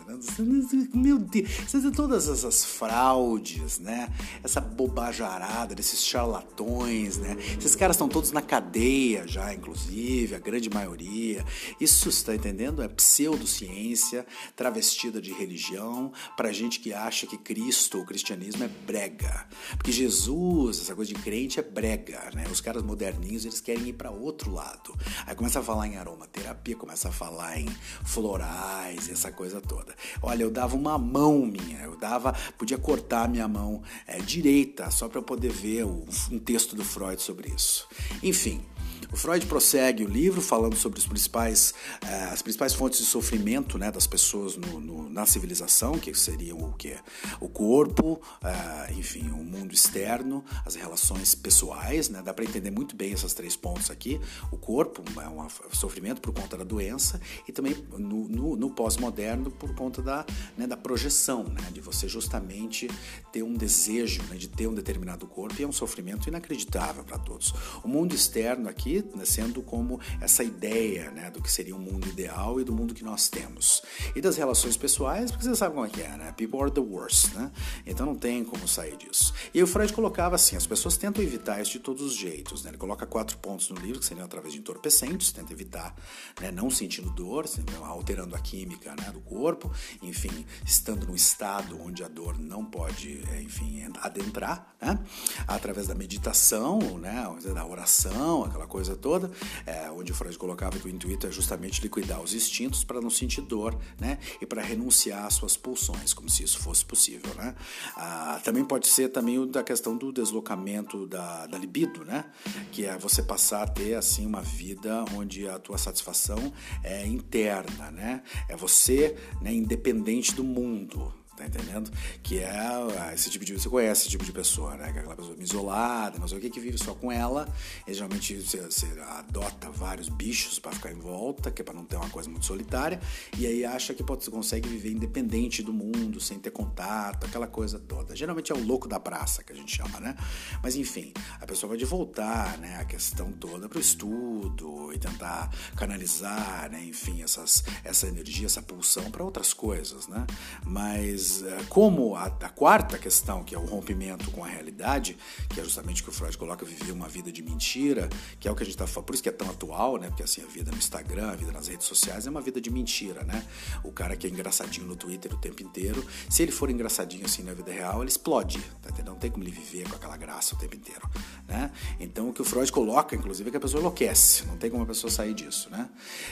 Meu 0.92 1.18
Deus, 1.18 1.48
todas 1.96 2.28
essas 2.28 2.62
fraudes, 2.62 3.78
né? 3.78 4.10
Essa 4.42 4.60
bobajarada 4.60 5.74
desses 5.74 6.04
charlatões, 6.04 7.16
né? 7.16 7.36
Esses 7.58 7.74
caras 7.74 7.96
estão 7.96 8.08
todos 8.08 8.30
na 8.30 8.42
cadeia 8.42 9.26
já, 9.26 9.54
inclusive, 9.54 10.34
a 10.34 10.38
grande 10.38 10.68
maioria. 10.68 11.42
Isso, 11.80 12.10
está 12.10 12.34
entendendo? 12.34 12.82
É 12.82 12.88
pseudociência 12.88 14.26
travestida 14.54 15.18
de 15.18 15.32
religião 15.32 16.12
para 16.36 16.52
gente 16.52 16.78
que 16.78 16.92
acha 16.92 17.26
que 17.26 17.38
Cristo, 17.38 18.00
o 18.00 18.04
cristianismo 18.04 18.64
é 18.64 18.68
brega. 18.68 19.46
Porque 19.78 19.90
Jesus, 20.00 20.80
essa 20.80 20.94
coisa 20.94 21.12
de 21.12 21.20
crente 21.20 21.60
é 21.60 21.62
brega, 21.62 22.30
né? 22.34 22.46
Os 22.50 22.58
caras 22.58 22.82
moderninhos, 22.82 23.44
eles 23.44 23.60
querem 23.60 23.88
ir 23.88 23.92
para 23.92 24.10
outro 24.10 24.50
lado. 24.50 24.96
Aí 25.26 25.34
começa 25.34 25.60
a 25.60 25.62
falar 25.62 25.86
em 25.88 25.98
aromaterapia, 25.98 26.74
começa 26.74 27.10
a 27.10 27.12
falar 27.12 27.60
em 27.60 27.68
florais, 28.02 29.10
essa 29.10 29.30
coisa 29.30 29.60
toda. 29.60 29.94
Olha, 30.22 30.42
eu 30.42 30.50
dava 30.50 30.74
uma 30.74 30.96
mão 30.96 31.44
minha, 31.44 31.80
eu 31.82 31.96
dava, 31.96 32.32
podia 32.56 32.78
cortar 32.78 33.24
a 33.24 33.28
minha 33.28 33.46
mão 33.46 33.82
é, 34.06 34.18
direita 34.20 34.90
só 34.90 35.06
para 35.06 35.20
poder 35.20 35.52
ver 35.52 35.84
o, 35.84 36.06
um 36.32 36.38
texto 36.38 36.74
do 36.74 36.82
Freud 36.82 37.20
sobre 37.20 37.50
isso. 37.50 37.86
Enfim, 38.22 38.64
o 39.12 39.16
Freud 39.16 39.44
prossegue 39.46 40.04
o 40.04 40.08
livro 40.08 40.40
falando 40.40 40.76
sobre 40.76 40.98
os 40.98 41.06
principais, 41.06 41.74
eh, 42.02 42.28
as 42.32 42.42
principais 42.42 42.74
fontes 42.74 43.00
de 43.00 43.04
sofrimento 43.04 43.76
né, 43.76 43.90
das 43.90 44.06
pessoas 44.06 44.56
no, 44.56 44.80
no, 44.80 45.10
na 45.10 45.26
civilização, 45.26 45.98
que 45.98 46.14
seriam 46.14 46.58
o 46.58 46.72
que? 46.72 46.96
O 47.40 47.48
corpo, 47.48 48.20
eh, 48.42 48.94
enfim, 48.96 49.30
o 49.30 49.42
mundo 49.42 49.74
externo, 49.74 50.44
as 50.64 50.74
relações 50.74 51.34
pessoais, 51.34 52.08
né? 52.08 52.22
Dá 52.22 52.32
para 52.32 52.44
entender 52.44 52.70
muito 52.70 52.94
bem 52.94 53.12
esses 53.12 53.34
três 53.34 53.56
pontos 53.56 53.90
aqui. 53.90 54.20
O 54.52 54.56
corpo 54.56 55.02
é 55.20 55.28
um 55.28 55.48
sofrimento 55.72 56.20
por 56.20 56.32
conta 56.32 56.56
da 56.56 56.64
doença 56.64 57.20
e 57.48 57.52
também 57.52 57.74
no, 57.98 58.28
no, 58.28 58.56
no 58.56 58.70
pós-moderno 58.70 59.50
por 59.50 59.74
conta 59.74 60.00
da, 60.00 60.24
né, 60.56 60.66
da 60.66 60.76
projeção, 60.76 61.44
né? 61.44 61.62
De 61.72 61.80
você 61.80 62.06
justamente 62.08 62.88
ter 63.32 63.42
um 63.42 63.54
desejo 63.54 64.22
né, 64.24 64.36
de 64.36 64.48
ter 64.48 64.66
um 64.66 64.74
determinado 64.74 65.26
corpo 65.26 65.60
e 65.60 65.64
é 65.64 65.68
um 65.68 65.72
sofrimento 65.72 66.28
inacreditável 66.28 67.02
para 67.02 67.18
todos. 67.18 67.52
O 67.82 67.88
mundo 67.88 68.14
externo 68.14 68.68
aqui 68.68 68.99
né, 69.16 69.24
sendo 69.24 69.62
como 69.62 70.00
essa 70.20 70.42
ideia 70.42 71.10
né, 71.10 71.30
do 71.30 71.42
que 71.42 71.50
seria 71.50 71.74
um 71.74 71.78
mundo 71.78 72.08
ideal 72.08 72.60
e 72.60 72.64
do 72.64 72.72
mundo 72.72 72.94
que 72.94 73.04
nós 73.04 73.28
temos. 73.28 73.82
E 74.14 74.20
das 74.20 74.36
relações 74.36 74.76
pessoais, 74.76 75.30
porque 75.30 75.44
você 75.44 75.54
sabe 75.54 75.74
como 75.74 75.86
é 75.86 75.90
que 75.90 76.00
é, 76.00 76.16
né? 76.16 76.32
People 76.36 76.60
are 76.60 76.70
the 76.70 76.80
worst, 76.80 77.34
né? 77.34 77.50
Então 77.86 78.06
não 78.06 78.14
tem 78.14 78.44
como 78.44 78.66
sair 78.66 78.96
disso. 78.96 79.32
E 79.52 79.62
o 79.62 79.66
Freud 79.66 79.92
colocava 79.92 80.34
assim, 80.34 80.56
as 80.56 80.66
pessoas 80.66 80.96
tentam 80.96 81.22
evitar 81.22 81.60
isso 81.60 81.72
de 81.72 81.80
todos 81.80 82.02
os 82.02 82.14
jeitos, 82.14 82.64
né? 82.64 82.70
Ele 82.70 82.78
coloca 82.78 83.06
quatro 83.06 83.36
pontos 83.38 83.68
no 83.70 83.76
livro, 83.76 84.00
que 84.00 84.06
seriam 84.06 84.24
através 84.24 84.52
de 84.52 84.60
entorpecentes, 84.60 85.32
tenta 85.32 85.52
evitar, 85.52 85.94
né, 86.40 86.50
não 86.50 86.70
sentindo 86.70 87.10
dor, 87.10 87.44
alterando 87.84 88.34
a 88.34 88.38
química 88.38 88.94
né, 88.96 89.10
do 89.12 89.20
corpo, 89.20 89.70
enfim, 90.02 90.46
estando 90.64 91.06
num 91.06 91.14
estado 91.14 91.80
onde 91.80 92.02
a 92.02 92.08
dor 92.08 92.38
não 92.38 92.64
pode, 92.64 93.22
é, 93.32 93.42
enfim, 93.42 93.82
adentrar, 94.00 94.74
né? 94.80 94.98
Através 95.46 95.86
da 95.86 95.94
meditação, 95.94 96.78
né, 96.98 97.24
da 97.52 97.66
oração, 97.66 98.44
aquela 98.44 98.66
coisa 98.66 98.89
coisa 98.90 98.96
toda, 98.96 99.30
é, 99.66 99.90
onde 99.90 100.12
Freud 100.12 100.36
colocava 100.38 100.78
que 100.78 100.86
o 100.86 100.88
intuito 100.88 101.26
é 101.26 101.30
justamente 101.30 101.80
liquidar 101.82 102.20
os 102.20 102.34
instintos 102.34 102.84
para 102.84 103.00
não 103.00 103.10
sentir 103.10 103.42
dor, 103.42 103.76
né? 103.98 104.18
E 104.40 104.46
para 104.46 104.62
renunciar 104.62 105.26
às 105.26 105.34
suas 105.34 105.56
pulsões, 105.56 106.12
como 106.12 106.28
se 106.28 106.42
isso 106.42 106.58
fosse 106.58 106.84
possível, 106.84 107.32
né? 107.34 107.54
Ah, 107.96 108.40
também 108.42 108.64
pode 108.64 108.88
ser 108.88 109.08
também 109.08 109.46
da 109.48 109.62
questão 109.62 109.96
do 109.96 110.12
deslocamento 110.12 111.06
da, 111.06 111.46
da 111.46 111.58
libido, 111.58 112.04
né? 112.04 112.24
Que 112.72 112.86
é 112.86 112.96
você 112.96 113.22
passar 113.22 113.62
a 113.62 113.66
ter 113.66 113.94
assim 113.94 114.26
uma 114.26 114.42
vida 114.42 115.04
onde 115.14 115.48
a 115.48 115.58
tua 115.58 115.78
satisfação 115.78 116.52
é 116.82 117.06
interna, 117.06 117.90
né? 117.90 118.22
É 118.48 118.56
você, 118.56 119.16
né, 119.40 119.52
independente 119.52 120.34
do 120.34 120.44
mundo, 120.44 121.12
tá 121.40 121.46
entendendo? 121.46 121.90
Que 122.22 122.40
é 122.40 122.50
ah, 122.50 123.12
esse 123.14 123.30
tipo 123.30 123.44
de. 123.44 123.54
Você 123.54 123.68
conhece 123.68 124.02
esse 124.02 124.10
tipo 124.10 124.24
de 124.24 124.32
pessoa, 124.32 124.76
né? 124.76 124.86
É 124.86 124.90
aquela 124.90 125.16
pessoa 125.16 125.36
isolada, 125.38 126.18
sei 126.30 126.38
o 126.38 126.40
que, 126.40 126.50
que 126.50 126.60
vive 126.60 126.78
só 126.78 126.94
com 126.94 127.10
ela. 127.10 127.48
E 127.86 127.92
geralmente 127.92 128.40
você, 128.40 128.60
você 128.60 128.86
adota 129.00 129.70
vários 129.70 130.08
bichos 130.08 130.58
para 130.58 130.72
ficar 130.72 130.92
em 130.92 130.98
volta, 130.98 131.50
que 131.50 131.62
é 131.62 131.64
para 131.64 131.74
não 131.74 131.84
ter 131.84 131.96
uma 131.96 132.08
coisa 132.08 132.30
muito 132.30 132.46
solitária. 132.46 133.00
E 133.36 133.46
aí 133.46 133.64
acha 133.64 133.92
que 133.92 134.02
pode, 134.02 134.28
consegue 134.30 134.68
viver 134.68 134.92
independente 134.92 135.62
do 135.62 135.72
mundo, 135.72 136.20
sem 136.20 136.38
ter 136.38 136.50
contato, 136.50 137.26
aquela 137.26 137.46
coisa 137.46 137.78
toda. 137.78 138.14
Geralmente 138.14 138.52
é 138.52 138.54
o 138.54 138.64
louco 138.64 138.88
da 138.88 139.00
praça 139.00 139.42
que 139.42 139.52
a 139.52 139.56
gente 139.56 139.76
chama, 139.76 140.00
né? 140.00 140.14
Mas 140.62 140.76
enfim, 140.76 141.12
a 141.40 141.46
pessoa 141.46 141.70
pode 141.70 141.84
voltar, 141.84 142.58
né? 142.58 142.76
A 142.78 142.84
questão 142.84 143.32
toda 143.32 143.68
para 143.68 143.78
o 143.78 143.80
estudo 143.80 144.92
e 144.92 144.98
tentar 144.98 145.50
canalizar, 145.76 146.70
né? 146.70 146.84
Enfim, 146.84 147.22
essas, 147.22 147.64
essa 147.84 148.06
energia, 148.06 148.46
essa 148.46 148.62
pulsão 148.62 149.10
para 149.10 149.24
outras 149.24 149.52
coisas, 149.52 150.06
né? 150.08 150.26
Mas 150.64 151.29
eh, 151.42 151.64
como 151.68 152.14
a, 152.16 152.26
a, 152.26 152.48
quarta 152.48 152.98
questão, 152.98 153.42
que 153.44 153.54
é 153.54 153.58
o 153.58 153.64
rompimento 153.64 154.30
com 154.30 154.44
a 154.44 154.48
realidade, 154.48 155.16
que 155.48 155.60
é 155.60 155.64
justamente 155.64 156.02
o 156.02 156.04
que 156.04 156.10
o 156.10 156.12
Freud 156.12 156.36
coloca, 156.36 156.64
viver 156.64 156.92
uma 156.92 157.08
vida 157.08 157.30
de 157.32 157.42
mentira, 157.42 158.08
que 158.38 158.48
é 158.48 158.50
o 158.50 158.54
que 158.54 158.62
a 158.62 158.66
gente 158.66 158.74
está 158.74 158.86
falando, 158.86 159.06
por 159.06 159.14
isso 159.14 159.22
que 159.22 159.28
é 159.28 159.32
tão 159.32 159.48
atual, 159.48 159.96
né? 159.98 160.08
Porque 160.08 160.22
assim, 160.22 160.42
a 160.42 160.46
vida 160.46 160.70
no 160.70 160.78
Instagram, 160.78 161.30
a 161.30 161.36
vida 161.36 161.52
nas 161.52 161.68
redes 161.68 161.86
sociais 161.86 162.26
é 162.26 162.30
uma 162.30 162.40
vida 162.40 162.60
de 162.60 162.70
mentira, 162.70 163.22
né? 163.24 163.44
O 163.84 163.92
cara 163.92 164.16
que 164.16 164.26
é 164.26 164.30
engraçadinho 164.30 164.86
no 164.86 164.96
Twitter 164.96 165.32
o 165.32 165.38
tempo 165.38 165.62
inteiro, 165.62 166.04
se 166.28 166.42
ele 166.42 166.52
for 166.52 166.70
engraçadinho 166.70 167.24
assim 167.24 167.42
na 167.42 167.54
vida 167.54 167.72
real, 167.72 168.02
ele 168.02 168.10
explode, 168.10 168.58
tá 168.82 168.90
entendendo? 168.90 169.12
Não 169.12 169.18
tem 169.18 169.30
como 169.30 169.44
ele 169.44 169.50
viver 169.50 169.88
com 169.88 169.96
aquela 169.96 170.16
graça 170.16 170.54
o 170.54 170.58
tempo 170.58 170.76
inteiro, 170.76 171.08
né? 171.48 171.70
Então 171.98 172.28
o 172.28 172.32
que 172.32 172.42
o 172.42 172.44
Freud 172.44 172.70
coloca, 172.72 173.14
inclusive, 173.14 173.48
é 173.48 173.50
que 173.50 173.56
a 173.56 173.60
pessoa 173.60 173.80
enlouquece, 173.80 174.46
não 174.46 174.56
tem 174.56 174.70
como 174.70 174.82
a 174.82 174.86
pessoa 174.86 175.10
sair 175.10 175.34
disso, 175.34 175.68
né? 175.70 175.88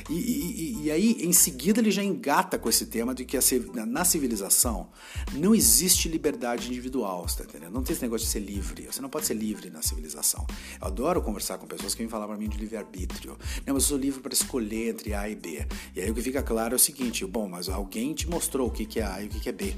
E, 0.08 0.14
e, 0.14 0.82
e 0.84 0.90
aí, 0.90 1.16
em 1.20 1.32
seguida, 1.32 1.80
ele 1.80 1.90
já 1.90 2.02
engata 2.02 2.58
com 2.58 2.68
esse 2.68 2.86
tema 2.86 3.14
de 3.14 3.24
que 3.24 3.36
a, 3.36 3.40
na 3.86 4.04
civilização 4.04 4.87
não 5.32 5.54
existe 5.54 6.08
liberdade 6.08 6.68
individual, 6.68 7.28
você 7.28 7.38
tá 7.38 7.44
entendendo? 7.44 7.72
Não 7.72 7.82
tem 7.82 7.94
esse 7.94 8.02
negócio 8.02 8.26
de 8.26 8.32
ser 8.32 8.40
livre. 8.40 8.86
Você 8.90 9.00
não 9.00 9.08
pode 9.08 9.26
ser 9.26 9.34
livre 9.34 9.70
na 9.70 9.82
civilização. 9.82 10.46
Eu 10.80 10.86
adoro 10.86 11.22
conversar 11.22 11.58
com 11.58 11.66
pessoas 11.66 11.94
que 11.94 12.02
vêm 12.02 12.08
falar 12.08 12.26
para 12.26 12.36
mim 12.36 12.48
de 12.48 12.58
livre-arbítrio. 12.58 13.36
Não, 13.66 13.74
mas 13.74 13.84
eu 13.84 13.88
sou 13.88 13.98
livre 13.98 14.20
para 14.20 14.32
escolher 14.32 14.90
entre 14.90 15.14
A 15.14 15.28
e 15.28 15.34
B. 15.34 15.66
E 15.94 16.00
aí 16.00 16.10
o 16.10 16.14
que 16.14 16.22
fica 16.22 16.42
claro 16.42 16.74
é 16.74 16.76
o 16.76 16.78
seguinte: 16.78 17.24
bom, 17.26 17.48
mas 17.48 17.68
alguém 17.68 18.14
te 18.14 18.28
mostrou 18.28 18.68
o 18.68 18.70
que 18.70 19.00
é 19.00 19.04
A 19.04 19.22
e 19.22 19.26
o 19.26 19.30
que 19.30 19.48
é 19.48 19.52
B. 19.52 19.74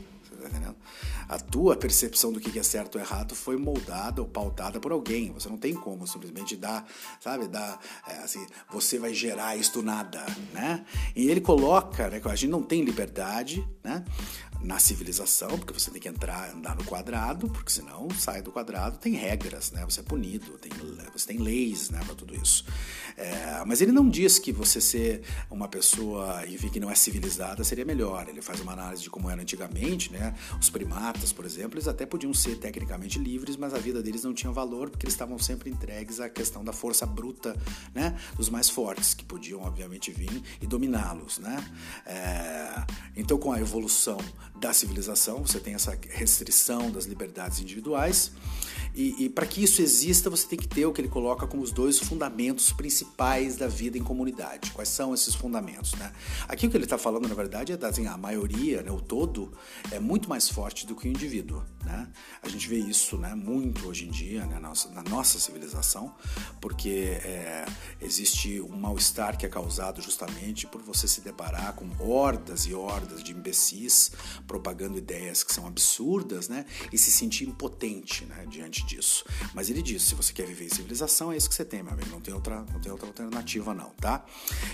Tá? 0.48 0.74
A 1.28 1.38
tua 1.38 1.76
percepção 1.76 2.32
do 2.32 2.40
que 2.40 2.58
é 2.58 2.62
certo 2.62 2.96
ou 2.96 3.00
errado 3.00 3.36
foi 3.36 3.56
moldada 3.56 4.20
ou 4.20 4.26
pautada 4.26 4.80
por 4.80 4.90
alguém. 4.90 5.30
Você 5.32 5.48
não 5.48 5.56
tem 5.56 5.74
como 5.74 6.04
simplesmente 6.04 6.56
dar, 6.56 6.84
sabe, 7.20 7.46
dar, 7.46 7.78
é, 8.08 8.16
assim, 8.18 8.44
você 8.68 8.98
vai 8.98 9.14
gerar 9.14 9.56
isto 9.56 9.80
nada, 9.80 10.26
né? 10.52 10.84
E 11.14 11.30
ele 11.30 11.40
coloca, 11.40 12.08
né, 12.08 12.18
que 12.18 12.26
a 12.26 12.34
gente 12.34 12.50
não 12.50 12.62
tem 12.64 12.82
liberdade, 12.82 13.64
né? 13.84 14.04
Na 14.62 14.78
civilização, 14.78 15.58
porque 15.58 15.72
você 15.72 15.90
tem 15.90 16.00
que 16.00 16.08
entrar, 16.08 16.50
andar 16.50 16.76
no 16.76 16.84
quadrado, 16.84 17.48
porque 17.48 17.70
senão 17.70 18.08
sai 18.10 18.42
do 18.42 18.52
quadrado, 18.52 18.98
tem 18.98 19.14
regras, 19.14 19.70
né? 19.72 19.84
Você 19.84 20.00
é 20.00 20.02
punido, 20.02 20.58
tem, 20.58 20.70
você 21.12 21.28
tem 21.28 21.38
leis, 21.38 21.90
né, 21.90 22.00
para 22.04 22.14
tudo 22.14 22.34
isso. 22.34 22.64
É, 23.20 23.62
mas 23.66 23.82
ele 23.82 23.92
não 23.92 24.08
diz 24.08 24.38
que 24.38 24.50
você 24.50 24.80
ser 24.80 25.20
uma 25.50 25.68
pessoa, 25.68 26.42
enfim, 26.46 26.70
que 26.70 26.80
não 26.80 26.90
é 26.90 26.94
civilizada 26.94 27.62
seria 27.62 27.84
melhor. 27.84 28.26
Ele 28.26 28.40
faz 28.40 28.60
uma 28.60 28.72
análise 28.72 29.02
de 29.02 29.10
como 29.10 29.28
era 29.28 29.42
antigamente, 29.42 30.10
né? 30.10 30.34
Os 30.58 30.70
primatas, 30.70 31.30
por 31.30 31.44
exemplo, 31.44 31.74
eles 31.76 31.86
até 31.86 32.06
podiam 32.06 32.32
ser 32.32 32.56
tecnicamente 32.56 33.18
livres, 33.18 33.56
mas 33.56 33.74
a 33.74 33.78
vida 33.78 34.02
deles 34.02 34.24
não 34.24 34.32
tinha 34.32 34.50
valor 34.50 34.88
porque 34.88 35.04
eles 35.04 35.12
estavam 35.12 35.38
sempre 35.38 35.68
entregues 35.68 36.18
à 36.18 36.30
questão 36.30 36.64
da 36.64 36.72
força 36.72 37.04
bruta, 37.04 37.54
né? 37.94 38.16
Dos 38.36 38.48
mais 38.48 38.70
fortes, 38.70 39.12
que 39.12 39.22
podiam, 39.22 39.60
obviamente, 39.60 40.10
vir 40.10 40.42
e 40.62 40.66
dominá-los, 40.66 41.38
né? 41.38 41.62
É, 42.06 42.86
então, 43.14 43.36
com 43.36 43.52
a 43.52 43.60
evolução 43.60 44.16
da 44.58 44.72
civilização, 44.72 45.46
você 45.46 45.60
tem 45.60 45.74
essa 45.74 45.98
restrição 46.08 46.90
das 46.90 47.04
liberdades 47.04 47.60
individuais. 47.60 48.32
E, 49.00 49.14
e 49.24 49.28
para 49.30 49.46
que 49.46 49.62
isso 49.64 49.80
exista, 49.80 50.28
você 50.28 50.46
tem 50.46 50.58
que 50.58 50.68
ter 50.68 50.84
o 50.84 50.92
que 50.92 51.00
ele 51.00 51.08
coloca 51.08 51.46
como 51.46 51.62
os 51.62 51.72
dois 51.72 51.98
fundamentos 51.98 52.70
principais 52.70 53.56
da 53.56 53.66
vida 53.66 53.96
em 53.96 54.02
comunidade. 54.02 54.72
Quais 54.72 54.90
são 54.90 55.14
esses 55.14 55.34
fundamentos? 55.34 55.94
Né? 55.94 56.12
Aqui 56.46 56.66
o 56.66 56.70
que 56.70 56.76
ele 56.76 56.84
está 56.84 56.98
falando, 56.98 57.26
na 57.26 57.34
verdade, 57.34 57.72
é 57.72 57.78
da 57.78 57.88
assim, 57.88 58.06
a 58.06 58.18
maioria, 58.18 58.82
né, 58.82 58.90
o 58.90 59.00
todo, 59.00 59.54
é 59.90 59.98
muito 59.98 60.28
mais 60.28 60.50
forte 60.50 60.86
do 60.86 60.94
que 60.94 61.08
o 61.08 61.10
indivíduo. 61.10 61.62
Né? 61.82 62.12
A 62.42 62.48
gente 62.50 62.68
vê 62.68 62.76
isso 62.76 63.16
né, 63.16 63.34
muito 63.34 63.88
hoje 63.88 64.06
em 64.06 64.10
dia 64.10 64.44
né, 64.44 64.56
na, 64.56 64.68
nossa, 64.68 64.90
na 64.90 65.02
nossa 65.02 65.38
civilização, 65.38 66.14
porque 66.60 67.18
é, 67.24 67.64
existe 68.02 68.60
um 68.60 68.76
mal-estar 68.76 69.38
que 69.38 69.46
é 69.46 69.48
causado 69.48 70.02
justamente 70.02 70.66
por 70.66 70.82
você 70.82 71.08
se 71.08 71.22
deparar 71.22 71.72
com 71.72 71.88
hordas 71.98 72.66
e 72.66 72.74
hordas 72.74 73.24
de 73.24 73.32
imbecis 73.32 74.12
propagando 74.46 74.98
ideias 74.98 75.42
que 75.42 75.54
são 75.54 75.66
absurdas 75.66 76.50
né, 76.50 76.66
e 76.92 76.98
se 76.98 77.10
sentir 77.10 77.48
impotente 77.48 78.26
né, 78.26 78.44
diante 78.46 78.89
disso. 78.90 79.24
Mas 79.54 79.70
ele 79.70 79.82
diz: 79.82 80.02
se 80.02 80.14
você 80.14 80.32
quer 80.32 80.46
viver 80.46 80.66
em 80.66 80.68
civilização, 80.68 81.32
é 81.32 81.36
isso 81.36 81.48
que 81.48 81.54
você 81.54 81.64
tem, 81.64 81.82
meu 81.82 81.92
amigo. 81.92 82.10
Não 82.10 82.20
tem 82.20 82.34
outra, 82.34 82.62
não 82.72 82.80
tem 82.80 82.90
outra 82.90 83.06
alternativa, 83.06 83.72
não, 83.72 83.90
tá? 83.90 84.24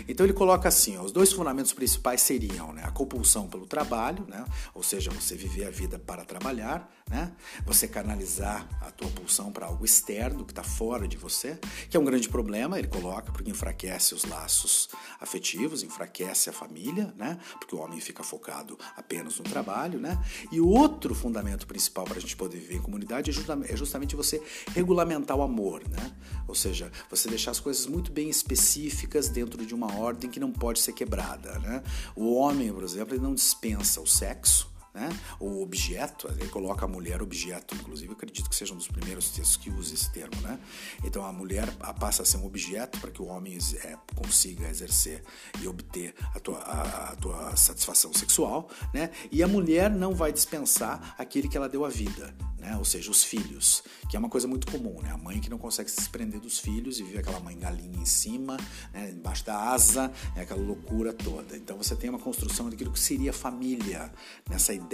Então 0.09 0.25
ele 0.25 0.33
coloca 0.33 0.69
assim: 0.69 0.97
ó, 0.97 1.03
os 1.03 1.13
dois 1.13 1.33
fundamentos 1.33 1.73
principais 1.73 2.21
seriam 2.21 2.73
né, 2.73 2.83
a 2.85 2.91
compulsão 2.91 3.49
pelo 3.49 3.67
trabalho, 3.67 4.25
né? 4.29 4.45
Ou 4.75 4.83
seja, 4.83 5.11
você 5.11 5.37
viver 5.37 5.67
a 5.67 5.71
vida 5.71 5.99
para 5.99 6.25
trabalhar, 6.25 6.91
né? 7.11 7.33
Você 7.65 7.87
canalizar 7.87 8.67
a 8.81 8.91
tua 8.91 9.09
pulsão 9.11 9.53
para 9.53 9.67
algo 9.67 9.85
externo 9.85 10.45
que 10.45 10.53
está 10.53 10.63
fora 10.63 11.07
de 11.07 11.17
você, 11.17 11.59
que 11.91 11.97
é 11.97 12.01
um 12.01 12.05
grande 12.05 12.29
problema. 12.29 12.79
Ele 12.79 12.89
coloca 12.89 13.31
porque 13.33 13.51
enfraquece 13.51 14.15
os 14.15 14.25
laços 14.25 14.89
afetivos, 15.21 15.83
enfraquece 15.83 16.49
a 16.51 16.53
família, 16.53 17.13
né? 17.17 17.39
Porque 17.59 17.75
o 17.75 17.79
homem 17.79 18.01
fica 18.01 18.23
focado 18.23 18.79
apenas 18.97 19.39
no 19.39 19.45
trabalho, 19.45 20.01
né? 20.01 20.19
E 20.51 20.61
outro 20.61 21.15
fundamento 21.15 21.67
principal 21.67 22.05
para 22.05 22.17
a 22.17 22.21
gente 22.21 22.37
poder 22.37 22.59
viver 22.59 22.77
em 22.77 22.83
comunidade 22.83 23.31
é, 23.31 23.73
é 23.73 23.77
justamente 23.97 24.15
você 24.15 24.43
regulamentar 24.75 25.37
o 25.37 25.43
amor, 25.43 25.83
né? 25.89 26.13
Ou 26.47 26.55
seja, 26.55 26.93
você 27.11 27.29
deixar 27.29 27.51
as 27.51 27.61
coisas 27.61 27.87
muito 27.87 28.13
bem 28.13 28.29
específicas 28.29 29.29
dentro 29.29 29.65
de 29.65 29.75
uma 29.75 29.97
ordem 29.99 30.31
que 30.31 30.39
não 30.39 30.53
pode 30.53 30.81
ser 30.81 30.93
quebrada, 30.93 31.59
né? 31.59 31.83
O 32.15 32.35
homem, 32.35 32.73
por 32.73 32.85
exemplo, 32.85 33.15
ele 33.15 33.23
não 33.23 33.35
dispensa 33.35 34.01
o 34.01 34.07
sexo, 34.07 34.71
né? 34.97 35.11
O 35.39 35.63
objeto, 35.63 36.27
ele 36.41 36.49
coloca 36.49 36.87
a 36.87 36.89
mulher 36.89 37.21
objeto, 37.21 37.75
inclusive 37.75 38.15
acredito 38.15 38.49
que 38.49 38.57
seja 38.57 38.73
um 38.73 38.79
dos 38.79 38.89
primeiros 38.89 39.29
textos 39.29 39.59
que 39.59 39.71
usa 39.71 39.93
esse 39.93 40.11
termo, 40.11 40.41
né? 40.41 40.59
Então 41.05 41.23
a 41.23 41.31
mulher 41.31 41.71
passa 42.01 42.23
a 42.23 42.25
ser 42.25 42.39
um 42.39 42.47
objeto 42.47 42.99
para 42.99 43.11
que 43.11 43.21
o 43.21 43.27
homem 43.27 43.59
é, 43.85 43.99
consiga 44.15 44.67
exercer 44.67 45.23
e 45.61 45.69
obter 45.69 46.15
a 46.35 46.41
tua, 46.41 46.59
a, 46.61 47.13
a 47.13 47.17
tua 47.17 47.55
satisfação 47.57 48.11
sexual, 48.15 48.71
né? 48.95 49.11
E 49.31 49.43
a 49.43 49.49
mulher 49.49 49.91
não 49.91 50.15
vai 50.15 50.33
dispensar 50.33 51.15
aquele 51.19 51.47
que 51.47 51.59
ela 51.59 51.69
deu 51.69 51.85
a 51.85 51.91
vida, 51.91 52.35
né? 52.59 52.75
ou 52.79 52.85
seja, 52.85 53.11
os 53.11 53.23
filhos, 53.23 53.83
que 54.09 54.17
é 54.17 54.19
uma 54.19 54.31
coisa 54.31 54.49
muito 54.49 54.71
comum, 54.71 55.01
né? 55.03 55.11
a 55.11 55.19
mãe 55.19 55.41
que 55.41 55.51
não 55.51 55.59
consegue 55.59 55.91
se 55.91 55.99
desprender 55.99 56.41
dos 56.41 56.59
filhos 56.59 56.99
e 56.99 57.03
vive 57.03 57.19
aquela 57.19 57.39
mãe 57.39 57.57
galinha 57.59 58.01
em 58.01 58.07
cima, 58.07 58.57
né? 58.95 59.11
embaixo 59.11 59.45
da 59.45 59.57
asa, 59.57 60.11
é 60.35 60.41
aquela 60.41 60.63
loucura 60.63 61.13
toda. 61.13 61.57
Então 61.57 61.77
você 61.77 61.95
tem 61.95 62.09
uma 62.09 62.19
construção 62.19 62.71
daquilo 62.71 62.93
que 62.93 62.99
seria 62.99 63.33
família 63.33 64.11
nessa 64.49 64.73
ideia 64.73 64.86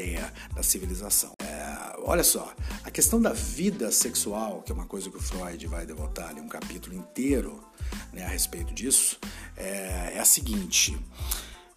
da 0.55 0.63
civilização. 0.63 1.33
É, 1.39 1.97
olha 2.05 2.25
só, 2.25 2.53
a 2.85 2.91
questão 2.91 3.21
da 3.21 3.33
vida 3.33 3.91
sexual, 3.93 4.63
que 4.63 4.73
é 4.73 4.75
uma 4.75 4.87
coisa 4.87 5.11
que 5.11 5.17
o 5.17 5.21
Freud 5.21 5.67
vai 5.67 5.87
devotar 5.87 6.31
ali 6.31 6.41
um 6.41 6.49
capítulo 6.49 6.97
inteiro 6.97 7.63
né, 8.13 8.25
a 8.25 8.29
respeito 8.29 8.73
disso, 8.73 9.19
é, 9.57 10.13
é 10.15 10.19
a 10.19 10.25
seguinte. 10.25 10.99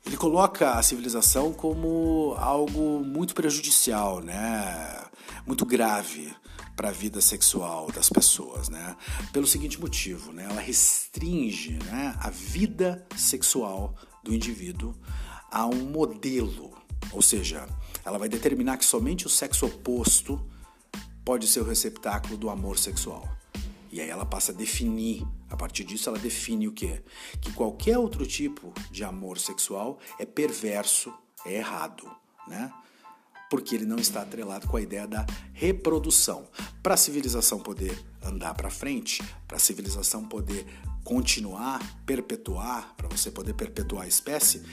Ele 0.06 0.18
coloca 0.18 0.74
a 0.74 0.84
civilização 0.84 1.52
como 1.52 2.36
algo 2.38 3.04
muito 3.04 3.34
prejudicial, 3.34 4.22
né? 4.22 5.06
muito 5.46 5.66
grave 5.66 6.34
para 6.76 6.90
a 6.90 6.92
vida 6.92 7.22
sexual 7.22 7.90
das 7.92 8.10
pessoas, 8.10 8.68
né? 8.68 8.96
Pelo 9.32 9.48
seguinte 9.48 9.80
motivo, 9.80 10.34
né? 10.34 10.46
Ela 10.50 10.60
restringe, 10.60 11.80
né, 11.86 12.16
a 12.20 12.30
vida 12.30 13.08
sexual 13.16 13.96
do 14.24 14.34
indivíduo 14.34 14.94
a 15.52 15.66
um 15.66 15.86
modelo, 15.86 16.76
ou 17.12 17.22
seja, 17.22 17.66
ela 18.06 18.20
vai 18.20 18.30
determinar 18.30 18.78
que 18.78 18.86
somente 18.86 19.26
o 19.26 19.30
sexo 19.30 19.66
oposto 19.66 20.40
pode 21.26 21.48
ser 21.48 21.62
o 21.62 21.64
receptáculo 21.64 22.38
do 22.38 22.50
amor 22.50 22.78
sexual. 22.78 23.28
E 23.92 24.00
aí 24.00 24.10
ela 24.10 24.26
passa 24.26 24.52
a 24.52 24.56
definir, 24.56 25.26
a 25.50 25.58
partir 25.58 25.84
disso 25.84 26.10
ela 26.10 26.20
define 26.20 26.68
o 26.68 26.72
quê? 26.72 27.02
Que 27.42 27.52
qualquer 27.54 27.98
outro 27.98 28.26
tipo 28.26 28.74
de 28.92 29.04
amor 29.04 29.40
sexual 29.40 30.00
é 30.20 30.26
perverso, 30.26 31.12
é 31.46 31.56
errado, 31.56 32.06
né? 32.48 32.72
Porque 33.50 33.74
ele 33.74 33.86
não 33.86 33.98
está 33.98 34.22
atrelado 34.22 34.68
com 34.68 34.78
a 34.78 34.82
ideia 34.82 35.08
da 35.08 35.26
reprodução. 35.54 36.48
Para 36.84 36.96
a 36.96 36.98
civilização 36.98 37.60
poder 37.60 37.98
andar 38.22 38.54
para 38.54 38.70
frente, 38.70 39.24
para 39.48 39.58
a 39.58 39.60
civilização 39.60 40.26
poder 40.26 40.66
continuar, 41.04 41.80
perpetuar, 42.06 42.96
para 42.98 43.08
você 43.08 43.32
poder 43.32 43.54
perpetuar 43.54 44.04
a 44.04 44.08
espécie, 44.08 44.64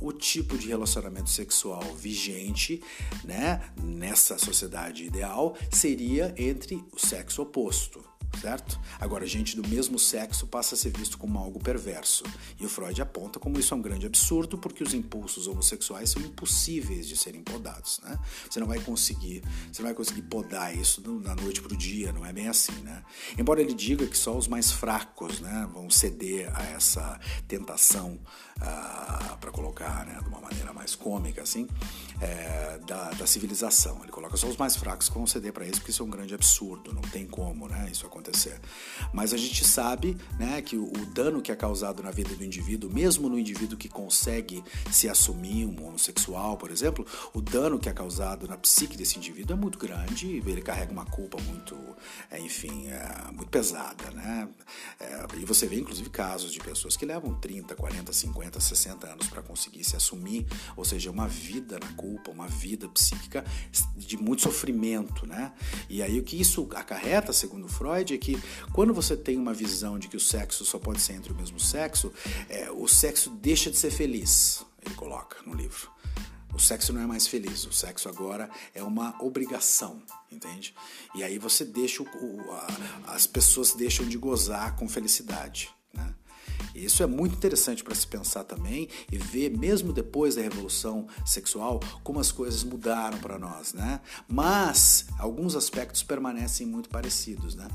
o 0.00 0.12
tipo 0.12 0.58
de 0.58 0.68
relacionamento 0.68 1.30
sexual 1.30 1.82
vigente, 1.94 2.82
né, 3.24 3.62
nessa 3.82 4.38
sociedade 4.38 5.04
ideal 5.04 5.56
seria 5.70 6.34
entre 6.36 6.84
o 6.92 6.98
sexo 6.98 7.42
oposto 7.42 8.14
certo? 8.40 8.80
Agora, 9.00 9.26
gente 9.26 9.56
do 9.56 9.66
mesmo 9.66 9.98
sexo 9.98 10.46
passa 10.46 10.74
a 10.74 10.78
ser 10.78 10.96
visto 10.96 11.18
como 11.18 11.38
algo 11.38 11.58
perverso. 11.58 12.24
E 12.58 12.66
o 12.66 12.68
Freud 12.68 13.00
aponta 13.00 13.38
como 13.38 13.58
isso 13.58 13.74
é 13.74 13.76
um 13.76 13.82
grande 13.82 14.06
absurdo, 14.06 14.58
porque 14.58 14.82
os 14.82 14.94
impulsos 14.94 15.46
homossexuais 15.46 16.10
são 16.10 16.22
impossíveis 16.22 17.08
de 17.08 17.16
serem 17.16 17.42
podados, 17.42 18.00
né? 18.02 18.18
Você 18.48 18.60
não 18.60 18.66
vai 18.66 18.80
conseguir, 18.80 19.42
você 19.72 19.82
não 19.82 19.88
vai 19.88 19.94
conseguir 19.94 20.22
podar 20.22 20.76
isso 20.76 21.00
da 21.00 21.34
noite 21.34 21.60
para 21.62 21.72
o 21.72 21.76
dia, 21.76 22.12
não 22.12 22.24
é 22.24 22.32
bem 22.32 22.48
assim, 22.48 22.72
né? 22.82 23.02
Embora 23.38 23.60
ele 23.60 23.74
diga 23.74 24.06
que 24.06 24.16
só 24.16 24.36
os 24.36 24.48
mais 24.48 24.72
fracos, 24.72 25.40
né, 25.40 25.68
vão 25.72 25.90
ceder 25.90 26.50
a 26.56 26.62
essa 26.64 27.20
tentação, 27.46 28.18
uh, 28.58 29.36
para 29.38 29.50
colocar, 29.50 30.06
né, 30.06 30.18
de 30.22 30.28
uma 30.28 30.40
maneira 30.40 30.72
mais 30.72 30.94
cômica, 30.94 31.42
assim, 31.42 31.68
é, 32.20 32.78
da, 32.86 33.10
da, 33.10 33.26
civilização. 33.26 34.00
Ele 34.02 34.12
coloca 34.12 34.36
só 34.36 34.46
os 34.46 34.56
mais 34.56 34.76
fracos 34.76 35.08
que 35.08 35.14
vão 35.14 35.26
ceder 35.26 35.52
para 35.52 35.64
isso, 35.64 35.76
porque 35.76 35.90
isso 35.90 36.02
é 36.02 36.06
um 36.06 36.10
grande 36.10 36.34
absurdo, 36.34 36.92
não 36.92 37.02
tem 37.02 37.26
como, 37.26 37.68
né, 37.68 37.88
isso 37.90 38.06
acontecer. 38.06 38.60
Mas 39.12 39.34
a 39.34 39.36
gente 39.36 39.64
sabe 39.64 40.16
né, 40.38 40.62
que 40.62 40.76
o, 40.76 40.84
o 40.84 41.06
dano 41.06 41.42
que 41.42 41.52
é 41.52 41.56
causado 41.56 42.02
na 42.02 42.10
vida 42.10 42.34
do 42.34 42.44
indivíduo, 42.44 42.90
mesmo 42.90 43.28
no 43.28 43.38
indivíduo 43.38 43.76
que 43.76 43.88
consegue 43.88 44.62
se 44.90 45.08
assumir 45.08 45.66
um 45.66 45.86
homossexual, 45.86 46.56
por 46.56 46.70
exemplo, 46.70 47.06
o 47.32 47.40
dano 47.40 47.78
que 47.78 47.88
é 47.88 47.92
causado 47.92 48.48
na 48.48 48.56
psique 48.56 48.96
desse 48.96 49.18
indivíduo 49.18 49.56
é 49.56 49.60
muito 49.60 49.78
grande 49.78 50.42
ele 50.54 50.62
carrega 50.62 50.92
uma 50.92 51.04
culpa 51.04 51.40
muito, 51.42 51.76
é, 52.30 52.38
enfim, 52.40 52.88
é, 52.88 53.32
muito 53.32 53.48
pesada. 53.48 54.10
Né? 54.10 54.48
É, 55.00 55.26
e 55.36 55.44
você 55.44 55.66
vê, 55.66 55.76
inclusive, 55.76 56.08
casos 56.10 56.52
de 56.52 56.60
pessoas 56.60 56.96
que 56.96 57.04
levam 57.04 57.34
30, 57.34 57.74
40, 57.74 58.12
50, 58.12 58.43
60 58.52 59.06
anos 59.06 59.28
para 59.28 59.42
conseguir 59.42 59.84
se 59.84 59.96
assumir, 59.96 60.46
ou 60.76 60.84
seja, 60.84 61.10
uma 61.10 61.28
vida 61.28 61.78
na 61.78 61.92
culpa, 61.92 62.30
uma 62.30 62.48
vida 62.48 62.88
psíquica 62.88 63.44
de 63.96 64.16
muito 64.16 64.42
sofrimento. 64.42 65.26
Né? 65.26 65.52
E 65.88 66.02
aí 66.02 66.18
o 66.18 66.22
que 66.22 66.40
isso 66.40 66.68
acarreta, 66.74 67.32
segundo 67.32 67.68
Freud, 67.68 68.14
é 68.14 68.18
que 68.18 68.40
quando 68.72 68.92
você 68.92 69.16
tem 69.16 69.36
uma 69.36 69.54
visão 69.54 69.98
de 69.98 70.08
que 70.08 70.16
o 70.16 70.20
sexo 70.20 70.64
só 70.64 70.78
pode 70.78 71.00
ser 71.00 71.14
entre 71.14 71.32
o 71.32 71.36
mesmo 71.36 71.58
sexo, 71.58 72.12
é, 72.48 72.70
o 72.70 72.86
sexo 72.86 73.30
deixa 73.30 73.70
de 73.70 73.76
ser 73.76 73.90
feliz, 73.90 74.64
ele 74.84 74.94
coloca 74.94 75.36
no 75.46 75.54
livro. 75.54 75.94
O 76.54 76.58
sexo 76.60 76.92
não 76.92 77.00
é 77.00 77.06
mais 77.06 77.26
feliz, 77.26 77.66
o 77.66 77.72
sexo 77.72 78.08
agora 78.08 78.48
é 78.72 78.82
uma 78.82 79.20
obrigação, 79.20 80.00
entende? 80.30 80.72
E 81.14 81.24
aí 81.24 81.36
você 81.36 81.64
deixa 81.64 82.02
o, 82.04 82.52
a, 82.52 83.14
as 83.14 83.26
pessoas 83.26 83.74
deixam 83.74 84.06
de 84.06 84.16
gozar 84.16 84.76
com 84.76 84.88
felicidade, 84.88 85.68
né? 85.92 86.14
Isso 86.74 87.02
é 87.02 87.06
muito 87.06 87.34
interessante 87.36 87.84
para 87.84 87.94
se 87.94 88.06
pensar 88.06 88.44
também 88.44 88.88
e 89.10 89.16
ver, 89.16 89.56
mesmo 89.56 89.92
depois 89.92 90.34
da 90.34 90.42
revolução 90.42 91.06
sexual, 91.24 91.80
como 92.02 92.18
as 92.18 92.32
coisas 92.32 92.64
mudaram 92.64 93.18
para 93.18 93.38
nós, 93.38 93.72
né? 93.72 94.00
Mas 94.28 95.06
alguns 95.18 95.54
aspectos 95.54 96.02
permanecem 96.02 96.66
muito 96.66 96.88
parecidos, 96.88 97.54
né? 97.54 97.68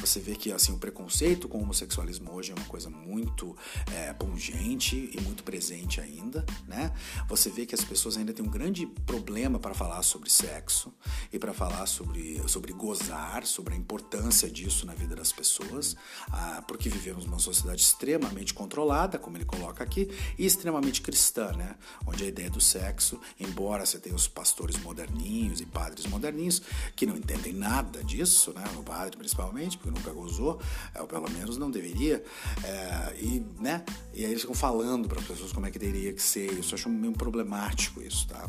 Você 0.00 0.20
vê 0.20 0.34
que 0.34 0.52
assim 0.52 0.72
o 0.72 0.78
preconceito 0.78 1.48
com 1.48 1.58
o 1.58 1.62
homossexualismo 1.62 2.32
hoje 2.32 2.52
é 2.52 2.54
uma 2.54 2.66
coisa 2.66 2.90
muito 2.90 3.56
é, 3.92 4.12
pungente 4.12 5.10
e 5.12 5.20
muito 5.20 5.42
presente 5.42 6.00
ainda, 6.00 6.44
né? 6.66 6.92
Você 7.28 7.50
vê 7.50 7.66
que 7.66 7.74
as 7.74 7.82
pessoas 7.82 8.16
ainda 8.16 8.32
têm 8.32 8.44
um 8.44 8.50
grande 8.50 8.86
problema 9.06 9.58
para 9.58 9.74
falar 9.74 10.02
sobre 10.02 10.30
sexo 10.30 10.92
e 11.32 11.38
para 11.38 11.52
falar 11.52 11.86
sobre, 11.86 12.42
sobre 12.48 12.72
gozar, 12.72 13.46
sobre 13.46 13.74
a 13.74 13.76
importância 13.76 14.50
disso 14.50 14.86
na 14.86 14.94
vida 14.94 15.16
das 15.16 15.32
pessoas, 15.32 15.96
ah, 16.30 16.62
porque 16.66 16.88
vivemos 16.88 17.24
numa 17.24 17.38
sociedade 17.38 17.82
extremamente 17.82 18.52
controlada, 18.52 19.18
como 19.18 19.36
ele 19.36 19.44
coloca 19.44 19.82
aqui, 19.82 20.10
e 20.38 20.44
extremamente 20.44 21.00
cristã, 21.00 21.52
né? 21.52 21.76
Onde 22.06 22.24
a 22.24 22.26
ideia 22.26 22.50
do 22.50 22.60
sexo, 22.60 23.20
embora 23.38 23.86
você 23.86 23.98
tenha 23.98 24.14
os 24.14 24.28
pastores 24.28 24.76
moderninhos 24.78 25.60
e 25.60 25.66
padres 25.66 26.06
moderninhos 26.06 26.62
que 26.94 27.06
não 27.06 27.16
entendem 27.16 27.52
nada 27.52 28.04
disso, 28.04 28.52
né? 28.52 28.64
O 28.76 28.82
padre 28.82 29.16
principalmente, 29.16 29.78
nunca 29.90 30.12
gozou, 30.12 30.60
é, 30.94 31.00
ou 31.00 31.06
pelo 31.06 31.30
menos 31.30 31.56
não 31.56 31.70
deveria, 31.70 32.22
é, 32.64 33.16
e, 33.20 33.46
né, 33.60 33.84
e 34.14 34.24
aí 34.24 34.30
eles 34.30 34.42
ficam 34.42 34.54
falando 34.54 35.08
para 35.08 35.20
as 35.20 35.26
pessoas 35.26 35.52
como 35.52 35.66
é 35.66 35.70
que 35.70 35.78
teria 35.78 36.12
que 36.12 36.22
ser, 36.22 36.52
isso 36.58 36.74
eu 36.74 36.78
acho 36.78 36.88
meio 36.88 37.12
problemático 37.12 38.02
isso, 38.02 38.26
tá? 38.28 38.48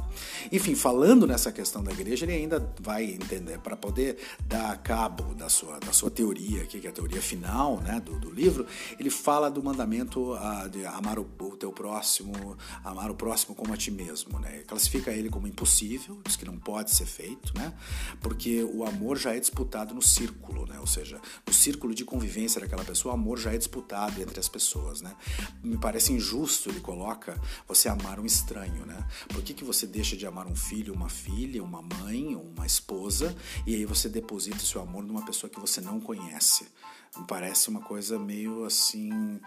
Enfim, 0.51 0.75
falando 0.75 1.27
nessa 1.27 1.51
questão 1.51 1.83
da 1.83 1.91
igreja, 1.91 2.25
ele 2.25 2.33
ainda 2.33 2.73
vai 2.79 3.05
entender, 3.05 3.59
para 3.59 3.75
poder 3.75 4.17
dar 4.45 4.77
cabo 4.77 5.33
da 5.33 5.49
sua, 5.49 5.79
da 5.79 5.91
sua 5.91 6.09
teoria 6.09 6.63
aqui, 6.63 6.79
que 6.79 6.87
é 6.87 6.89
a 6.89 6.93
teoria 6.93 7.21
final, 7.21 7.77
né, 7.81 7.99
do, 7.99 8.19
do 8.19 8.29
livro, 8.29 8.65
ele 8.99 9.09
fala 9.09 9.49
do 9.49 9.63
mandamento 9.63 10.33
uh, 10.33 10.69
de 10.69 10.85
amar 10.85 11.19
o, 11.19 11.27
o 11.39 11.57
teu 11.57 11.71
próximo, 11.71 12.57
amar 12.83 13.11
o 13.11 13.15
próximo 13.15 13.55
como 13.55 13.73
a 13.73 13.77
ti 13.77 13.91
mesmo, 13.91 14.39
né? 14.39 14.63
Classifica 14.67 15.11
ele 15.11 15.29
como 15.29 15.47
impossível, 15.47 16.19
diz 16.25 16.35
que 16.35 16.45
não 16.45 16.57
pode 16.57 16.91
ser 16.91 17.05
feito, 17.05 17.53
né? 17.57 17.73
Porque 18.21 18.63
o 18.63 18.85
amor 18.85 19.17
já 19.17 19.35
é 19.35 19.39
disputado 19.39 19.93
no 19.93 20.01
círculo, 20.01 20.65
né? 20.65 20.79
Ou 20.79 20.87
seja, 20.87 21.19
no 21.45 21.53
círculo 21.53 21.93
de 21.93 22.03
convivência 22.03 22.61
daquela 22.61 22.83
pessoa, 22.83 23.13
o 23.13 23.17
amor 23.17 23.39
já 23.39 23.53
é 23.53 23.57
disputado 23.57 24.21
entre 24.21 24.39
as 24.39 24.47
pessoas, 24.47 25.01
né? 25.01 25.15
Me 25.63 25.77
parece 25.77 26.13
injusto, 26.13 26.69
ele 26.69 26.79
coloca, 26.79 27.39
você 27.67 27.89
amar 27.89 28.19
um 28.19 28.25
estranho, 28.25 28.85
né? 28.85 29.07
Por 29.29 29.41
que, 29.41 29.53
que 29.53 29.63
você 29.63 29.85
deixa 29.85 30.15
de 30.15 30.25
amar 30.25 30.47
um 30.47 30.55
filho, 30.55 30.93
uma 30.93 31.09
filha, 31.09 31.63
uma 31.63 31.81
mãe, 31.81 32.35
uma 32.35 32.65
esposa, 32.65 33.35
e 33.65 33.75
aí 33.75 33.85
você 33.85 34.09
deposita 34.09 34.59
seu 34.59 34.81
amor 34.81 35.03
numa 35.03 35.25
pessoa 35.25 35.49
que 35.49 35.59
você 35.59 35.81
não 35.81 35.99
conhece? 35.99 36.67
Me 37.15 37.25
parece 37.25 37.69
uma 37.69 37.81
coisa 37.81 38.19
meio 38.19 38.65
assim. 38.65 39.39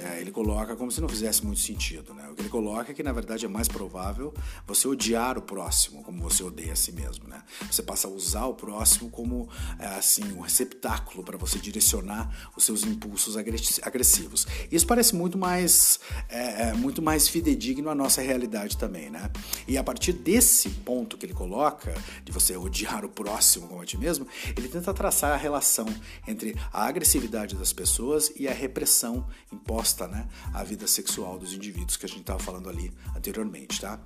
É, 0.00 0.20
ele 0.20 0.30
coloca 0.30 0.74
como 0.76 0.90
se 0.90 1.00
não 1.00 1.08
fizesse 1.08 1.44
muito 1.44 1.60
sentido. 1.60 2.14
Né? 2.14 2.28
O 2.30 2.34
que 2.34 2.42
ele 2.42 2.48
coloca 2.48 2.90
é 2.90 2.94
que, 2.94 3.02
na 3.02 3.12
verdade, 3.12 3.44
é 3.44 3.48
mais 3.48 3.68
provável 3.68 4.34
você 4.66 4.88
odiar 4.88 5.38
o 5.38 5.42
próximo 5.42 6.02
como 6.02 6.22
você 6.22 6.42
odeia 6.42 6.72
a 6.72 6.76
si 6.76 6.92
mesmo. 6.92 7.28
Né? 7.28 7.42
Você 7.70 7.82
passa 7.82 8.08
a 8.08 8.10
usar 8.10 8.46
o 8.46 8.54
próximo 8.54 9.10
como 9.10 9.48
é, 9.78 9.86
assim 9.86 10.24
um 10.32 10.40
receptáculo 10.40 11.22
para 11.22 11.36
você 11.36 11.58
direcionar 11.58 12.50
os 12.56 12.64
seus 12.64 12.84
impulsos 12.84 13.36
agressivos. 13.36 14.46
Isso 14.70 14.86
parece 14.86 15.14
muito 15.14 15.38
mais, 15.38 16.00
é, 16.28 16.70
é, 16.70 16.72
muito 16.72 17.00
mais 17.00 17.28
fidedigno 17.28 17.88
à 17.88 17.94
nossa 17.94 18.20
realidade 18.20 18.76
também. 18.76 19.10
Né? 19.10 19.30
E 19.68 19.78
a 19.78 19.84
partir 19.84 20.12
desse 20.12 20.68
ponto 20.70 21.16
que 21.16 21.26
ele 21.26 21.34
coloca, 21.34 21.94
de 22.24 22.32
você 22.32 22.56
odiar 22.56 23.04
o 23.04 23.08
próximo 23.08 23.68
como 23.68 23.80
a 23.80 23.86
ti 23.86 23.96
mesmo, 23.96 24.26
ele 24.56 24.68
tenta 24.68 24.92
traçar 24.92 25.32
a 25.32 25.36
relação 25.36 25.86
entre 26.26 26.56
a 26.72 26.86
agressividade 26.86 27.01
agressividade 27.02 27.56
das 27.56 27.72
pessoas 27.72 28.32
e 28.36 28.46
a 28.46 28.52
repressão 28.52 29.26
imposta 29.52 30.06
né, 30.06 30.28
à 30.54 30.62
vida 30.62 30.86
sexual 30.86 31.36
dos 31.36 31.52
indivíduos 31.52 31.96
que 31.96 32.06
a 32.06 32.08
gente 32.08 32.20
estava 32.20 32.38
falando 32.38 32.68
ali 32.68 32.92
anteriormente. 33.16 33.80
Tá? 33.80 34.00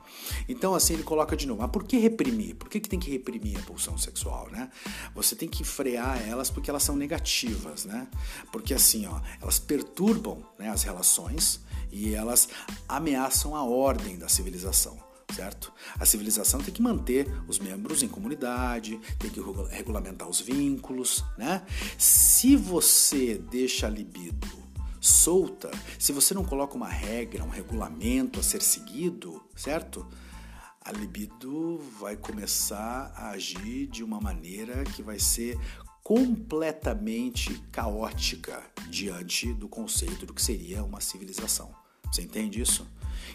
Então, 0.49 0.74
assim, 0.74 0.94
ele 0.94 1.03
coloca 1.03 1.36
de 1.36 1.47
novo: 1.47 1.61
mas 1.61 1.70
por 1.70 1.84
que 1.84 1.99
reprimir? 1.99 2.57
Por 2.57 2.68
que, 2.70 2.80
que 2.80 2.88
tem 2.88 2.99
que 2.99 3.11
reprimir 3.11 3.59
a 3.59 3.62
pulsão 3.62 3.99
sexual? 3.99 4.49
Né? 4.51 4.70
Você 5.14 5.36
tem 5.36 5.49
que 5.49 5.62
frear 5.62 6.26
elas 6.26 6.51
porque 6.51 6.70
elas 6.70 6.82
são 6.82 6.97
negativas, 6.97 7.84
né? 7.84 8.09
porque 8.51 8.72
assim, 8.72 9.07
ó, 9.07 9.20
elas 9.40 9.59
perturbam 9.59 10.42
né, 10.59 10.70
as 10.70 10.82
relações 10.82 11.61
e 11.92 12.14
elas 12.14 12.49
ameaçam 12.88 13.55
a 13.55 13.62
ordem 13.62 14.18
da 14.18 14.28
civilização 14.28 15.05
certo? 15.35 15.72
A 15.99 16.07
civilização 16.07 16.61
tem 16.61 16.72
que 16.72 16.83
manter 16.83 17.27
os 17.47 17.59
membros 17.59 18.03
em 18.03 18.09
comunidade, 18.09 19.01
tem 19.18 19.31
que 19.31 19.41
regulamentar 19.70 20.29
os 20.29 20.41
vínculos, 20.41 21.24
né? 21.37 21.64
Se 21.99 22.57
você 22.57 23.37
deixa 23.37 23.87
a 23.87 23.91
libido 23.91 24.66
solta, 25.01 25.70
se 25.99 26.12
você 26.12 26.35
não 26.35 26.45
coloca 26.45 26.74
uma 26.74 26.89
regra, 26.89 27.45
um 27.45 27.49
regulamento 27.49 28.41
a 28.41 28.43
ser 28.43 28.62
seguido, 28.62 29.43
certo? 29.55 30.07
A 30.81 30.93
libido 30.93 31.79
vai 31.99 32.16
começar 32.16 33.12
a 33.16 33.31
agir 33.31 33.87
de 33.89 34.05
uma 34.05 34.20
maneira 34.20 34.85
que 34.85 35.03
vai 35.03 35.18
ser 35.18 35.59
completamente 36.03 37.61
caótica 37.72 38.62
diante 38.89 39.53
do 39.53 39.68
conceito 39.68 40.24
do 40.24 40.33
que 40.33 40.41
seria 40.43 40.85
uma 40.85 41.01
civilização. 41.01 41.74
Você 42.05 42.22
entende 42.22 42.61
isso? 42.61 42.87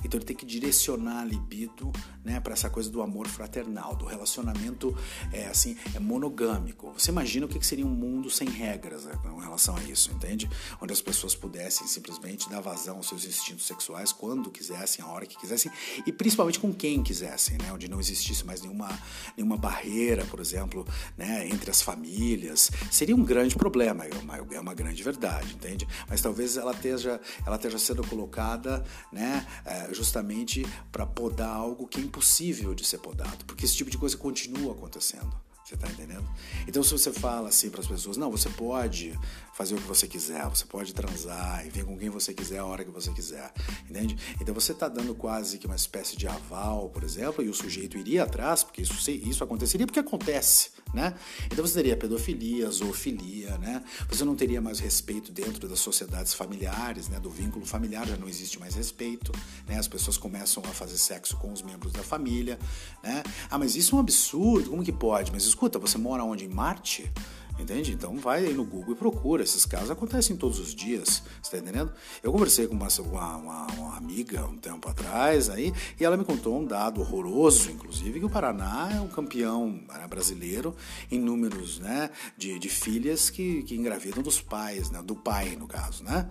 Então 0.04 0.18
ele 0.18 0.26
tem 0.26 0.36
que 0.36 0.46
direcionar 0.46 1.22
a 1.22 1.26
libido 1.26 1.92
né, 2.24 2.40
para 2.40 2.54
essa 2.54 2.70
coisa 2.70 2.90
do 2.90 3.02
amor 3.02 3.28
fraternal, 3.28 3.96
do 3.96 4.06
relacionamento 4.06 4.96
é, 5.32 5.48
assim, 5.48 5.78
é 5.94 6.00
monogâmico. 6.00 6.94
Você 6.98 7.12
imagina 7.12 7.46
o 7.46 7.50
que 7.50 7.66
seria 7.66 7.86
um 7.86 7.90
mundo 7.90 8.30
sem 8.30 8.48
regras 8.50 9.06
né, 9.06 9.14
com 9.22 9.40
relação 9.40 9.76
a 9.76 9.84
isso, 9.84 10.12
entende? 10.12 10.50
Onde 10.82 10.94
as 10.94 11.02
pessoas 11.02 11.36
pudessem 11.36 11.88
simplesmente 11.88 12.50
dar 12.50 12.62
vazão 12.62 12.98
aos 12.98 13.08
seus 13.08 13.26
instintos 13.26 13.66
sexuais 13.66 14.12
quando 14.12 14.52
quisessem, 14.52 15.04
a 15.04 15.08
hora 15.08 15.26
que 15.26 15.38
quisessem, 15.38 15.72
e 16.06 16.12
principalmente 16.12 16.60
com 16.60 16.74
quem 16.74 17.02
quisessem, 17.02 17.58
né? 17.58 17.72
Onde 17.74 17.88
não 17.88 18.00
existisse 18.00 18.46
mais 18.46 18.62
nenhuma, 18.62 18.90
nenhuma 19.36 19.58
barreira, 19.58 20.26
por 20.26 20.40
exemplo, 20.40 20.86
né, 21.18 21.48
entre 21.48 21.70
as 21.70 21.82
famílias. 21.82 22.72
Seria 22.90 23.16
um 23.16 23.24
grande 23.24 23.56
problema, 23.56 24.06
é 24.06 24.14
uma, 24.16 24.38
é 24.38 24.60
uma 24.60 24.74
grande 24.74 25.02
verdade, 25.04 25.54
entende? 25.54 25.88
Mas 26.08 26.22
talvez 26.22 26.58
ela 26.58 26.72
esteja, 26.72 27.20
ela 27.46 27.56
esteja 27.56 27.80
sendo 27.80 28.06
colocada 28.08 28.84
né, 29.12 29.46
é, 29.66 29.81
justamente 29.92 30.66
para 30.92 31.06
podar 31.06 31.50
algo 31.50 31.88
que 31.88 32.00
é 32.00 32.04
impossível 32.04 32.74
de 32.74 32.86
ser 32.86 33.00
podado, 33.00 33.46
porque 33.46 33.66
esse 33.66 33.76
tipo 33.76 33.90
de 33.90 33.98
coisa 33.98 34.18
continua 34.18 34.74
acontecendo. 34.74 35.32
Você 35.72 35.76
está 35.76 35.88
entendendo? 35.88 36.28
Então, 36.68 36.84
se 36.84 36.92
você 36.92 37.14
fala 37.14 37.48
assim 37.48 37.70
para 37.70 37.80
as 37.80 37.88
pessoas, 37.88 38.18
não, 38.18 38.30
você 38.30 38.50
pode 38.50 39.18
fazer 39.54 39.74
o 39.74 39.78
que 39.78 39.88
você 39.88 40.06
quiser, 40.06 40.44
você 40.50 40.66
pode 40.66 40.94
transar 40.94 41.66
e 41.66 41.70
vir 41.70 41.86
com 41.86 41.98
quem 41.98 42.10
você 42.10 42.34
quiser 42.34 42.58
a 42.58 42.66
hora 42.66 42.84
que 42.84 42.92
você 42.92 43.10
quiser, 43.14 43.54
entende? 43.90 44.18
Então, 44.42 44.54
você 44.54 44.74
está 44.74 44.90
dando 44.90 45.16
quase 45.16 45.58
que 45.58 45.66
uma 45.66 45.76
espécie 45.78 46.18
de 46.18 46.28
aval, 46.28 46.90
por 46.90 47.06
exemplo, 47.06 47.42
e 47.42 47.48
o 47.48 47.54
sujeito 47.54 47.98
iria 47.98 48.24
atrás, 48.24 48.66
porque 48.66 48.82
isso, 48.82 49.10
isso 49.10 49.46
aconteceria, 49.46 49.88
porque 49.88 50.02
acontece, 50.02 50.72
né? 50.94 51.14
Então, 51.46 51.66
você 51.66 51.76
teria 51.76 51.98
pedofilia, 51.98 52.70
zoofilia, 52.70 53.58
né? 53.58 53.84
Você 54.10 54.24
não 54.24 54.36
teria 54.36 54.62
mais 54.62 54.80
respeito 54.80 55.32
dentro 55.32 55.68
das 55.68 55.80
sociedades 55.80 56.34
familiares, 56.34 57.08
né? 57.10 57.20
Do 57.20 57.30
vínculo 57.30 57.66
familiar 57.66 58.08
já 58.08 58.18
não 58.18 58.28
existe 58.28 58.60
mais 58.60 58.76
respeito, 58.76 59.32
né? 59.68 59.78
As 59.78 59.88
pessoas 59.88 60.18
começam 60.18 60.64
a 60.66 60.70
fazer 60.70 60.98
sexo 60.98 61.38
com 61.38 61.52
os 61.52 61.62
membros 61.62 61.94
da 61.94 62.04
família, 62.04 62.60
né? 63.04 63.24
Ah, 63.50 63.58
mas 63.58 63.76
isso 63.76 63.96
é 63.96 63.98
um 63.98 64.00
absurdo, 64.02 64.70
como 64.70 64.84
que 64.84 64.92
pode? 64.92 65.32
Mas 65.32 65.44
escuta, 65.44 65.80
você 65.80 65.98
mora 65.98 66.24
onde? 66.24 66.46
Em 66.46 66.50
Marte? 66.50 67.12
Entende? 67.60 67.94
Então 67.94 68.18
vai 68.18 68.46
aí 68.46 68.54
no 68.54 68.66
Google 68.66 68.94
e 68.94 68.98
procura. 68.98 69.44
Esses 69.44 69.66
casos 69.66 69.92
acontecem 69.92 70.36
todos 70.36 70.60
os 70.60 70.74
dias. 70.74 71.24
Você 71.42 71.52
tá 71.52 71.58
entendendo? 71.58 71.92
Eu 72.24 72.32
conversei 72.32 72.68
com 72.68 72.76
uma, 72.76 72.88
uma, 72.88 73.68
uma, 73.68 73.98
amiga 73.98 74.46
um 74.46 74.58
tempo 74.58 74.90
atrás 74.90 75.50
aí, 75.50 75.74
e 76.00 76.04
ela 76.04 76.18
me 76.18 76.26
contou 76.26 76.60
um 76.60 76.66
dado 76.66 77.02
horroroso, 77.02 77.70
inclusive, 77.72 78.20
que 78.20 78.26
o 78.26 78.30
Paraná 78.30 78.90
é 78.94 79.00
um 79.00 79.08
campeão 79.08 79.80
brasileiro 80.10 80.76
em 81.12 81.20
números 81.20 81.80
né, 81.80 82.10
de, 82.38 82.58
de 82.58 82.70
filhas 82.70 83.30
que, 83.30 83.64
que 83.64 83.76
engravidam 83.76 84.24
dos 84.24 84.42
pais, 84.42 84.90
né, 84.90 85.02
do 85.02 85.16
pai, 85.16 85.56
no 85.56 85.68
caso, 85.68 86.04
né? 86.04 86.30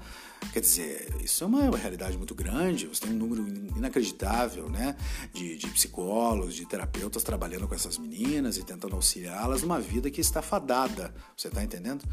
Quer 0.53 0.61
dizer, 0.61 1.15
isso 1.23 1.45
é 1.45 1.47
uma 1.47 1.77
realidade 1.77 2.17
muito 2.17 2.35
grande. 2.35 2.87
Você 2.87 3.03
tem 3.03 3.13
um 3.13 3.19
número 3.19 3.47
inacreditável 3.77 4.69
né, 4.69 4.97
de, 5.33 5.57
de 5.57 5.69
psicólogos, 5.69 6.55
de 6.55 6.67
terapeutas 6.67 7.23
trabalhando 7.23 7.69
com 7.69 7.75
essas 7.75 7.99
meninas 7.99 8.57
e 8.57 8.65
tentando 8.65 8.97
auxiliá-las 8.97 9.63
numa 9.63 9.79
vida 9.81 10.11
que 10.11 10.21
está 10.21 10.43
fadada. 10.43 11.15
Você 11.37 11.49
está 11.49 11.63
entendendo? 11.63 12.05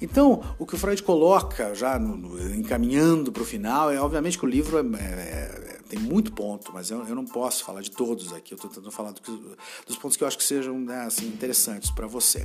Então, 0.00 0.42
o 0.58 0.66
que 0.66 0.74
o 0.74 0.78
Freud 0.78 1.02
coloca, 1.02 1.74
já 1.74 1.98
no, 1.98 2.16
no, 2.16 2.54
encaminhando 2.54 3.30
para 3.30 3.42
o 3.42 3.46
final, 3.46 3.90
é 3.90 4.00
obviamente 4.00 4.38
que 4.38 4.44
o 4.44 4.48
livro 4.48 4.78
é, 4.78 4.80
é, 4.80 5.04
é, 5.04 5.78
tem 5.88 5.98
muito 5.98 6.32
ponto, 6.32 6.72
mas 6.72 6.90
eu, 6.90 7.06
eu, 7.06 7.14
não 7.14 7.24
posso 7.24 7.64
falar 7.64 7.80
de 7.80 7.90
todos 7.90 8.32
aqui. 8.32 8.54
Eu 8.54 8.56
estou 8.56 8.70
tentando 8.70 8.90
falar 8.90 9.12
do, 9.12 9.56
dos 9.86 9.96
pontos 9.96 10.16
que 10.16 10.24
eu 10.24 10.28
acho 10.28 10.36
que 10.36 10.44
sejam 10.44 10.78
né, 10.78 11.02
assim, 11.02 11.26
interessantes 11.26 11.90
para 11.90 12.06
você. 12.06 12.44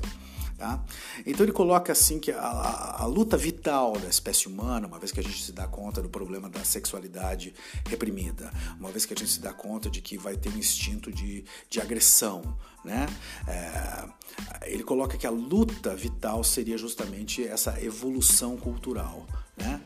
Tá? 0.63 0.81
Então 1.25 1.45
ele 1.45 1.51
coloca 1.51 1.91
assim 1.91 2.17
que 2.17 2.31
a, 2.31 2.39
a, 2.39 3.01
a, 3.03 3.05
luta 3.05 3.35
vital 3.35 3.99
da 3.99 4.07
espécie 4.07 4.47
humana, 4.47 4.87
uma 4.87 4.97
vez 4.97 5.11
que 5.11 5.19
a 5.19 5.23
gente 5.23 5.43
se 5.43 5.51
dá 5.51 5.67
conta 5.67 6.01
do 6.01 6.07
problema 6.07 6.49
da 6.49 6.63
sexualidade 6.63 7.53
reprimida, 7.85 8.49
uma 8.79 8.89
vez 8.89 9.05
que 9.05 9.13
a 9.13 9.17
gente 9.17 9.29
se 9.29 9.41
dá 9.41 9.51
conta 9.51 9.89
de 9.89 9.99
que 9.99 10.17
vai 10.17 10.37
ter 10.37 10.47
um 10.47 10.57
instinto 10.57 11.11
de, 11.11 11.43
de 11.69 11.81
agressão, 11.81 12.57
né? 12.81 13.07
É, 13.45 14.69
ele 14.69 14.85
coloca 14.85 15.17
que 15.17 15.27
a 15.27 15.29
luta 15.29 15.93
vital 15.97 16.41
seria 16.45 16.77
justamente 16.77 17.45
essa 17.45 17.83
evolução 17.83 18.55
cultural, 18.55 19.27
né? 19.57 19.81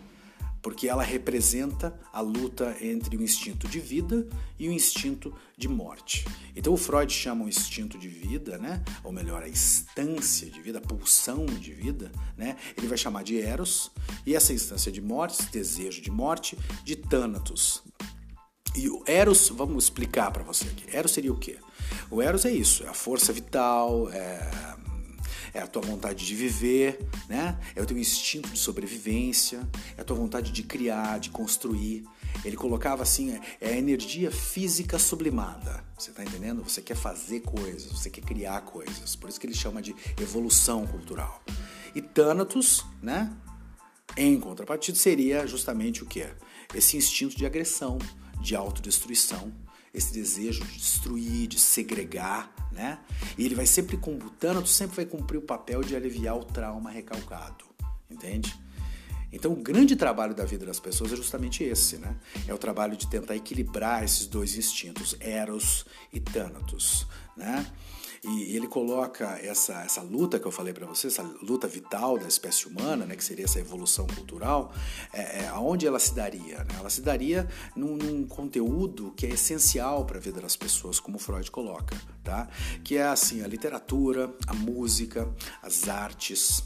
Porque 0.68 0.89
ela 0.89 1.01
representa 1.01 1.97
a 2.11 2.20
luta 2.20 2.76
entre 2.82 3.15
o 3.15 3.24
instinto 3.24 3.70
de 3.70 3.80
vida 3.80 4.28
e 4.59 4.68
o 4.68 4.72
instinto 4.74 5.34
de 5.57 5.65
morte. 5.65 6.26
Então 6.53 6.74
o 6.74 6.78
Freud 6.78 7.09
chama 7.13 7.45
o 7.45 7.47
instinto 7.47 7.97
de 7.97 8.09
vida, 8.09 8.57
né? 8.57 8.84
ou 9.01 9.13
melhor, 9.13 9.43
a 9.43 9.47
instância 9.47 10.49
de 10.49 10.61
vida, 10.61 10.80
a 10.80 10.82
pulsão 10.82 11.45
de 11.45 11.72
vida, 11.72 12.11
né? 12.36 12.57
ele 12.76 12.86
vai 12.86 12.97
chamar 12.97 13.24
de 13.24 13.39
Eros, 13.39 13.91
e 14.26 14.36
essa 14.36 14.51
instância 14.51 14.91
de 14.91 14.99
morte, 14.99 15.39
esse 15.39 15.49
desejo 15.53 16.01
de 16.01 16.11
morte, 16.11 16.57
de 16.84 16.97
Thanatos. 16.97 17.82
E 18.76 18.89
o 18.89 19.01
Eros, 19.07 19.47
vamos 19.47 19.86
explicar 19.86 20.32
para 20.32 20.43
você 20.43 20.68
aqui. 20.68 20.84
Eros 20.91 21.13
seria 21.13 21.32
o 21.32 21.39
quê? 21.39 21.59
O 22.11 22.22
Eros 22.22 22.43
é 22.43 22.51
isso, 22.51 22.84
é 22.84 22.89
a 22.89 22.93
força 22.93 23.32
vital, 23.32 24.09
é 24.11 24.76
é 25.58 25.62
a 25.64 25.68
tua 25.68 25.82
vontade 25.82 26.26
de 26.26 26.36
viver, 26.36 26.99
né? 27.28 27.60
É 27.76 27.82
o 27.82 27.86
teu 27.86 27.97
instinto 27.97 28.47
de 28.49 28.60
sobrevivência, 28.60 29.68
é 29.97 30.01
a 30.01 30.03
tua 30.03 30.16
vontade 30.16 30.51
de 30.51 30.62
criar, 30.62 31.20
de 31.20 31.32
construir. 31.32 32.05
Ele 32.45 32.55
colocava 32.55 33.01
assim, 33.01 33.32
é, 33.32 33.41
é 33.60 33.74
a 33.74 33.78
energia 33.78 34.30
física 34.30 34.99
sublimada. 34.99 35.84
Você 35.97 36.12
está 36.12 36.24
entendendo? 36.24 36.64
Você 36.64 36.80
quer 36.82 36.95
fazer 36.95 37.39
coisas, 37.39 37.91
você 37.91 38.10
quer 38.10 38.22
criar 38.22 38.62
coisas. 38.62 39.16
Por 39.16 39.30
isso 39.30 39.39
que 39.39 39.47
ele 39.47 39.55
chama 39.55 39.82
de 39.82 39.95
evolução 40.22 40.86
cultural. 40.86 41.43
E 41.95 42.01
Thanatos, 42.01 42.86
né? 43.01 43.36
Em 44.16 44.39
contrapartida, 44.39 44.97
seria 44.97 45.47
justamente 45.47 46.03
o 46.03 46.05
que? 46.05 46.26
Esse 46.74 46.97
instinto 46.97 47.36
de 47.36 47.45
agressão, 47.45 47.97
de 48.39 48.55
autodestruição, 48.55 49.51
esse 49.98 50.14
desejo 50.14 50.64
de 50.64 50.78
destruir, 50.78 51.48
de 51.48 51.60
segregar, 51.60 52.54
né? 52.72 53.00
E 53.38 53.45
ele 53.45 53.56
vai 53.56 53.66
sempre 53.66 53.98
computando, 53.98 54.62
tu 54.62 54.70
sempre 54.70 54.95
vai 54.95 55.06
cumprir 55.06 55.38
o 55.38 55.41
papel 55.41 55.82
de 55.82 55.95
aliviar 55.95 56.38
o 56.38 56.45
trauma 56.45 56.91
recalcado, 56.91 57.66
entende? 58.10 58.56
Então, 59.32 59.52
o 59.52 59.56
grande 59.56 59.95
trabalho 59.95 60.34
da 60.34 60.45
vida 60.45 60.66
das 60.66 60.80
pessoas 60.80 61.12
é 61.12 61.16
justamente 61.16 61.64
esse, 61.64 61.98
né? 61.98 62.16
É 62.48 62.54
o 62.54 62.58
trabalho 62.58 62.95
de 62.95 63.08
tentar 63.08 63.36
equilibrar 63.36 64.04
esses 64.04 64.26
dois 64.26 64.56
instintos, 64.56 65.18
Eros 65.20 65.86
e 66.14 66.20
Thanatos, 66.20 67.06
né? 67.36 67.66
E 68.24 68.55
ele 68.55 68.68
coloca 68.68 69.39
essa, 69.41 69.82
essa 69.84 70.01
luta 70.01 70.39
que 70.39 70.45
eu 70.45 70.51
falei 70.51 70.74
para 70.74 70.86
você, 70.86 71.07
essa 71.07 71.24
luta 71.41 71.68
vital 71.68 72.18
da 72.18 72.28
espécie 72.28 72.68
humana, 72.68 73.05
né, 73.05 73.15
que 73.15 73.24
seria 73.24 73.45
essa 73.45 73.59
evolução 73.59 74.07
cultural, 74.07 74.74
é, 75.13 75.43
é, 75.43 75.47
aonde 75.49 75.86
ela 75.86 75.99
se 75.99 76.13
daria? 76.13 76.63
Né? 76.63 76.76
Ela 76.80 76.89
se 76.89 77.01
daria 77.01 77.47
num, 77.76 77.95
num 77.95 78.28
conteúdo 78.28 79.13
que 79.15 79.26
é 79.26 79.30
essencial 79.30 80.05
para 80.05 80.18
a 80.18 80.22
vida 80.22 80.41
das 80.41 80.55
pessoas, 80.55 80.99
como 80.99 81.20
Freud 81.20 81.49
coloca, 81.51 81.95
tá? 82.24 82.47
que 82.84 82.97
é 82.97 83.03
assim 83.03 83.43
a 83.43 83.47
literatura, 83.47 84.34
a 84.47 84.53
música, 84.53 85.28
as 85.61 85.88
artes, 85.88 86.63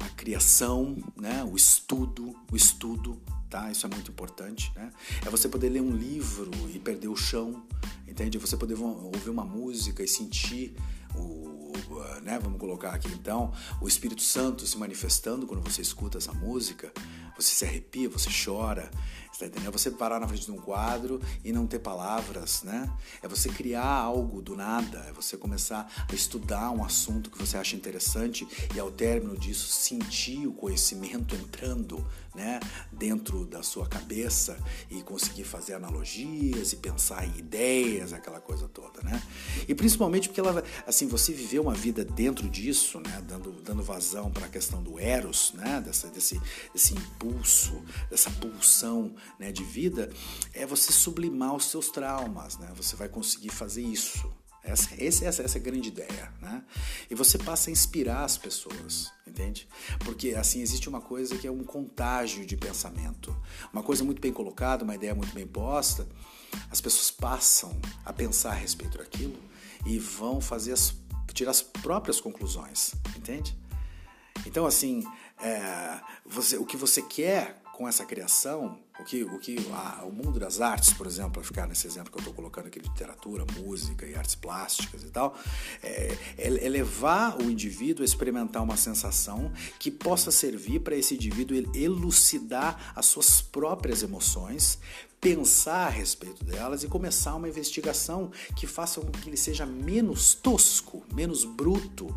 a 0.00 0.08
criação, 0.10 0.96
né, 1.16 1.44
o 1.44 1.56
estudo, 1.56 2.34
o 2.50 2.56
estudo, 2.56 3.20
tá? 3.50 3.70
Isso 3.70 3.86
é 3.86 3.88
muito 3.88 4.10
importante, 4.10 4.72
né? 4.74 4.90
É 5.24 5.30
você 5.30 5.48
poder 5.48 5.68
ler 5.68 5.80
um 5.80 5.94
livro 5.96 6.50
e 6.72 6.78
perder 6.78 7.08
o 7.08 7.16
chão, 7.16 7.62
entende? 8.06 8.36
É 8.36 8.40
você 8.40 8.56
poder 8.56 8.74
ouvir 8.74 9.30
uma 9.30 9.44
música 9.44 10.02
e 10.02 10.08
sentir 10.08 10.74
o, 11.14 11.72
né, 12.22 12.38
vamos 12.38 12.58
colocar 12.58 12.90
aqui 12.94 13.08
então, 13.08 13.52
o 13.80 13.86
Espírito 13.86 14.22
Santo 14.22 14.66
se 14.66 14.76
manifestando 14.76 15.46
quando 15.46 15.62
você 15.62 15.82
escuta 15.82 16.18
essa 16.18 16.32
música, 16.32 16.92
você 17.36 17.54
se 17.54 17.64
arrepia, 17.64 18.08
você 18.08 18.30
chora, 18.44 18.90
Está 19.34 19.46
entendendo? 19.46 19.68
É 19.68 19.72
você 19.72 19.90
parar 19.90 20.20
na 20.20 20.28
frente 20.28 20.44
de 20.44 20.52
um 20.52 20.56
quadro 20.56 21.20
e 21.44 21.52
não 21.52 21.66
ter 21.66 21.80
palavras, 21.80 22.62
né? 22.62 22.88
É 23.20 23.26
você 23.26 23.48
criar 23.48 23.84
algo 23.84 24.40
do 24.40 24.54
nada, 24.54 25.04
é 25.08 25.12
você 25.12 25.36
começar 25.36 25.92
a 26.08 26.14
estudar 26.14 26.70
um 26.70 26.84
assunto 26.84 27.32
que 27.32 27.38
você 27.38 27.56
acha 27.56 27.74
interessante 27.74 28.46
e 28.72 28.78
ao 28.78 28.92
término 28.92 29.36
disso 29.36 29.66
sentir 29.66 30.46
o 30.46 30.52
conhecimento 30.52 31.34
entrando, 31.34 32.06
né, 32.34 32.58
dentro 32.90 33.46
da 33.46 33.62
sua 33.62 33.86
cabeça 33.86 34.58
e 34.90 35.02
conseguir 35.02 35.44
fazer 35.44 35.74
analogias 35.74 36.72
e 36.72 36.76
pensar 36.76 37.24
em 37.24 37.38
ideias, 37.38 38.12
aquela 38.12 38.40
coisa 38.40 38.68
toda, 38.68 39.02
né? 39.02 39.22
E 39.68 39.74
principalmente 39.74 40.28
porque 40.28 40.40
ela, 40.40 40.62
assim, 40.86 41.06
você 41.06 41.32
viver 41.32 41.60
uma 41.60 41.74
vida 41.74 42.04
dentro 42.04 42.48
disso, 42.48 43.00
né, 43.00 43.22
dando, 43.26 43.52
dando 43.62 43.82
vazão 43.82 44.30
para 44.30 44.46
a 44.46 44.48
questão 44.48 44.82
do 44.82 44.98
eros, 44.98 45.52
né, 45.54 45.80
dessa, 45.84 46.08
desse, 46.08 46.40
desse 46.72 46.94
impulso, 46.94 47.82
dessa 48.10 48.30
pulsão 48.30 49.14
né, 49.38 49.52
de 49.52 49.64
vida, 49.64 50.10
é 50.52 50.66
você 50.66 50.92
sublimar 50.92 51.54
os 51.54 51.66
seus 51.66 51.88
traumas, 51.88 52.58
né? 52.58 52.72
Você 52.76 52.96
vai 52.96 53.08
conseguir 53.08 53.50
fazer 53.50 53.82
isso. 53.82 54.32
Essa, 54.62 54.94
essa, 54.98 55.26
essa, 55.26 55.58
é 55.58 55.60
a 55.60 55.62
grande 55.62 55.88
ideia, 55.88 56.32
né? 56.40 56.64
E 57.10 57.14
você 57.14 57.36
passa 57.36 57.68
a 57.68 57.72
inspirar 57.72 58.24
as 58.24 58.38
pessoas, 58.38 59.12
entende? 59.26 59.68
Porque, 60.04 60.30
assim, 60.30 60.62
existe 60.62 60.88
uma 60.88 61.02
coisa 61.02 61.36
que 61.36 61.46
é 61.46 61.50
um 61.50 61.62
contágio 61.62 62.46
de 62.46 62.56
pensamento. 62.56 63.36
Uma 63.70 63.82
coisa 63.82 64.02
muito 64.02 64.22
bem 64.22 64.32
colocada, 64.32 64.82
uma 64.82 64.94
ideia 64.94 65.14
muito 65.14 65.34
bem 65.34 65.46
posta, 65.46 66.08
as 66.70 66.80
pessoas 66.80 67.10
passam 67.10 67.78
a 68.04 68.12
pensar 68.12 68.50
a 68.50 68.54
respeito 68.54 68.96
daquilo 68.96 69.38
e 69.84 69.98
vão 69.98 70.40
fazer 70.40 70.72
as, 70.72 70.94
tirar 71.34 71.50
as 71.50 71.62
próprias 71.62 72.20
conclusões, 72.20 72.94
entende? 73.16 73.56
Então, 74.46 74.66
assim, 74.66 75.04
é, 75.42 76.00
você, 76.24 76.56
o 76.56 76.64
que 76.64 76.76
você 76.76 77.02
quer 77.02 77.60
com 77.72 77.88
essa 77.88 78.04
criação, 78.04 78.78
o 78.98 79.04
que, 79.04 79.24
o, 79.24 79.38
que 79.38 79.56
a, 79.72 80.04
o 80.04 80.12
mundo 80.12 80.38
das 80.38 80.60
artes, 80.60 80.92
por 80.92 81.06
exemplo, 81.06 81.32
para 81.32 81.42
ficar 81.42 81.66
nesse 81.66 81.86
exemplo 81.86 82.12
que 82.12 82.18
eu 82.18 82.20
estou 82.20 82.34
colocando 82.34 82.66
aqui 82.66 82.80
de 82.80 82.88
literatura, 82.88 83.44
música 83.58 84.06
e 84.06 84.14
artes 84.14 84.36
plásticas 84.36 85.02
e 85.02 85.10
tal, 85.10 85.36
é, 85.82 86.16
é, 86.38 86.66
é 86.66 86.68
levar 86.68 87.36
o 87.42 87.50
indivíduo 87.50 88.02
a 88.02 88.04
experimentar 88.04 88.62
uma 88.62 88.76
sensação 88.76 89.52
que 89.78 89.90
possa 89.90 90.30
servir 90.30 90.80
para 90.80 90.94
esse 90.94 91.14
indivíduo 91.14 91.56
elucidar 91.74 92.92
as 92.94 93.06
suas 93.06 93.42
próprias 93.42 94.02
emoções, 94.02 94.78
pensar 95.20 95.86
a 95.86 95.90
respeito 95.90 96.44
delas 96.44 96.84
e 96.84 96.88
começar 96.88 97.34
uma 97.34 97.48
investigação 97.48 98.30
que 98.54 98.66
faça 98.66 99.00
com 99.00 99.10
que 99.10 99.28
ele 99.28 99.36
seja 99.36 99.66
menos 99.66 100.34
tosco, 100.34 101.02
menos 101.12 101.44
bruto, 101.44 102.14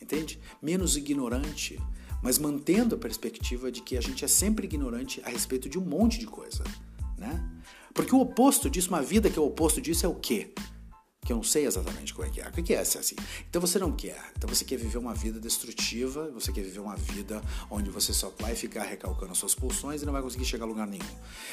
entende? 0.00 0.40
Menos 0.60 0.96
ignorante 0.96 1.78
mas 2.22 2.38
mantendo 2.38 2.94
a 2.94 2.98
perspectiva 2.98 3.70
de 3.70 3.82
que 3.82 3.96
a 3.96 4.00
gente 4.00 4.24
é 4.24 4.28
sempre 4.28 4.66
ignorante 4.66 5.20
a 5.24 5.28
respeito 5.28 5.68
de 5.68 5.78
um 5.78 5.84
monte 5.84 6.18
de 6.18 6.26
coisa, 6.26 6.62
né? 7.18 7.44
Porque 7.92 8.14
o 8.14 8.20
oposto 8.20 8.70
disso, 8.70 8.88
uma 8.88 9.02
vida 9.02 9.28
que 9.28 9.38
é 9.38 9.42
o 9.42 9.46
oposto 9.46 9.80
disso 9.80 10.06
é 10.06 10.08
o 10.08 10.14
quê? 10.14 10.54
Que 11.24 11.32
eu 11.32 11.36
não 11.36 11.44
sei 11.44 11.66
exatamente 11.66 12.12
como 12.12 12.26
é 12.26 12.30
que 12.30 12.40
é. 12.40 12.48
O 12.48 12.52
que 12.52 12.74
é 12.74 12.82
ser 12.82 12.98
assim? 12.98 13.14
Então 13.48 13.60
você 13.60 13.78
não 13.78 13.92
quer. 13.92 14.20
Então 14.36 14.48
você 14.48 14.64
quer 14.64 14.76
viver 14.76 14.98
uma 14.98 15.14
vida 15.14 15.38
destrutiva, 15.38 16.28
você 16.32 16.50
quer 16.50 16.62
viver 16.62 16.80
uma 16.80 16.96
vida 16.96 17.40
onde 17.70 17.90
você 17.90 18.12
só 18.12 18.32
vai 18.40 18.56
ficar 18.56 18.82
recalcando 18.82 19.30
as 19.30 19.38
suas 19.38 19.54
pulsões 19.54 20.02
e 20.02 20.04
não 20.04 20.12
vai 20.12 20.20
conseguir 20.20 20.44
chegar 20.44 20.64
a 20.64 20.68
lugar 20.68 20.86
nenhum. 20.86 21.04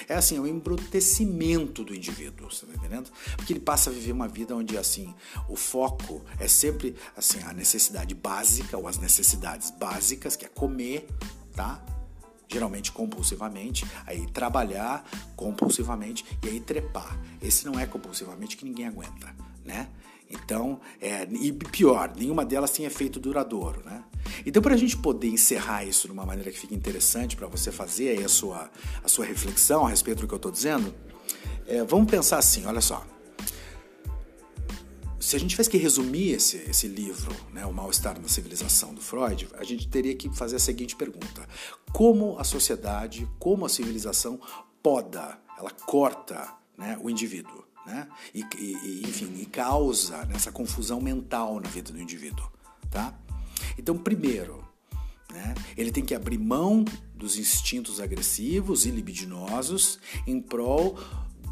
É 0.07 0.15
assim, 0.15 0.38
é 0.38 0.39
o 0.39 0.47
embrutecimento 0.47 1.84
do 1.84 1.93
indivíduo, 1.93 2.51
você 2.51 2.65
tá 2.65 2.74
entendendo? 2.74 3.11
Porque 3.36 3.53
ele 3.53 3.59
passa 3.59 3.91
a 3.91 3.93
viver 3.93 4.11
uma 4.11 4.28
vida 4.28 4.55
onde 4.55 4.76
assim, 4.76 5.13
o 5.47 5.55
foco 5.55 6.26
é 6.39 6.47
sempre 6.47 6.95
assim, 7.15 7.39
a 7.43 7.53
necessidade 7.53 8.15
básica 8.15 8.76
ou 8.76 8.88
as 8.88 8.97
necessidades 8.97 9.70
básicas, 9.70 10.36
que 10.36 10.45
é 10.45 10.49
comer, 10.49 11.07
tá? 11.55 11.80
geralmente 12.51 12.91
compulsivamente, 12.91 13.86
aí 14.07 14.26
trabalhar 14.32 15.07
compulsivamente 15.36 16.26
e 16.43 16.49
aí 16.49 16.59
trepar. 16.59 17.15
Esse 17.39 17.67
não 17.67 17.80
é 17.80 17.86
compulsivamente 17.86 18.57
que 18.57 18.65
ninguém 18.65 18.88
aguenta 18.88 19.49
né? 19.70 19.88
Então, 20.30 20.80
é, 20.99 21.28
e 21.32 21.51
pior, 21.51 22.13
nenhuma 22.15 22.45
delas 22.45 22.72
tem 22.72 22.86
efeito 22.86 23.20
duradouro, 23.20 23.82
né? 23.86 24.03
Então, 24.45 24.61
para 24.61 24.74
a 24.74 24.78
gente 24.78 24.97
poder 24.97 25.28
encerrar 25.28 25.86
isso 25.86 26.07
de 26.07 26.13
uma 26.13 26.26
maneira 26.26 26.51
que 26.51 26.59
fique 26.59 26.76
interessante 26.76 27.36
para 27.36 27.47
você 27.47 27.72
fazer 27.72 28.09
aí 28.09 28.24
a 28.24 28.30
sua, 28.30 28.70
a 29.03 29.07
sua 29.07 29.26
reflexão 29.26 29.86
a 29.86 29.89
respeito 29.89 30.22
do 30.22 30.28
que 30.28 30.34
eu 30.34 30.38
estou 30.38 30.51
dizendo, 30.51 30.93
é, 31.67 31.84
vamos 31.84 32.09
pensar 32.09 32.38
assim, 32.38 32.65
olha 32.65 32.82
só. 32.82 33.05
Se 35.20 35.36
a 35.36 35.39
gente 35.39 35.51
tivesse 35.51 35.70
que 35.70 35.78
resumir 35.78 36.32
esse, 36.32 36.57
esse 36.70 36.88
livro, 36.88 37.36
né, 37.51 37.65
O 37.65 37.74
Mal-Estar 37.74 38.20
na 38.20 38.28
Civilização, 38.28 38.93
do 38.93 39.01
Freud, 39.01 39.47
a 39.57 39.63
gente 39.63 39.88
teria 39.88 40.15
que 40.15 40.30
fazer 40.36 40.55
a 40.55 40.59
seguinte 40.59 40.95
pergunta. 40.95 41.47
Como 41.91 42.38
a 42.39 42.43
sociedade, 42.43 43.28
como 43.38 43.65
a 43.65 43.70
civilização 43.70 44.39
poda, 44.82 45.39
ela 45.57 45.72
corta 45.72 46.53
né, 46.78 46.97
o 47.01 47.09
indivíduo? 47.09 47.68
Né? 47.90 48.08
E, 48.34 48.46
e, 48.58 49.02
enfim, 49.08 49.34
e 49.40 49.46
causa 49.46 50.26
nessa 50.26 50.52
confusão 50.52 51.02
mental 51.02 51.60
na 51.60 51.68
vida 51.70 51.92
do 51.92 52.00
indivíduo, 52.00 52.48
tá? 52.90 53.18
Então, 53.78 53.98
primeiro, 53.98 54.64
né, 55.32 55.56
ele 55.76 55.92
tem 55.92 56.06
que 56.06 56.14
abrir 56.14 56.38
mão 56.38 56.86
dos 57.16 57.38
instintos 57.38 58.00
agressivos 58.00 58.86
e 58.86 58.92
libidinosos 58.92 60.00
em 60.28 60.40
prol 60.40 60.98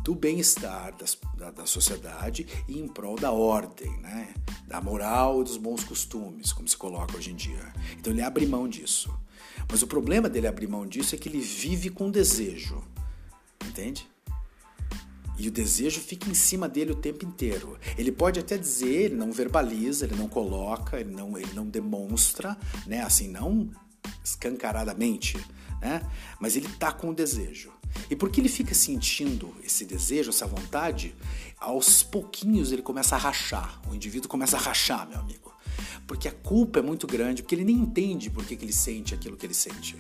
do 0.04 0.16
bem-estar 0.16 0.96
da, 1.36 1.52
da, 1.52 1.66
sociedade 1.66 2.48
e 2.68 2.80
em 2.80 2.88
prol 2.88 3.18
da 3.18 3.32
ordem, 3.32 3.92
né? 3.98 4.34
da 4.66 4.80
moral 4.80 5.42
e 5.42 5.44
dos 5.44 5.58
bons 5.58 5.84
costumes, 5.84 6.54
como 6.54 6.66
se 6.66 6.78
coloca 6.78 7.18
hoje 7.18 7.32
em 7.32 7.36
dia. 7.36 7.74
Então 8.00 8.14
ele 8.14 8.22
abre 8.22 8.46
mão 8.46 8.70
disso. 8.70 9.14
Mas 9.70 9.82
o 9.82 9.88
problema 9.88 10.30
dele 10.30 10.48
abrir 10.48 10.68
mão 10.68 10.88
disso 10.88 11.14
é 11.14 11.18
que 11.18 11.28
ele 11.28 11.40
vive 11.40 11.90
com 11.90 12.10
desejo, 12.10 12.82
entende? 13.66 14.08
E 15.38 15.48
o 15.48 15.52
desejo 15.52 16.00
fica 16.00 16.30
em 16.30 16.34
cima 16.34 16.68
dele 16.68 16.92
o 16.92 16.96
tempo 16.96 17.24
inteiro. 17.24 17.78
Ele 17.98 18.12
pode 18.12 18.40
até 18.40 18.58
dizer, 18.58 19.06
ele 19.06 19.16
não 19.16 19.32
verbaliza, 19.32 20.06
ele 20.06 20.16
não 20.16 20.28
coloca, 20.28 21.00
ele 21.00 21.12
não, 21.12 21.38
ele 21.38 21.54
não 21.54 21.68
demonstra, 21.68 22.58
né? 22.86 23.04
Assim, 23.04 23.28
não 23.28 23.70
escancaradamente, 24.24 25.38
né? 25.82 26.02
Mas 26.40 26.56
ele 26.56 26.68
tá 26.68 26.92
com 26.92 27.10
o 27.10 27.14
desejo. 27.14 27.72
E 28.10 28.16
porque 28.16 28.42
ele 28.42 28.50
fica 28.50 28.74
sentindo 28.74 29.56
esse 29.64 29.86
desejo, 29.86 30.30
essa 30.30 30.48
vontade, 30.48 31.16
aos 31.60 32.04
pouquinhos 32.04 32.72
ele 32.72 32.82
começa 32.82 33.16
a 33.16 33.20
rachar. 33.20 33.82
O 33.90 33.96
indivíduo 33.96 34.30
começa 34.30 34.58
a 34.58 34.60
rachar, 34.60 35.08
meu 35.08 35.20
amigo. 35.20 35.54
Porque 36.06 36.28
a 36.28 36.32
culpa 36.32 36.80
é 36.80 36.82
muito 36.82 37.06
grande, 37.06 37.42
porque 37.42 37.56
ele 37.56 37.64
nem 37.66 37.76
entende 37.76 38.30
por 38.30 38.46
que, 38.46 38.56
que 38.56 38.66
ele 38.66 38.74
sente 38.74 39.14
aquilo 39.14 39.38
que 39.38 39.46
ele 39.46 39.54
sente. 39.54 39.96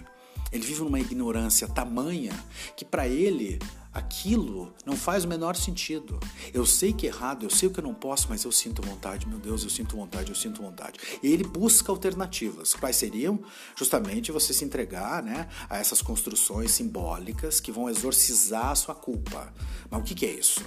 Ele 0.51 0.65
vive 0.65 0.81
numa 0.81 0.99
ignorância 0.99 1.67
tamanha 1.67 2.33
que 2.75 2.85
para 2.85 3.07
ele 3.07 3.59
aquilo 3.97 4.73
não 4.85 4.95
faz 4.95 5.25
o 5.25 5.27
menor 5.27 5.55
sentido. 5.55 6.19
Eu 6.53 6.65
sei 6.65 6.93
que 6.93 7.07
é 7.07 7.09
errado, 7.09 7.43
eu 7.43 7.49
sei 7.49 7.67
que 7.69 7.79
eu 7.79 7.83
não 7.83 7.93
posso, 7.93 8.27
mas 8.29 8.43
eu 8.43 8.51
sinto 8.51 8.81
vontade, 8.81 9.27
meu 9.27 9.39
Deus, 9.39 9.63
eu 9.63 9.69
sinto 9.69 9.95
vontade, 9.95 10.29
eu 10.29 10.35
sinto 10.35 10.61
vontade. 10.61 10.99
E 11.21 11.27
ele 11.27 11.43
busca 11.43 11.91
alternativas. 11.91 12.73
Quais 12.75 12.95
seriam? 12.95 13.39
Justamente 13.75 14.31
você 14.31 14.53
se 14.53 14.63
entregar 14.63 15.23
né, 15.23 15.49
a 15.69 15.77
essas 15.77 16.01
construções 16.01 16.71
simbólicas 16.71 17.59
que 17.59 17.71
vão 17.71 17.89
exorcizar 17.89 18.67
a 18.67 18.75
sua 18.75 18.93
culpa. 18.93 19.51
Mas 19.89 19.99
o 19.99 20.03
que, 20.03 20.13
que 20.13 20.25
é 20.25 20.31
isso? 20.31 20.61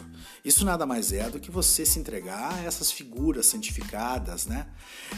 Isso 0.44 0.64
nada 0.64 0.84
mais 0.84 1.12
é 1.12 1.30
do 1.30 1.38
que 1.38 1.50
você 1.50 1.86
se 1.86 1.98
entregar 1.98 2.54
a 2.54 2.64
essas 2.64 2.90
figuras 2.90 3.46
santificadas, 3.46 4.46
né? 4.46 4.66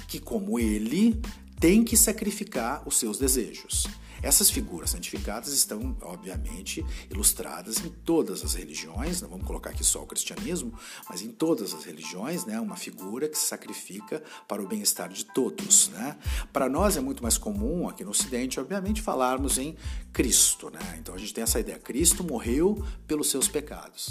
Que 0.06 0.18
como 0.18 0.58
ele 0.58 1.20
tem 1.62 1.84
que 1.84 1.96
sacrificar 1.96 2.82
os 2.88 2.96
seus 2.96 3.18
desejos. 3.18 3.86
Essas 4.20 4.50
figuras 4.50 4.90
santificadas 4.90 5.52
estão, 5.52 5.96
obviamente, 6.02 6.84
ilustradas 7.08 7.78
em 7.78 7.88
todas 7.88 8.44
as 8.44 8.54
religiões, 8.54 9.22
não 9.22 9.28
vamos 9.28 9.46
colocar 9.46 9.70
aqui 9.70 9.84
só 9.84 10.02
o 10.02 10.06
cristianismo, 10.06 10.76
mas 11.08 11.22
em 11.22 11.30
todas 11.30 11.72
as 11.72 11.84
religiões, 11.84 12.44
né, 12.44 12.58
uma 12.58 12.74
figura 12.74 13.28
que 13.28 13.38
se 13.38 13.46
sacrifica 13.46 14.20
para 14.48 14.60
o 14.60 14.66
bem-estar 14.66 15.08
de 15.08 15.24
todos. 15.24 15.88
Né? 15.90 16.18
Para 16.52 16.68
nós 16.68 16.96
é 16.96 17.00
muito 17.00 17.22
mais 17.22 17.38
comum, 17.38 17.88
aqui 17.88 18.02
no 18.02 18.10
Ocidente, 18.10 18.58
obviamente, 18.58 19.00
falarmos 19.00 19.56
em 19.56 19.76
Cristo. 20.12 20.68
Né? 20.68 20.96
Então 20.98 21.14
a 21.14 21.18
gente 21.18 21.32
tem 21.32 21.44
essa 21.44 21.60
ideia: 21.60 21.78
Cristo 21.78 22.24
morreu 22.24 22.84
pelos 23.06 23.30
seus 23.30 23.46
pecados, 23.46 24.10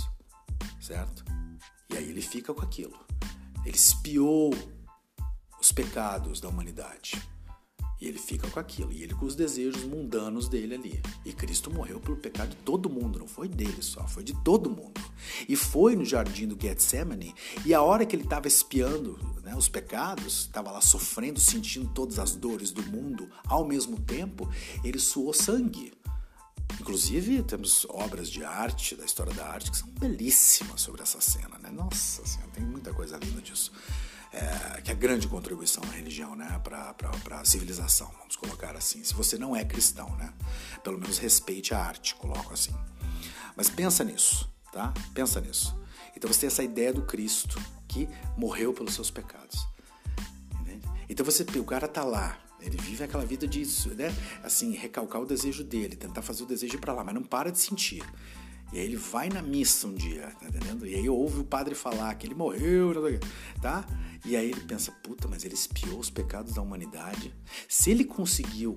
certo? 0.80 1.26
E 1.90 1.98
aí 1.98 2.10
ele 2.10 2.22
fica 2.22 2.54
com 2.54 2.62
aquilo. 2.62 2.98
Ele 3.66 3.76
espiou 3.76 4.54
os 5.60 5.72
pecados 5.74 6.40
da 6.40 6.48
humanidade. 6.48 7.22
E 8.02 8.08
ele 8.08 8.18
fica 8.18 8.50
com 8.50 8.60
aquilo, 8.60 8.92
e 8.92 9.04
ele 9.04 9.14
com 9.14 9.28
os 9.28 9.36
desejos 9.36 9.84
mundanos 9.84 10.50
dele 10.50 10.74
ali. 10.74 11.02
E 11.24 11.32
Cristo 11.32 11.72
morreu 11.72 12.00
pelo 12.00 12.18
pecado 12.18 12.50
de 12.50 12.56
todo 12.58 12.90
mundo, 12.90 13.20
não 13.20 13.28
foi 13.28 13.48
dele 13.48 13.82
só, 13.82 14.08
foi 14.08 14.24
de 14.24 14.34
todo 14.44 14.72
mundo. 14.72 15.00
E 15.48 15.56
foi 15.56 15.96
no 15.96 16.04
jardim 16.04 16.48
do 16.48 16.60
Getsemane, 16.60 17.36
e 17.64 17.76
a 17.76 17.82
hora 17.84 18.04
que 18.04 18.16
ele 18.16 18.24
estava 18.24 18.48
espiando 18.48 19.20
né, 19.44 19.56
os 19.56 19.70
pecados, 19.70 20.42
estava 20.42 20.72
lá 20.72 20.82
sofrendo, 20.82 21.40
sentindo 21.40 21.88
todas 21.94 22.18
as 22.18 22.36
dores 22.36 22.72
do 22.72 22.82
mundo, 22.82 23.30
ao 23.46 23.64
mesmo 23.64 24.00
tempo, 24.00 24.50
ele 24.84 24.98
suou 24.98 25.32
sangue. 25.32 25.94
Inclusive, 26.80 27.44
temos 27.44 27.86
obras 27.88 28.28
de 28.30 28.44
arte, 28.44 28.96
da 28.96 29.06
história 29.06 29.34
da 29.34 29.46
arte, 29.46 29.70
que 29.70 29.78
são 29.78 29.88
belíssimas 29.90 30.82
sobre 30.82 31.04
essa 31.04 31.22
cena. 31.22 31.60
Né? 31.60 31.70
Nossa 31.70 32.26
Senhora, 32.26 32.52
tem 32.52 32.66
muita 32.66 32.92
coisa 32.92 33.18
linda 33.18 33.42
disso 33.42 33.72
é, 34.34 34.82
que 34.82 34.92
é 34.92 34.96
grande 34.96 35.28
contribuição 35.28 35.84
na 35.84 35.92
religião, 35.92 36.36
né, 36.36 36.60
para 36.64 36.96
a 37.40 37.46
civilização, 37.46 38.10
vamos 38.18 38.36
colocar 38.36 38.76
assim. 38.76 39.04
Se 39.04 39.14
você 39.14 39.38
não 39.38 39.56
é 39.56 39.66
cristão, 39.66 40.10
né, 40.16 40.34
pelo 40.84 40.98
menos 40.98 41.18
respeite 41.18 41.74
a 41.74 41.80
arte, 41.84 42.16
coloco 42.16 42.54
assim. 42.54 42.74
Mas 43.56 43.70
pensa 43.70 44.04
nisso, 44.04 44.50
tá? 44.72 44.94
Pensa 45.14 45.42
nisso. 45.42 45.76
Então 46.16 46.32
você 46.32 46.42
tem 46.42 46.48
essa 46.48 46.64
ideia 46.64 46.94
do 46.94 47.02
Cristo 47.02 47.60
que 47.88 48.08
morreu 48.38 48.74
pelos 48.74 48.94
seus 48.94 49.12
pecados. 49.12 49.68
Entende? 50.62 50.88
Então 51.10 51.26
você, 51.26 51.46
o 51.60 51.64
cara 51.66 51.88
tá 51.88 52.04
lá, 52.04 52.40
ele 52.62 52.78
vive 52.78 53.04
aquela 53.04 53.26
vida 53.26 53.46
disso, 53.48 53.90
né? 53.90 54.16
Assim, 54.44 54.72
recalcar 54.74 55.22
o 55.22 55.26
desejo 55.26 55.64
dele, 55.64 55.96
tentar 55.96 56.22
fazer 56.22 56.44
o 56.44 56.46
desejo 56.46 56.80
para 56.80 56.94
lá, 56.94 57.04
mas 57.04 57.14
não 57.14 57.24
para 57.24 57.52
de 57.52 57.60
sentir. 57.60 58.04
E 58.72 58.80
aí 58.80 58.86
ele 58.86 58.96
vai 58.96 59.28
na 59.30 59.42
missa 59.42 59.88
um 59.88 59.94
dia, 59.94 60.32
tá 60.40 60.48
entendendo? 60.48 60.88
E 60.88 60.96
aí 60.96 61.10
ouve 61.10 61.40
o 61.40 61.44
padre 61.44 61.76
falar 61.76 62.14
que 62.16 62.26
ele 62.26 62.36
morreu, 62.36 62.94
tá? 63.62 63.86
E 64.26 64.36
aí 64.36 64.50
ele 64.50 64.62
pensa, 64.62 64.92
puta, 64.92 65.28
mas 65.28 65.44
ele 65.44 65.56
espiou 65.56 66.00
os 66.00 66.10
pecados 66.10 66.54
da 66.54 66.62
humanidade. 66.62 67.34
Se 67.68 67.92
ele 67.92 68.06
conseguiu 68.06 68.76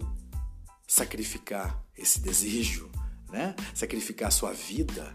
sacrificar 0.87 1.83
esse 1.97 2.21
desejo, 2.21 2.91
né? 3.31 3.55
Sacrificar 3.75 4.29
a 4.29 4.31
sua 4.31 4.53
vida, 4.53 5.15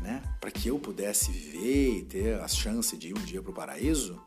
né? 0.00 0.22
Para 0.40 0.50
que 0.50 0.68
eu 0.68 0.78
pudesse 0.78 1.30
viver 1.30 1.98
e 1.98 2.02
ter 2.04 2.40
a 2.40 2.48
chance 2.48 2.96
de 2.96 3.08
ir 3.08 3.18
um 3.18 3.22
dia 3.22 3.42
para 3.42 3.50
o 3.50 3.54
paraíso, 3.54 4.20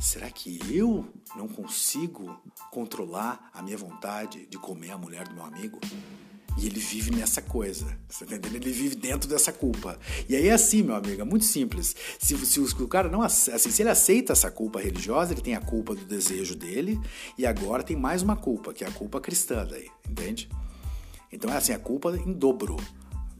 será 0.00 0.30
que 0.30 0.58
eu 0.70 1.08
não 1.36 1.48
consigo 1.48 2.40
controlar 2.70 3.50
a 3.52 3.62
minha 3.62 3.76
vontade 3.76 4.46
de 4.46 4.58
comer 4.58 4.90
a 4.90 4.98
mulher 4.98 5.28
do 5.28 5.34
meu 5.34 5.44
amigo? 5.44 5.78
E 6.56 6.66
ele 6.66 6.78
vive 6.78 7.10
nessa 7.10 7.42
coisa, 7.42 7.84
você 8.08 8.24
tá 8.24 8.36
entendendo? 8.36 8.62
Ele 8.62 8.72
vive 8.72 8.94
dentro 8.94 9.28
dessa 9.28 9.52
culpa. 9.52 9.98
E 10.28 10.36
aí 10.36 10.48
é 10.48 10.52
assim, 10.52 10.82
meu 10.82 10.94
amigo, 10.94 11.20
é 11.20 11.24
muito 11.24 11.44
simples. 11.44 11.96
Se, 12.18 12.36
se 12.46 12.60
o 12.60 12.88
cara 12.88 13.08
não 13.08 13.22
assim, 13.22 13.56
se 13.58 13.82
ele 13.82 13.90
aceita 13.90 14.32
essa 14.32 14.50
culpa 14.50 14.80
religiosa, 14.80 15.32
ele 15.32 15.40
tem 15.40 15.54
a 15.54 15.60
culpa 15.60 15.94
do 15.94 16.04
desejo 16.04 16.54
dele, 16.54 17.00
e 17.36 17.44
agora 17.44 17.82
tem 17.82 17.96
mais 17.96 18.22
uma 18.22 18.36
culpa, 18.36 18.72
que 18.72 18.84
é 18.84 18.86
a 18.86 18.92
culpa 18.92 19.20
cristã 19.20 19.66
daí, 19.68 19.88
entende? 20.08 20.48
Então 21.32 21.50
é 21.50 21.56
assim, 21.56 21.72
a 21.72 21.78
culpa 21.78 22.16
em 22.16 22.32
dobro 22.32 22.76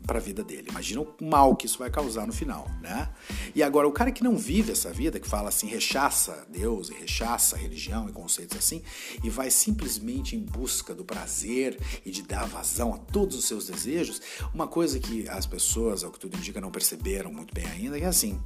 para 0.07 0.19
a 0.19 0.23
vida 0.23 0.43
dele. 0.45 0.69
Imagina 0.71 1.01
o 1.01 1.15
mal 1.21 1.57
que 1.57 1.67
isso 1.67 1.79
vai 1.79 1.91
causar 1.91 2.27
no 2.27 2.33
final, 2.33 2.71
né? 2.81 3.11
E 3.55 3.63
agora 3.63 3.89
o 3.89 3.93
cara 3.93 4.13
que 4.13 4.23
não 4.23 4.37
vive 4.37 4.73
essa 4.73 4.93
vida, 4.93 5.19
que 5.19 5.29
fala 5.29 5.49
assim, 5.49 5.67
rechaça 5.67 6.47
Deus 6.51 6.91
e 6.91 6.95
rechaça 6.95 7.57
religião 7.57 8.09
e 8.09 8.13
conceitos 8.13 8.57
assim, 8.57 8.83
e 9.23 9.31
vai 9.31 9.51
simplesmente 9.51 10.37
em 10.37 10.41
busca 10.41 10.95
do 10.95 11.05
prazer 11.05 11.81
e 12.05 12.11
de 12.11 12.23
dar 12.23 12.47
vazão 12.47 12.95
a 12.95 12.99
todos 12.99 13.37
os 13.37 13.47
seus 13.47 13.67
desejos, 13.67 14.21
uma 14.53 14.67
coisa 14.67 14.99
que 14.99 15.29
as 15.29 15.47
pessoas, 15.47 16.05
ao 16.05 16.11
que 16.11 16.19
tudo 16.19 16.37
indica, 16.37 16.61
não 16.61 16.71
perceberam 16.71 17.33
muito 17.33 17.55
bem 17.55 17.67
ainda, 17.67 17.99
é 17.99 18.05
assim, 18.05 18.41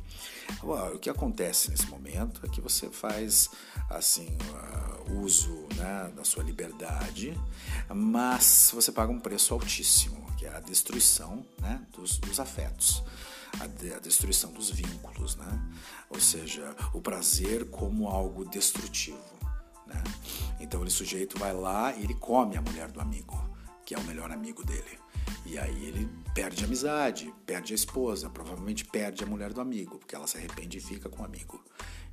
o 0.62 0.98
que 0.98 1.10
acontece 1.10 1.70
nesse 1.70 1.86
momento 1.86 2.40
é 2.44 2.48
que 2.48 2.60
você 2.60 2.88
faz 2.88 3.50
assim 3.90 4.28
uh, 4.28 5.22
uso 5.22 5.66
né, 5.76 6.10
da 6.14 6.24
sua 6.24 6.42
liberdade, 6.42 7.38
mas 7.88 8.70
você 8.72 8.92
paga 8.92 9.12
um 9.12 9.20
preço 9.20 9.52
altíssimo 9.54 10.27
que 10.38 10.46
é 10.46 10.54
a 10.54 10.60
destruição 10.60 11.44
né, 11.60 11.84
dos, 11.92 12.18
dos 12.18 12.38
afetos, 12.38 13.02
a, 13.58 13.66
de, 13.66 13.92
a, 13.92 13.98
destruição 13.98 14.52
dos 14.52 14.70
vínculos, 14.70 15.34
né? 15.34 15.60
ou 16.08 16.20
seja, 16.20 16.74
o 16.94 17.00
prazer 17.00 17.68
como 17.70 18.06
algo 18.06 18.44
destrutivo. 18.48 19.18
Né? 19.84 20.02
Então, 20.60 20.80
ele 20.80 20.90
sujeito 20.90 21.38
vai 21.38 21.52
lá 21.52 21.92
e 21.94 22.04
ele 22.04 22.14
come 22.14 22.56
a 22.56 22.62
mulher 22.62 22.90
do 22.90 23.00
amigo, 23.00 23.36
que 23.84 23.94
é 23.94 23.98
o 23.98 24.04
melhor 24.04 24.30
amigo 24.30 24.64
dele. 24.64 24.98
E 25.44 25.58
aí 25.58 25.86
ele 25.86 26.08
perde 26.34 26.62
a 26.62 26.66
amizade, 26.66 27.34
perde 27.44 27.72
a 27.72 27.74
esposa, 27.74 28.30
provavelmente 28.30 28.84
perde 28.84 29.24
a 29.24 29.26
mulher 29.26 29.52
do 29.52 29.60
amigo, 29.60 29.98
porque 29.98 30.14
ela 30.14 30.26
se 30.26 30.36
arrepende 30.36 30.78
e 30.78 30.80
fica 30.80 31.08
com 31.08 31.22
o 31.22 31.24
amigo. 31.24 31.60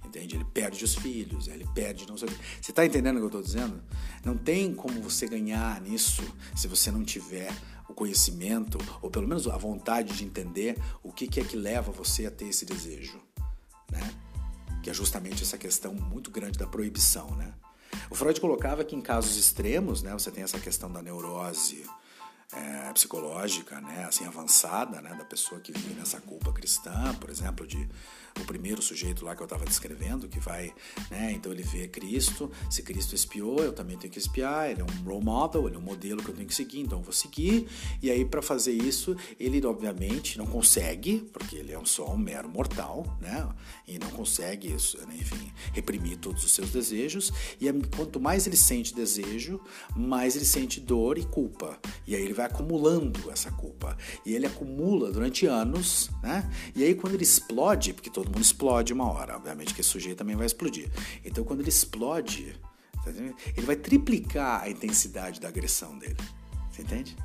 Entende? 0.03 0.35
Ele 0.35 0.45
perde 0.45 0.83
os 0.83 0.95
filhos, 0.95 1.47
ele 1.47 1.67
perde 1.73 2.07
não 2.07 2.17
sei 2.17 2.29
o 2.29 2.31
que. 2.31 2.37
Você 2.61 2.71
está 2.71 2.85
entendendo 2.85 3.15
o 3.15 3.19
que 3.19 3.23
eu 3.23 3.39
estou 3.39 3.41
dizendo? 3.41 3.83
Não 4.23 4.37
tem 4.37 4.73
como 4.73 5.01
você 5.01 5.27
ganhar 5.27 5.81
nisso 5.81 6.23
se 6.55 6.67
você 6.67 6.91
não 6.91 7.03
tiver 7.03 7.51
o 7.51 7.74
conhecimento, 7.95 8.77
ou 9.01 9.09
pelo 9.09 9.27
menos 9.27 9.47
a 9.47 9.57
vontade 9.57 10.13
de 10.13 10.23
entender 10.23 10.77
o 11.01 11.11
que, 11.11 11.39
é 11.39 11.43
que 11.43 11.55
leva 11.55 11.91
você 11.91 12.25
a 12.25 12.31
ter 12.31 12.45
esse 12.45 12.65
desejo, 12.65 13.19
né? 13.91 14.13
Que 14.83 14.89
é 14.89 14.93
justamente 14.93 15.41
essa 15.41 15.57
questão 15.57 15.93
muito 15.93 16.29
grande 16.29 16.59
da 16.59 16.67
proibição, 16.67 17.31
né? 17.31 17.53
O 18.09 18.15
Freud 18.15 18.39
colocava 18.39 18.83
que 18.83 18.95
em 18.95 19.01
casos 19.01 19.37
extremos, 19.37 20.03
né, 20.03 20.11
você 20.13 20.29
tem 20.29 20.43
essa 20.43 20.59
questão 20.59 20.91
da 20.91 21.01
neurose 21.01 21.85
é, 22.53 22.93
psicológica, 22.93 23.79
né, 23.81 24.05
assim 24.07 24.25
avançada, 24.25 25.01
né, 25.01 25.15
da 25.15 25.25
pessoa 25.25 25.59
que 25.59 25.71
vive 25.71 25.93
nessa 25.93 26.19
culpa 26.21 26.51
cristã, 26.51 27.13
por 27.19 27.29
exemplo, 27.29 27.65
de 27.65 27.89
o 28.41 28.45
primeiro 28.45 28.81
sujeito 28.81 29.23
lá 29.23 29.35
que 29.35 29.41
eu 29.41 29.45
estava 29.45 29.65
descrevendo, 29.65 30.27
que 30.27 30.39
vai, 30.39 30.73
né, 31.09 31.31
então 31.31 31.51
ele 31.51 31.63
vê 31.63 31.87
Cristo, 31.87 32.51
se 32.69 32.83
Cristo 32.83 33.15
espiou, 33.15 33.59
eu 33.59 33.71
também 33.71 33.97
tenho 33.97 34.11
que 34.11 34.19
espiar, 34.19 34.69
ele 34.69 34.81
é 34.81 34.83
um 34.83 35.03
role 35.03 35.23
model, 35.23 35.67
ele 35.67 35.75
é 35.75 35.79
um 35.79 35.81
modelo 35.81 36.21
que 36.21 36.29
eu 36.29 36.35
tenho 36.35 36.47
que 36.47 36.53
seguir, 36.53 36.81
então 36.81 36.99
eu 36.99 37.03
vou 37.03 37.13
seguir, 37.13 37.67
e 38.01 38.11
aí 38.11 38.25
para 38.25 38.41
fazer 38.41 38.73
isso, 38.73 39.15
ele 39.39 39.65
obviamente 39.65 40.37
não 40.37 40.45
consegue, 40.45 41.19
porque 41.31 41.55
ele 41.55 41.73
é 41.73 41.79
só 41.85 42.13
um 42.13 42.17
mero 42.17 42.49
mortal, 42.49 43.17
né, 43.21 43.47
e 43.87 43.97
não 43.97 44.09
consegue, 44.09 44.73
enfim, 44.73 45.51
reprimir 45.73 46.17
todos 46.17 46.43
os 46.43 46.51
seus 46.51 46.71
desejos, 46.71 47.31
e 47.59 47.71
quanto 47.95 48.19
mais 48.19 48.45
ele 48.45 48.57
sente 48.57 48.93
desejo, 48.93 49.61
mais 49.95 50.35
ele 50.35 50.45
sente 50.45 50.79
dor 50.79 51.17
e 51.17 51.23
culpa, 51.23 51.79
e 52.05 52.15
aí 52.15 52.21
ele 52.21 52.33
vai 52.33 52.45
acumulando 52.45 53.31
essa 53.31 53.51
culpa, 53.51 53.97
e 54.25 54.35
ele 54.35 54.45
acumula 54.45 55.11
durante 55.11 55.45
anos, 55.45 56.09
né, 56.21 56.51
e 56.75 56.83
aí 56.83 56.93
quando 56.93 57.13
ele 57.13 57.23
explode, 57.23 57.93
porque 57.93 58.09
todo 58.09 58.24
todo 58.25 58.33
mundo 58.33 58.43
explode 58.43 58.91
uma 58.91 59.11
hora. 59.11 59.35
Obviamente 59.35 59.73
que 59.73 59.81
esse 59.81 59.89
sujeito 59.89 60.17
também 60.17 60.35
vai 60.35 60.45
explodir. 60.45 60.89
Então, 61.23 61.43
quando 61.43 61.61
ele 61.61 61.69
explode, 61.69 62.59
tá 63.03 63.11
ele 63.55 63.65
vai 63.65 63.75
triplicar 63.75 64.63
a 64.63 64.69
intensidade 64.69 65.39
da 65.39 65.47
agressão 65.47 65.97
dele. 65.97 66.17
Você 66.71 66.81
entende? 66.81 67.15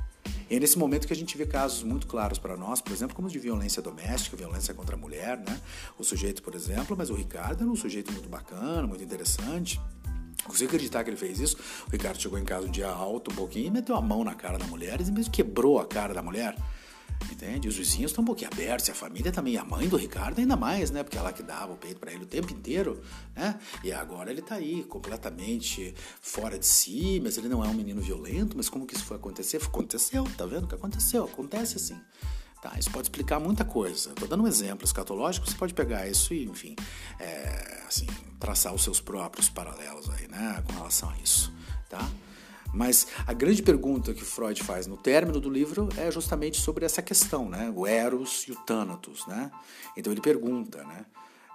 E 0.49 0.55
é 0.55 0.59
nesse 0.59 0.77
momento 0.77 1.07
que 1.07 1.13
a 1.13 1.15
gente 1.15 1.37
vê 1.37 1.45
casos 1.45 1.81
muito 1.83 2.05
claros 2.07 2.37
para 2.37 2.57
nós, 2.57 2.81
por 2.81 2.91
exemplo, 2.91 3.15
como 3.15 3.29
de 3.29 3.39
violência 3.39 3.81
doméstica, 3.81 4.35
violência 4.35 4.73
contra 4.73 4.95
a 4.95 4.99
mulher, 4.99 5.37
né? 5.37 5.59
O 5.97 6.03
sujeito, 6.03 6.43
por 6.43 6.53
exemplo, 6.53 6.95
mas 6.95 7.09
o 7.09 7.13
Ricardo 7.13 7.63
era 7.63 7.71
um 7.71 7.75
sujeito 7.75 8.11
muito 8.11 8.29
bacana, 8.29 8.85
muito 8.85 9.03
interessante. 9.03 9.79
Consigo 10.43 10.69
acreditar 10.69 11.03
que 11.03 11.09
ele 11.09 11.17
fez 11.17 11.39
isso. 11.39 11.57
O 11.87 11.91
Ricardo 11.91 12.21
chegou 12.21 12.37
em 12.37 12.43
casa 12.43 12.67
um 12.67 12.71
dia 12.71 12.89
alto, 12.89 13.31
um 13.31 13.35
pouquinho, 13.35 13.67
e 13.67 13.71
meteu 13.71 13.95
a 13.95 14.01
mão 14.01 14.23
na 14.23 14.35
cara 14.35 14.57
da 14.57 14.65
mulher 14.65 14.99
e 14.99 15.11
mesmo 15.11 15.31
quebrou 15.31 15.79
a 15.79 15.85
cara 15.85 16.13
da 16.13 16.21
mulher. 16.21 16.55
Entende? 17.29 17.67
Os 17.67 17.75
vizinhos 17.75 18.11
estão 18.11 18.23
um 18.23 18.25
pouquinho 18.25 18.49
abertos, 18.51 18.89
a 18.89 18.93
família 18.93 19.31
também, 19.31 19.57
a 19.57 19.63
mãe 19.63 19.87
do 19.87 19.97
Ricardo 19.97 20.39
ainda 20.39 20.55
mais, 20.55 20.91
né? 20.91 21.03
Porque 21.03 21.17
ela 21.17 21.33
que 21.33 21.43
dava 21.43 21.73
o 21.73 21.77
peito 21.77 21.99
para 21.99 22.11
ele 22.11 22.23
o 22.23 22.27
tempo 22.27 22.51
inteiro, 22.53 23.01
né? 23.35 23.59
E 23.83 23.91
agora 23.91 24.31
ele 24.31 24.41
tá 24.41 24.55
aí, 24.55 24.83
completamente 24.83 25.93
fora 26.21 26.57
de 26.57 26.65
si, 26.65 27.19
mas 27.23 27.37
ele 27.37 27.49
não 27.49 27.63
é 27.63 27.67
um 27.67 27.73
menino 27.73 28.01
violento, 28.01 28.55
mas 28.55 28.69
como 28.69 28.85
que 28.85 28.95
isso 28.95 29.05
foi 29.05 29.17
acontecer? 29.17 29.57
Aconteceu, 29.57 30.23
tá 30.37 30.45
vendo 30.45 30.65
o 30.65 30.67
que 30.67 30.75
aconteceu? 30.75 31.25
Acontece 31.25 31.77
assim. 31.77 31.99
Tá, 32.61 32.73
isso 32.77 32.91
pode 32.91 33.05
explicar 33.07 33.39
muita 33.39 33.65
coisa. 33.65 34.11
Estou 34.11 34.27
dando 34.27 34.43
um 34.43 34.47
exemplo 34.47 34.85
escatológico, 34.85 35.49
você 35.49 35.57
pode 35.57 35.73
pegar 35.73 36.07
isso 36.07 36.31
e, 36.31 36.43
enfim, 36.45 36.75
é, 37.19 37.83
assim, 37.87 38.05
traçar 38.39 38.71
os 38.71 38.83
seus 38.83 39.01
próprios 39.01 39.49
paralelos 39.49 40.07
aí, 40.11 40.27
né, 40.27 40.63
com 40.67 40.73
relação 40.73 41.09
a 41.09 41.17
isso, 41.17 41.51
tá? 41.89 42.07
Mas 42.73 43.07
a 43.27 43.33
grande 43.33 43.61
pergunta 43.61 44.13
que 44.13 44.23
Freud 44.23 44.63
faz 44.63 44.87
no 44.87 44.97
término 44.97 45.39
do 45.39 45.49
livro 45.49 45.89
é 45.97 46.09
justamente 46.09 46.59
sobre 46.59 46.85
essa 46.85 47.01
questão, 47.01 47.49
né? 47.49 47.71
O 47.75 47.85
Eros 47.85 48.45
e 48.47 48.51
o 48.51 48.55
Thanatos, 48.55 49.25
né? 49.27 49.51
Então 49.95 50.11
ele 50.11 50.21
pergunta, 50.21 50.83
né? 50.83 51.05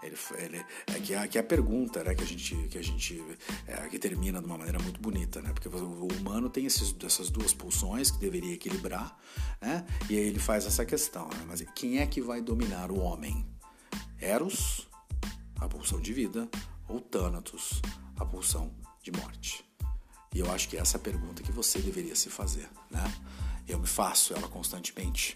Ele, 0.02 0.16
ele, 0.38 0.64
é 0.86 1.00
que 1.00 1.14
é, 1.14 1.26
que 1.26 1.38
é 1.38 1.40
a 1.40 1.44
pergunta 1.44 2.04
né, 2.04 2.14
que 2.14 2.22
a 2.22 2.26
gente, 2.26 2.54
que, 2.68 2.78
a 2.78 2.82
gente 2.82 3.24
é, 3.66 3.88
que 3.88 3.98
termina 3.98 4.40
de 4.40 4.46
uma 4.46 4.58
maneira 4.58 4.78
muito 4.78 5.00
bonita, 5.00 5.40
né? 5.40 5.52
Porque 5.52 5.68
o 5.68 6.08
humano 6.18 6.50
tem 6.50 6.66
esses, 6.66 6.94
essas 7.02 7.30
duas 7.30 7.52
pulsões 7.54 8.10
que 8.10 8.18
deveria 8.18 8.54
equilibrar, 8.54 9.18
né? 9.60 9.86
E 10.08 10.16
aí 10.16 10.26
ele 10.26 10.38
faz 10.38 10.66
essa 10.66 10.84
questão, 10.84 11.28
né? 11.28 11.44
Mas 11.46 11.64
quem 11.74 11.98
é 11.98 12.06
que 12.06 12.20
vai 12.20 12.40
dominar 12.40 12.90
o 12.90 13.00
homem? 13.00 13.46
Eros, 14.20 14.86
a 15.58 15.68
pulsão 15.68 16.00
de 16.00 16.12
vida, 16.12 16.48
ou 16.88 17.00
Thanatos, 17.00 17.80
a 18.16 18.24
pulsão 18.24 18.72
de 19.02 19.10
morte? 19.12 19.65
E 20.36 20.40
eu 20.40 20.52
acho 20.52 20.68
que 20.68 20.76
essa 20.76 20.98
é 20.98 21.00
a 21.00 21.02
pergunta 21.02 21.42
que 21.42 21.50
você 21.50 21.78
deveria 21.78 22.14
se 22.14 22.28
fazer, 22.28 22.68
né? 22.90 23.10
Eu 23.66 23.78
me 23.78 23.86
faço 23.86 24.34
ela 24.34 24.46
constantemente. 24.46 25.34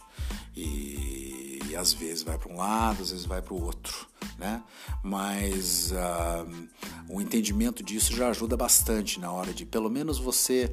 E, 0.54 1.58
e 1.70 1.74
às 1.74 1.94
vezes 1.94 2.22
vai 2.22 2.36
para 2.36 2.52
um 2.52 2.58
lado, 2.58 3.02
às 3.02 3.10
vezes 3.10 3.24
vai 3.24 3.40
para 3.40 3.54
o 3.54 3.62
outro, 3.62 4.06
né? 4.38 4.62
Mas 5.02 5.90
uh, 5.92 6.68
o 7.08 7.18
entendimento 7.18 7.82
disso 7.82 8.14
já 8.14 8.28
ajuda 8.28 8.58
bastante 8.58 9.18
na 9.18 9.32
hora 9.32 9.54
de, 9.54 9.64
pelo 9.64 9.88
menos, 9.88 10.18
você 10.18 10.70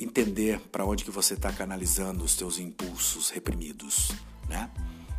entender 0.00 0.58
para 0.72 0.84
onde 0.84 1.04
que 1.04 1.10
você 1.12 1.34
está 1.34 1.52
canalizando 1.52 2.24
os 2.24 2.32
seus 2.32 2.58
impulsos 2.58 3.30
reprimidos, 3.30 4.10
né? 4.48 4.68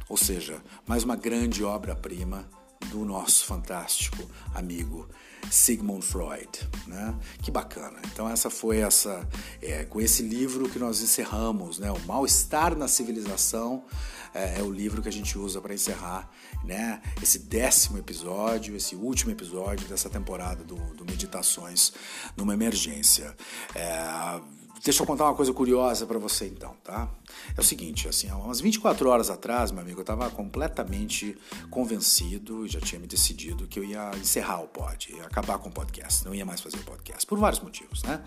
Ou 0.09 0.17
seja, 0.17 0.61
mais 0.85 1.05
uma 1.05 1.15
grande 1.15 1.63
obra-prima 1.63 2.45
do 2.89 3.05
nosso 3.05 3.45
fantástico 3.45 4.29
amigo 4.53 5.07
Sigmund 5.49 6.03
Freud, 6.03 6.49
né? 6.88 7.15
Que 7.41 7.51
bacana. 7.51 7.99
Então 8.11 8.27
essa 8.27 8.49
foi 8.49 8.79
essa 8.79 9.27
é, 9.61 9.86
com 9.86 10.01
esse 10.01 10.23
livro 10.23 10.69
que 10.69 10.79
nós 10.79 11.01
encerramos, 11.01 11.79
né? 11.79 11.91
O 11.91 11.99
mal-estar 12.05 12.75
na 12.75 12.88
civilização 12.88 13.83
é, 14.33 14.59
é, 14.59 14.63
o 14.63 14.69
livro 14.69 15.01
que 15.01 15.07
a 15.07 15.11
gente 15.11 15.38
usa 15.38 15.61
para 15.61 15.73
encerrar, 15.73 16.29
né? 16.63 17.01
Esse 17.21 17.39
décimo 17.39 17.97
episódio, 17.97 18.75
esse 18.75 18.95
último 18.95 19.31
episódio 19.31 19.88
dessa 19.88 20.09
temporada 20.09 20.63
do, 20.63 20.75
do 20.93 21.05
Meditações 21.05 21.93
numa 22.36 22.53
Emergência. 22.53 23.36
É, 23.73 24.41
Deixa 24.86 25.01
eu 25.01 25.07
contar 25.07 25.23
uma 25.23 25.33
coisa 25.33 25.51
curiosa 25.51 26.05
para 26.05 26.19
você 26.19 26.45
então, 26.45 26.75
tá? 26.83 27.09
É 27.55 27.59
o 27.59 27.63
seguinte, 27.63 28.07
assim, 28.07 28.30
há 28.30 28.36
umas 28.36 28.59
24 28.59 29.09
horas 29.09 29.30
atrás, 29.30 29.71
meu 29.71 29.82
amigo, 29.82 29.99
eu 29.99 30.03
estava 30.03 30.30
completamente 30.30 31.38
convencido 31.69 32.67
já 32.67 32.80
tinha 32.80 32.99
me 32.99 33.07
decidido 33.07 33.67
que 33.67 33.80
eu 33.80 33.84
ia 33.84 34.11
encerrar 34.17 34.61
o 34.61 34.67
pod, 34.67 35.13
ia 35.13 35.26
acabar 35.26 35.57
com 35.57 35.69
o 35.69 35.71
podcast, 35.71 36.26
não 36.26 36.34
ia 36.34 36.45
mais 36.45 36.61
fazer 36.61 36.78
o 36.78 36.84
podcast, 36.84 37.26
por 37.26 37.38
vários 37.38 37.61
motivos, 37.61 38.03
né? 38.03 38.23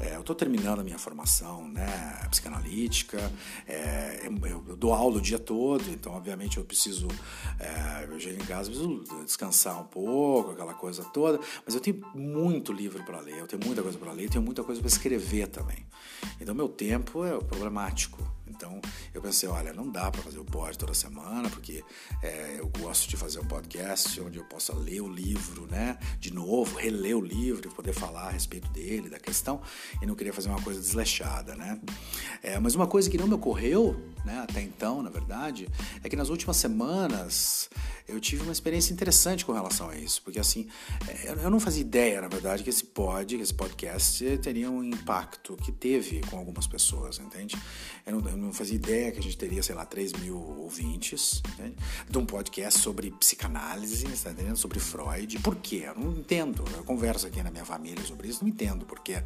É, 0.00 0.16
eu 0.16 0.20
estou 0.20 0.34
terminando 0.34 0.80
a 0.80 0.84
minha 0.84 0.98
formação, 0.98 1.68
né, 1.68 1.86
psicanalítica, 2.30 3.18
é, 3.66 4.26
eu, 4.26 4.66
eu, 4.68 4.76
dou 4.76 4.92
aula 4.92 5.18
o 5.18 5.20
dia 5.20 5.38
todo, 5.38 5.82
então 5.90 6.12
obviamente 6.12 6.58
eu 6.58 6.64
preciso, 6.64 7.08
é, 7.58 8.06
eu 8.08 8.20
chego 8.20 8.42
em 8.42 8.46
casa, 8.46 8.70
preciso 8.70 9.04
descansar 9.24 9.80
um 9.80 9.86
pouco, 9.86 10.52
aquela 10.52 10.74
coisa 10.74 11.04
toda, 11.04 11.40
mas 11.64 11.74
eu 11.74 11.80
tenho 11.80 12.00
muito 12.14 12.72
livro 12.72 13.02
para 13.04 13.20
ler, 13.20 13.38
eu 13.38 13.46
tenho 13.46 13.64
muita 13.64 13.82
coisa 13.82 13.98
para 13.98 14.12
ler, 14.12 14.24
eu 14.24 14.30
tenho 14.30 14.44
muita 14.44 14.62
coisa 14.62 14.80
para 14.80 14.88
escrever 14.88 15.48
também. 15.48 15.86
Então, 16.40 16.54
meu 16.54 16.68
tempo 16.68 17.24
é 17.24 17.38
problemático. 17.38 18.22
Então, 18.58 18.80
eu 19.14 19.22
pensei, 19.22 19.48
olha, 19.48 19.72
não 19.72 19.88
dá 19.88 20.10
para 20.10 20.20
fazer 20.20 20.40
o 20.40 20.44
pod 20.44 20.76
toda 20.76 20.92
semana, 20.92 21.48
porque 21.48 21.84
é, 22.20 22.56
eu 22.58 22.68
gosto 22.80 23.08
de 23.08 23.16
fazer 23.16 23.38
um 23.38 23.44
podcast 23.44 24.20
onde 24.20 24.36
eu 24.36 24.44
possa 24.46 24.74
ler 24.74 25.00
o 25.00 25.06
livro, 25.06 25.68
né, 25.68 25.96
de 26.18 26.32
novo, 26.32 26.76
reler 26.76 27.16
o 27.16 27.20
livro 27.20 27.68
e 27.68 27.72
poder 27.72 27.92
falar 27.92 28.26
a 28.26 28.30
respeito 28.30 28.68
dele, 28.72 29.08
da 29.08 29.20
questão, 29.20 29.62
e 30.02 30.06
não 30.06 30.16
queria 30.16 30.32
fazer 30.32 30.48
uma 30.48 30.60
coisa 30.60 30.80
desleixada, 30.80 31.54
né. 31.54 31.80
É, 32.42 32.58
mas 32.58 32.74
uma 32.74 32.88
coisa 32.88 33.08
que 33.08 33.16
não 33.16 33.28
me 33.28 33.34
ocorreu, 33.34 33.94
né, 34.24 34.40
até 34.40 34.60
então, 34.60 35.04
na 35.04 35.10
verdade, 35.10 35.68
é 36.02 36.08
que 36.08 36.16
nas 36.16 36.28
últimas 36.28 36.56
semanas 36.56 37.70
eu 38.08 38.18
tive 38.18 38.42
uma 38.42 38.52
experiência 38.52 38.92
interessante 38.92 39.44
com 39.44 39.52
relação 39.52 39.88
a 39.88 39.96
isso, 39.96 40.20
porque 40.22 40.40
assim, 40.40 40.66
é, 41.06 41.30
eu 41.44 41.50
não 41.50 41.60
fazia 41.60 41.82
ideia, 41.82 42.20
na 42.20 42.28
verdade, 42.28 42.64
que 42.64 42.70
esse 42.70 42.84
pod, 42.84 43.36
que 43.36 43.42
esse 43.42 43.54
podcast 43.54 44.38
teria 44.38 44.68
um 44.68 44.82
impacto 44.82 45.56
que 45.56 45.70
teve 45.70 46.22
com 46.22 46.38
algumas 46.38 46.66
pessoas, 46.66 47.20
entende? 47.20 47.56
Eu 48.08 48.20
não, 48.20 48.30
eu 48.30 48.36
não 48.38 48.52
fazia 48.54 48.76
ideia 48.76 49.12
que 49.12 49.18
a 49.18 49.22
gente 49.22 49.36
teria, 49.36 49.62
sei 49.62 49.74
lá, 49.74 49.84
3 49.84 50.14
mil 50.14 50.36
ouvintes, 50.36 51.42
entende? 51.52 51.76
De 52.08 52.16
um 52.16 52.24
podcast 52.24 52.80
sobre 52.80 53.10
psicanálise, 53.10 54.06
tá 54.22 54.30
entendendo? 54.30 54.56
Sobre 54.56 54.80
Freud. 54.80 55.38
Por 55.40 55.56
quê? 55.56 55.84
Eu 55.86 55.94
não 55.94 56.12
entendo. 56.12 56.64
Eu 56.74 56.82
converso 56.84 57.26
aqui 57.26 57.42
na 57.42 57.50
minha 57.50 57.66
família 57.66 58.02
sobre 58.06 58.28
isso, 58.28 58.42
não 58.42 58.48
entendo, 58.48 58.86
porque 58.86 59.22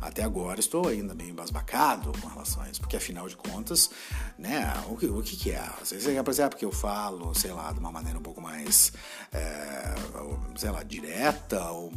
até 0.00 0.24
agora 0.24 0.58
estou 0.58 0.88
ainda 0.88 1.14
meio 1.14 1.30
embasbacado 1.30 2.12
com 2.20 2.26
relação 2.26 2.62
a 2.62 2.68
isso, 2.68 2.80
porque 2.80 2.96
afinal 2.96 3.28
de 3.28 3.36
contas, 3.36 3.90
né, 4.36 4.72
o 4.88 4.96
que, 4.96 5.06
o 5.06 5.22
que, 5.22 5.36
que 5.36 5.50
é? 5.52 5.70
Você 5.82 5.98
quer, 5.98 6.22
por 6.24 6.30
exemplo, 6.30 6.58
que 6.58 6.64
eu 6.64 6.72
falo, 6.72 7.32
sei 7.34 7.52
lá, 7.52 7.72
de 7.72 7.78
uma 7.78 7.92
maneira 7.92 8.18
pouco 8.24 8.40
mais, 8.40 8.92
é, 9.30 9.94
sei 10.56 10.70
lá, 10.70 10.82
direta, 10.82 11.70
ou 11.70 11.92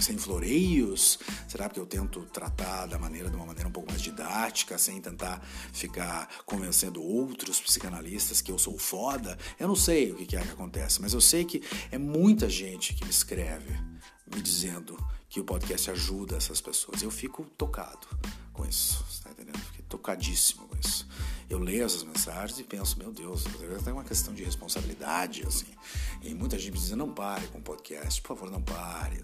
sem 0.00 0.16
floreios? 0.16 1.18
Será 1.48 1.68
que 1.68 1.80
eu 1.80 1.86
tento 1.86 2.20
tratar 2.26 2.86
da 2.86 2.98
maneira, 2.98 3.28
de 3.28 3.34
uma 3.34 3.46
maneira 3.46 3.68
um 3.68 3.72
pouco 3.72 3.90
mais 3.90 4.00
didática, 4.00 4.78
sem 4.78 5.00
tentar 5.00 5.42
ficar 5.72 6.28
convencendo 6.44 7.02
outros 7.02 7.60
psicanalistas 7.60 8.40
que 8.40 8.50
eu 8.50 8.58
sou 8.58 8.78
foda? 8.78 9.38
Eu 9.58 9.68
não 9.68 9.76
sei 9.76 10.12
o 10.12 10.16
que 10.16 10.36
é 10.36 10.40
que 10.40 10.50
acontece, 10.50 11.00
mas 11.00 11.12
eu 11.12 11.20
sei 11.20 11.44
que 11.44 11.62
é 11.90 11.98
muita 11.98 12.48
gente 12.48 12.94
que 12.94 13.04
me 13.04 13.10
escreve 13.10 13.72
me 14.32 14.40
dizendo 14.40 14.96
que 15.28 15.40
o 15.40 15.44
podcast 15.44 15.90
ajuda 15.90 16.36
essas 16.36 16.60
pessoas. 16.60 17.02
Eu 17.02 17.10
fico 17.10 17.44
tocado 17.56 18.06
com 18.52 18.64
isso, 18.64 19.04
tá 19.22 19.30
entendendo? 19.30 19.58
Fiquei 19.58 19.84
tocadíssimo 19.88 20.66
com 20.68 20.76
isso 20.76 21.06
eu 21.48 21.58
leio 21.58 21.84
essas 21.84 22.02
mensagens 22.02 22.58
e 22.58 22.64
penso, 22.64 22.98
meu 22.98 23.12
Deus, 23.12 23.44
é 23.86 23.92
uma 23.92 24.04
questão 24.04 24.34
de 24.34 24.42
responsabilidade, 24.44 25.44
assim. 25.46 25.66
E 26.22 26.34
muita 26.34 26.58
gente 26.58 26.74
diz, 26.74 26.90
não 26.92 27.12
pare 27.12 27.46
com 27.48 27.58
o 27.58 27.62
podcast, 27.62 28.20
por 28.22 28.28
favor, 28.28 28.50
não 28.50 28.62
pare. 28.62 29.22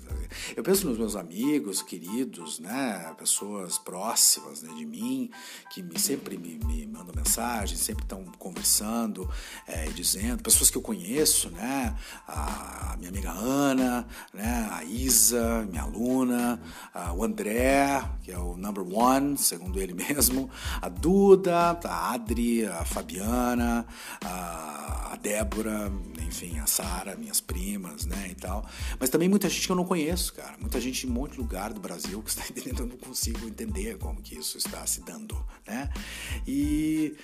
Eu 0.55 0.63
penso 0.63 0.87
nos 0.87 0.99
meus 0.99 1.17
amigos, 1.17 1.83
queridos, 1.83 2.59
né, 2.59 3.15
pessoas 3.19 3.79
próximas 3.79 4.63
né, 4.63 4.73
de 4.75 4.85
mim, 4.85 5.31
que 5.73 5.83
me, 5.83 5.99
sempre 5.99 6.37
me, 6.37 6.59
me 6.59 6.87
mandam 6.87 7.15
mensagens, 7.17 7.81
sempre 7.81 8.05
estão 8.05 8.25
conversando 8.39 9.29
é, 9.67 9.89
e 9.89 9.93
dizendo, 9.93 10.43
pessoas 10.43 10.71
que 10.71 10.77
eu 10.77 10.83
conheço, 10.83 11.51
né, 11.51 11.97
a 12.29 12.97
minha 12.99 13.11
amiga 13.11 13.31
Ana, 13.31 14.07
né, 14.33 14.69
a 14.71 14.85
Isa, 14.85 15.67
minha 15.71 15.83
aluna, 15.83 16.61
o 17.17 17.25
André, 17.25 18.05
que 18.23 18.31
é 18.31 18.39
o 18.39 18.57
number 18.57 18.85
one, 18.87 19.39
segundo 19.39 19.81
ele 19.81 19.95
mesmo, 19.95 20.51
a 20.83 20.89
Duda, 20.89 21.71
a 21.71 22.17
Adri, 22.21 22.67
a 22.67 22.85
Fabiana, 22.85 23.87
a, 24.23 25.19
Débora, 25.21 25.93
enfim, 26.27 26.59
a 26.59 26.67
Sara, 26.67 27.17
minhas 27.17 27.41
primas, 27.41 28.07
né, 28.07 28.29
e 28.31 28.35
tal. 28.35 28.65
Mas 28.99 29.11
também 29.11 29.29
muita 29.29 29.49
gente 29.49 29.67
que 29.67 29.73
eu 29.73 29.77
não 29.77 29.85
conheço, 29.85 30.33
cara. 30.35 30.57
Muita 30.59 30.81
gente 30.81 31.07
em 31.07 31.11
um 31.11 31.13
monte 31.13 31.33
de 31.33 31.39
lugar 31.39 31.73
do 31.73 31.81
Brasil 31.81 32.23
que 32.23 32.31
está 32.31 32.43
entendendo, 32.49 32.81
eu 32.81 32.87
não 32.87 32.97
consigo 32.97 33.47
entender 33.47 33.99
como 33.99 34.23
que 34.23 34.37
isso 34.37 34.57
está 34.57 34.87
se 34.87 35.01
dando, 35.01 35.37
né? 35.67 35.91
E 36.47 37.17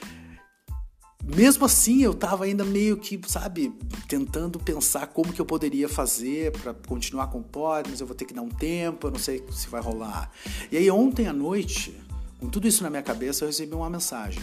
mesmo 1.25 1.65
assim 1.65 2.03
eu 2.03 2.13
estava 2.13 2.45
ainda 2.45 2.65
meio 2.65 2.97
que, 2.97 3.21
sabe, 3.27 3.73
tentando 4.07 4.59
pensar 4.59 5.07
como 5.09 5.33
que 5.33 5.41
eu 5.41 5.47
poderia 5.47 5.89
fazer 5.89 6.53
para 6.53 6.75
continuar 6.75 7.29
com 7.29 7.39
o 7.39 7.45
pod, 7.45 7.89
mas 7.91 8.01
eu 8.01 8.07
vou 8.07 8.15
ter 8.15 8.25
que 8.25 8.35
dar 8.35 8.43
um 8.43 8.51
tempo, 8.51 9.07
eu 9.07 9.11
não 9.11 9.19
sei 9.19 9.45
se 9.51 9.69
vai 9.69 9.81
rolar. 9.81 10.31
E 10.71 10.77
aí 10.77 10.91
ontem 10.91 11.27
à 11.27 11.33
noite, 11.33 11.99
com 12.39 12.49
tudo 12.49 12.69
isso 12.69 12.83
na 12.83 12.91
minha 12.91 13.03
cabeça, 13.03 13.45
eu 13.45 13.49
recebi 13.49 13.75
uma 13.75 13.89
mensagem 13.89 14.43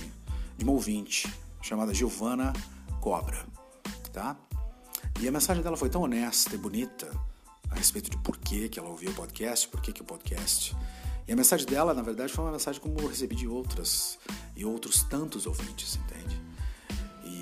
de 0.58 0.64
uma 0.64 0.74
ouvinte 0.74 1.32
chamada 1.62 1.94
Giovana 1.94 2.54
Cobra, 3.00 3.46
tá? 4.12 4.38
E 5.20 5.28
a 5.28 5.32
mensagem 5.32 5.64
dela 5.64 5.78
foi 5.78 5.90
tão 5.90 6.02
honesta 6.02 6.56
e 6.56 6.58
bonita 6.58 7.10
a 7.70 7.76
respeito 7.76 8.10
de 8.10 8.18
por 8.18 8.38
que, 8.38 8.70
que 8.70 8.80
ela 8.80 8.90
ouviu 8.90 9.12
o 9.12 9.14
podcast, 9.14 9.68
por 9.68 9.82
que, 9.82 9.92
que 9.92 10.02
o 10.02 10.06
podcast. 10.06 10.76
E 11.28 11.32
a 11.32 11.36
mensagem 11.36 11.66
dela, 11.66 11.94
na 11.94 12.02
verdade, 12.02 12.32
foi 12.32 12.44
uma 12.44 12.52
mensagem 12.52 12.82
como 12.82 13.00
eu 13.00 13.08
recebi 13.08 13.36
de 13.36 13.48
outras 13.48 14.20
e 14.56 14.66
outros 14.66 15.04
tantos 15.04 15.46
ouvintes, 15.46 15.96
entende? 15.96 16.42
E, 17.24 17.38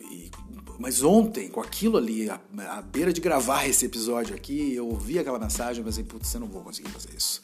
e 0.00 0.30
mas 0.78 1.02
ontem, 1.02 1.48
com 1.48 1.60
aquilo 1.60 1.98
ali, 1.98 2.28
à, 2.28 2.40
à 2.70 2.82
beira 2.82 3.12
de 3.12 3.20
gravar 3.20 3.66
esse 3.66 3.84
episódio 3.84 4.34
aqui, 4.34 4.74
eu 4.74 4.88
ouvi 4.88 5.18
aquela 5.18 5.38
mensagem 5.38 5.82
e 5.82 5.84
pensei, 5.84 6.04
putz, 6.04 6.32
eu 6.34 6.40
não 6.40 6.48
vou 6.48 6.62
conseguir 6.62 6.88
fazer 6.90 7.14
isso. 7.14 7.42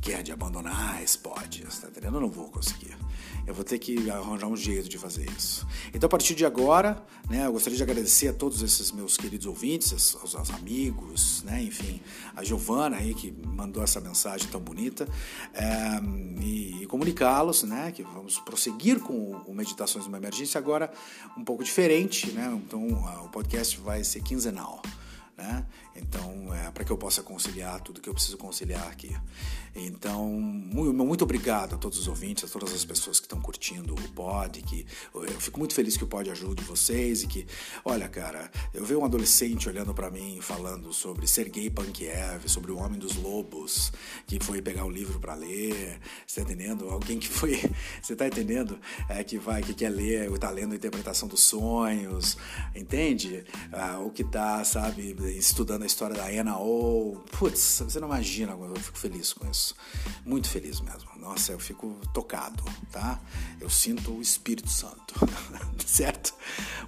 Que 0.00 0.12
é 0.12 0.22
de 0.22 0.32
abandonar 0.32 1.02
pod, 1.22 1.62
tá 1.80 1.88
entendendo? 1.88 2.14
Eu 2.14 2.20
não 2.20 2.30
vou 2.30 2.48
conseguir 2.48 2.96
eu 3.46 3.54
vou 3.54 3.64
ter 3.64 3.78
que 3.78 4.10
arranjar 4.10 4.48
um 4.48 4.56
jeito 4.56 4.88
de 4.88 4.98
fazer 4.98 5.24
isso. 5.30 5.66
Então, 5.94 6.08
a 6.08 6.10
partir 6.10 6.34
de 6.34 6.44
agora, 6.44 7.00
né, 7.30 7.46
eu 7.46 7.52
gostaria 7.52 7.76
de 7.76 7.82
agradecer 7.82 8.28
a 8.28 8.32
todos 8.32 8.60
esses 8.60 8.90
meus 8.90 9.16
queridos 9.16 9.46
ouvintes, 9.46 10.16
aos, 10.20 10.34
aos 10.34 10.50
amigos, 10.50 11.44
né, 11.44 11.62
enfim, 11.62 12.00
a 12.34 12.42
Giovana 12.42 12.96
aí 12.96 13.14
que 13.14 13.32
mandou 13.46 13.82
essa 13.84 14.00
mensagem 14.00 14.48
tão 14.48 14.60
bonita, 14.60 15.08
é, 15.54 16.00
e, 16.42 16.82
e 16.82 16.86
comunicá-los, 16.86 17.62
né, 17.62 17.92
que 17.92 18.02
vamos 18.02 18.40
prosseguir 18.40 18.98
com 18.98 19.40
o 19.46 19.54
Meditações 19.54 20.06
numa 20.06 20.18
Emergência 20.18 20.58
agora 20.58 20.92
um 21.36 21.44
pouco 21.44 21.62
diferente, 21.62 22.32
né, 22.32 22.52
então 22.52 22.88
o 23.24 23.28
podcast 23.28 23.78
vai 23.78 24.02
ser 24.02 24.22
quinzenal. 24.22 24.82
né? 25.36 25.64
Então, 26.00 26.54
é, 26.54 26.70
para 26.70 26.84
que 26.84 26.90
eu 26.90 26.98
possa 26.98 27.22
conciliar 27.22 27.80
tudo 27.80 28.00
que 28.00 28.08
eu 28.08 28.14
preciso 28.14 28.36
conciliar 28.36 28.86
aqui. 28.88 29.14
Então, 29.78 30.26
muito 30.30 31.22
obrigado 31.22 31.74
a 31.74 31.78
todos 31.78 31.98
os 31.98 32.08
ouvintes, 32.08 32.44
a 32.44 32.48
todas 32.48 32.72
as 32.72 32.82
pessoas 32.84 33.20
que 33.20 33.26
estão 33.26 33.40
curtindo 33.40 33.94
o 33.94 34.08
pod, 34.12 34.62
que 34.62 34.86
eu 35.14 35.40
fico 35.40 35.58
muito 35.58 35.74
feliz 35.74 35.96
que 35.96 36.04
o 36.04 36.06
pod 36.06 36.30
ajude 36.30 36.64
vocês 36.64 37.22
e 37.22 37.26
que, 37.26 37.46
olha, 37.84 38.08
cara, 38.08 38.50
eu 38.72 38.84
vejo 38.84 39.00
um 39.00 39.04
adolescente 39.04 39.68
olhando 39.68 39.92
para 39.92 40.10
mim 40.10 40.38
falando 40.40 40.92
sobre 40.92 41.26
Sergei 41.26 41.68
Pankiev, 41.68 42.48
sobre 42.48 42.72
o 42.72 42.78
Homem 42.78 42.98
dos 42.98 43.16
Lobos, 43.16 43.92
que 44.26 44.42
foi 44.42 44.62
pegar 44.62 44.86
o 44.86 44.90
livro 44.90 45.20
para 45.20 45.34
ler, 45.34 46.00
você 46.26 46.42
tá 46.42 46.50
entendendo? 46.52 46.88
Alguém 46.88 47.18
que 47.18 47.28
foi, 47.28 47.60
você 48.00 48.16
tá 48.16 48.26
entendendo? 48.26 48.78
É 49.08 49.22
que 49.22 49.38
vai, 49.38 49.62
que 49.62 49.74
quer 49.74 49.90
ler, 49.90 50.30
tá 50.38 50.50
lendo 50.50 50.72
a 50.72 50.76
interpretação 50.76 51.28
dos 51.28 51.40
sonhos, 51.40 52.36
entende? 52.74 53.44
Ah, 53.72 53.98
o 53.98 54.10
que 54.10 54.24
tá, 54.24 54.64
sabe, 54.64 55.16
estudando 55.36 55.84
história 55.86 56.16
da 56.16 56.26
Anna 56.26 56.58
ou 56.58 57.16
putz, 57.38 57.82
você 57.84 57.98
não 58.00 58.08
imagina, 58.08 58.52
eu 58.52 58.76
fico 58.76 58.98
feliz 58.98 59.32
com 59.32 59.48
isso. 59.50 59.74
Muito 60.24 60.48
feliz 60.48 60.80
mesmo. 60.80 61.08
Nossa, 61.16 61.52
eu 61.52 61.58
fico 61.58 61.98
tocado, 62.12 62.62
tá? 62.90 63.20
Eu 63.60 63.70
sinto 63.70 64.12
o 64.12 64.22
Espírito 64.22 64.68
Santo, 64.68 65.14
certo? 65.86 66.34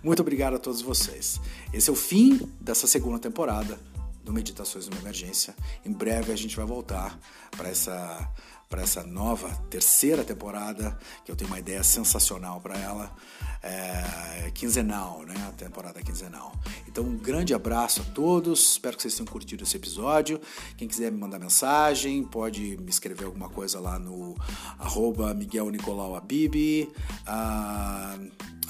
Muito 0.03 0.21
obrigado 0.21 0.55
a 0.55 0.59
todos 0.59 0.83
vocês. 0.83 1.41
Esse 1.73 1.91
é 1.91 1.93
o 1.93 1.97
fim 1.97 2.53
dessa 2.61 2.87
segunda 2.87 3.19
temporada 3.19 3.79
do 4.23 4.33
Meditações 4.33 4.89
numa 4.89 5.01
Emergência. 5.01 5.55
Em 5.85 5.93
breve 5.93 6.33
a 6.33 6.37
gente 6.37 6.55
vai 6.55 6.67
voltar 6.67 7.19
para 7.57 7.69
essa 7.69 8.31
para 8.69 8.83
essa 8.83 9.03
nova 9.03 9.49
terceira 9.71 10.23
temporada, 10.23 10.99
que 11.25 11.33
eu 11.33 11.37
tenho 11.37 11.49
uma 11.49 11.59
ideia 11.59 11.83
sensacional 11.83 12.61
para 12.61 12.79
ela, 12.79 13.17
é, 13.63 14.51
quinzenal, 14.55 15.23
né? 15.27 15.35
A 15.49 15.53
temporada 15.53 16.03
quinzenal. 16.03 16.53
Então, 16.87 17.05
um 17.05 17.17
grande 17.17 17.55
abraço 17.55 18.01
a 18.03 18.05
todos, 18.05 18.73
espero 18.73 18.97
que 18.97 19.03
vocês 19.03 19.15
tenham 19.15 19.31
curtido 19.31 19.65
esse 19.65 19.77
episódio. 19.77 20.41
Quem 20.77 20.89
quiser 20.89 21.13
me 21.13 21.19
mandar 21.19 21.39
mensagem, 21.39 22.25
pode 22.25 22.77
me 22.79 22.91
escrever 22.91 23.25
alguma 23.27 23.49
coisa 23.49 23.79
lá 23.81 23.99
no 23.99 24.35
arroba 24.79 25.33
Miguel 25.35 25.71
Nicolau 25.71 26.17
uh, 26.17 26.25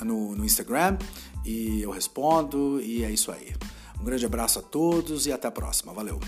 no, 0.04 0.36
no 0.36 0.44
Instagram, 0.44 0.98
e 1.44 1.80
eu 1.82 1.90
respondo, 1.90 2.80
e 2.80 3.04
é 3.04 3.10
isso 3.10 3.30
aí. 3.30 3.54
Um 4.00 4.04
grande 4.04 4.26
abraço 4.26 4.58
a 4.58 4.62
todos 4.62 5.26
e 5.26 5.32
até 5.32 5.48
a 5.48 5.52
próxima. 5.52 5.92
Valeu! 5.92 6.20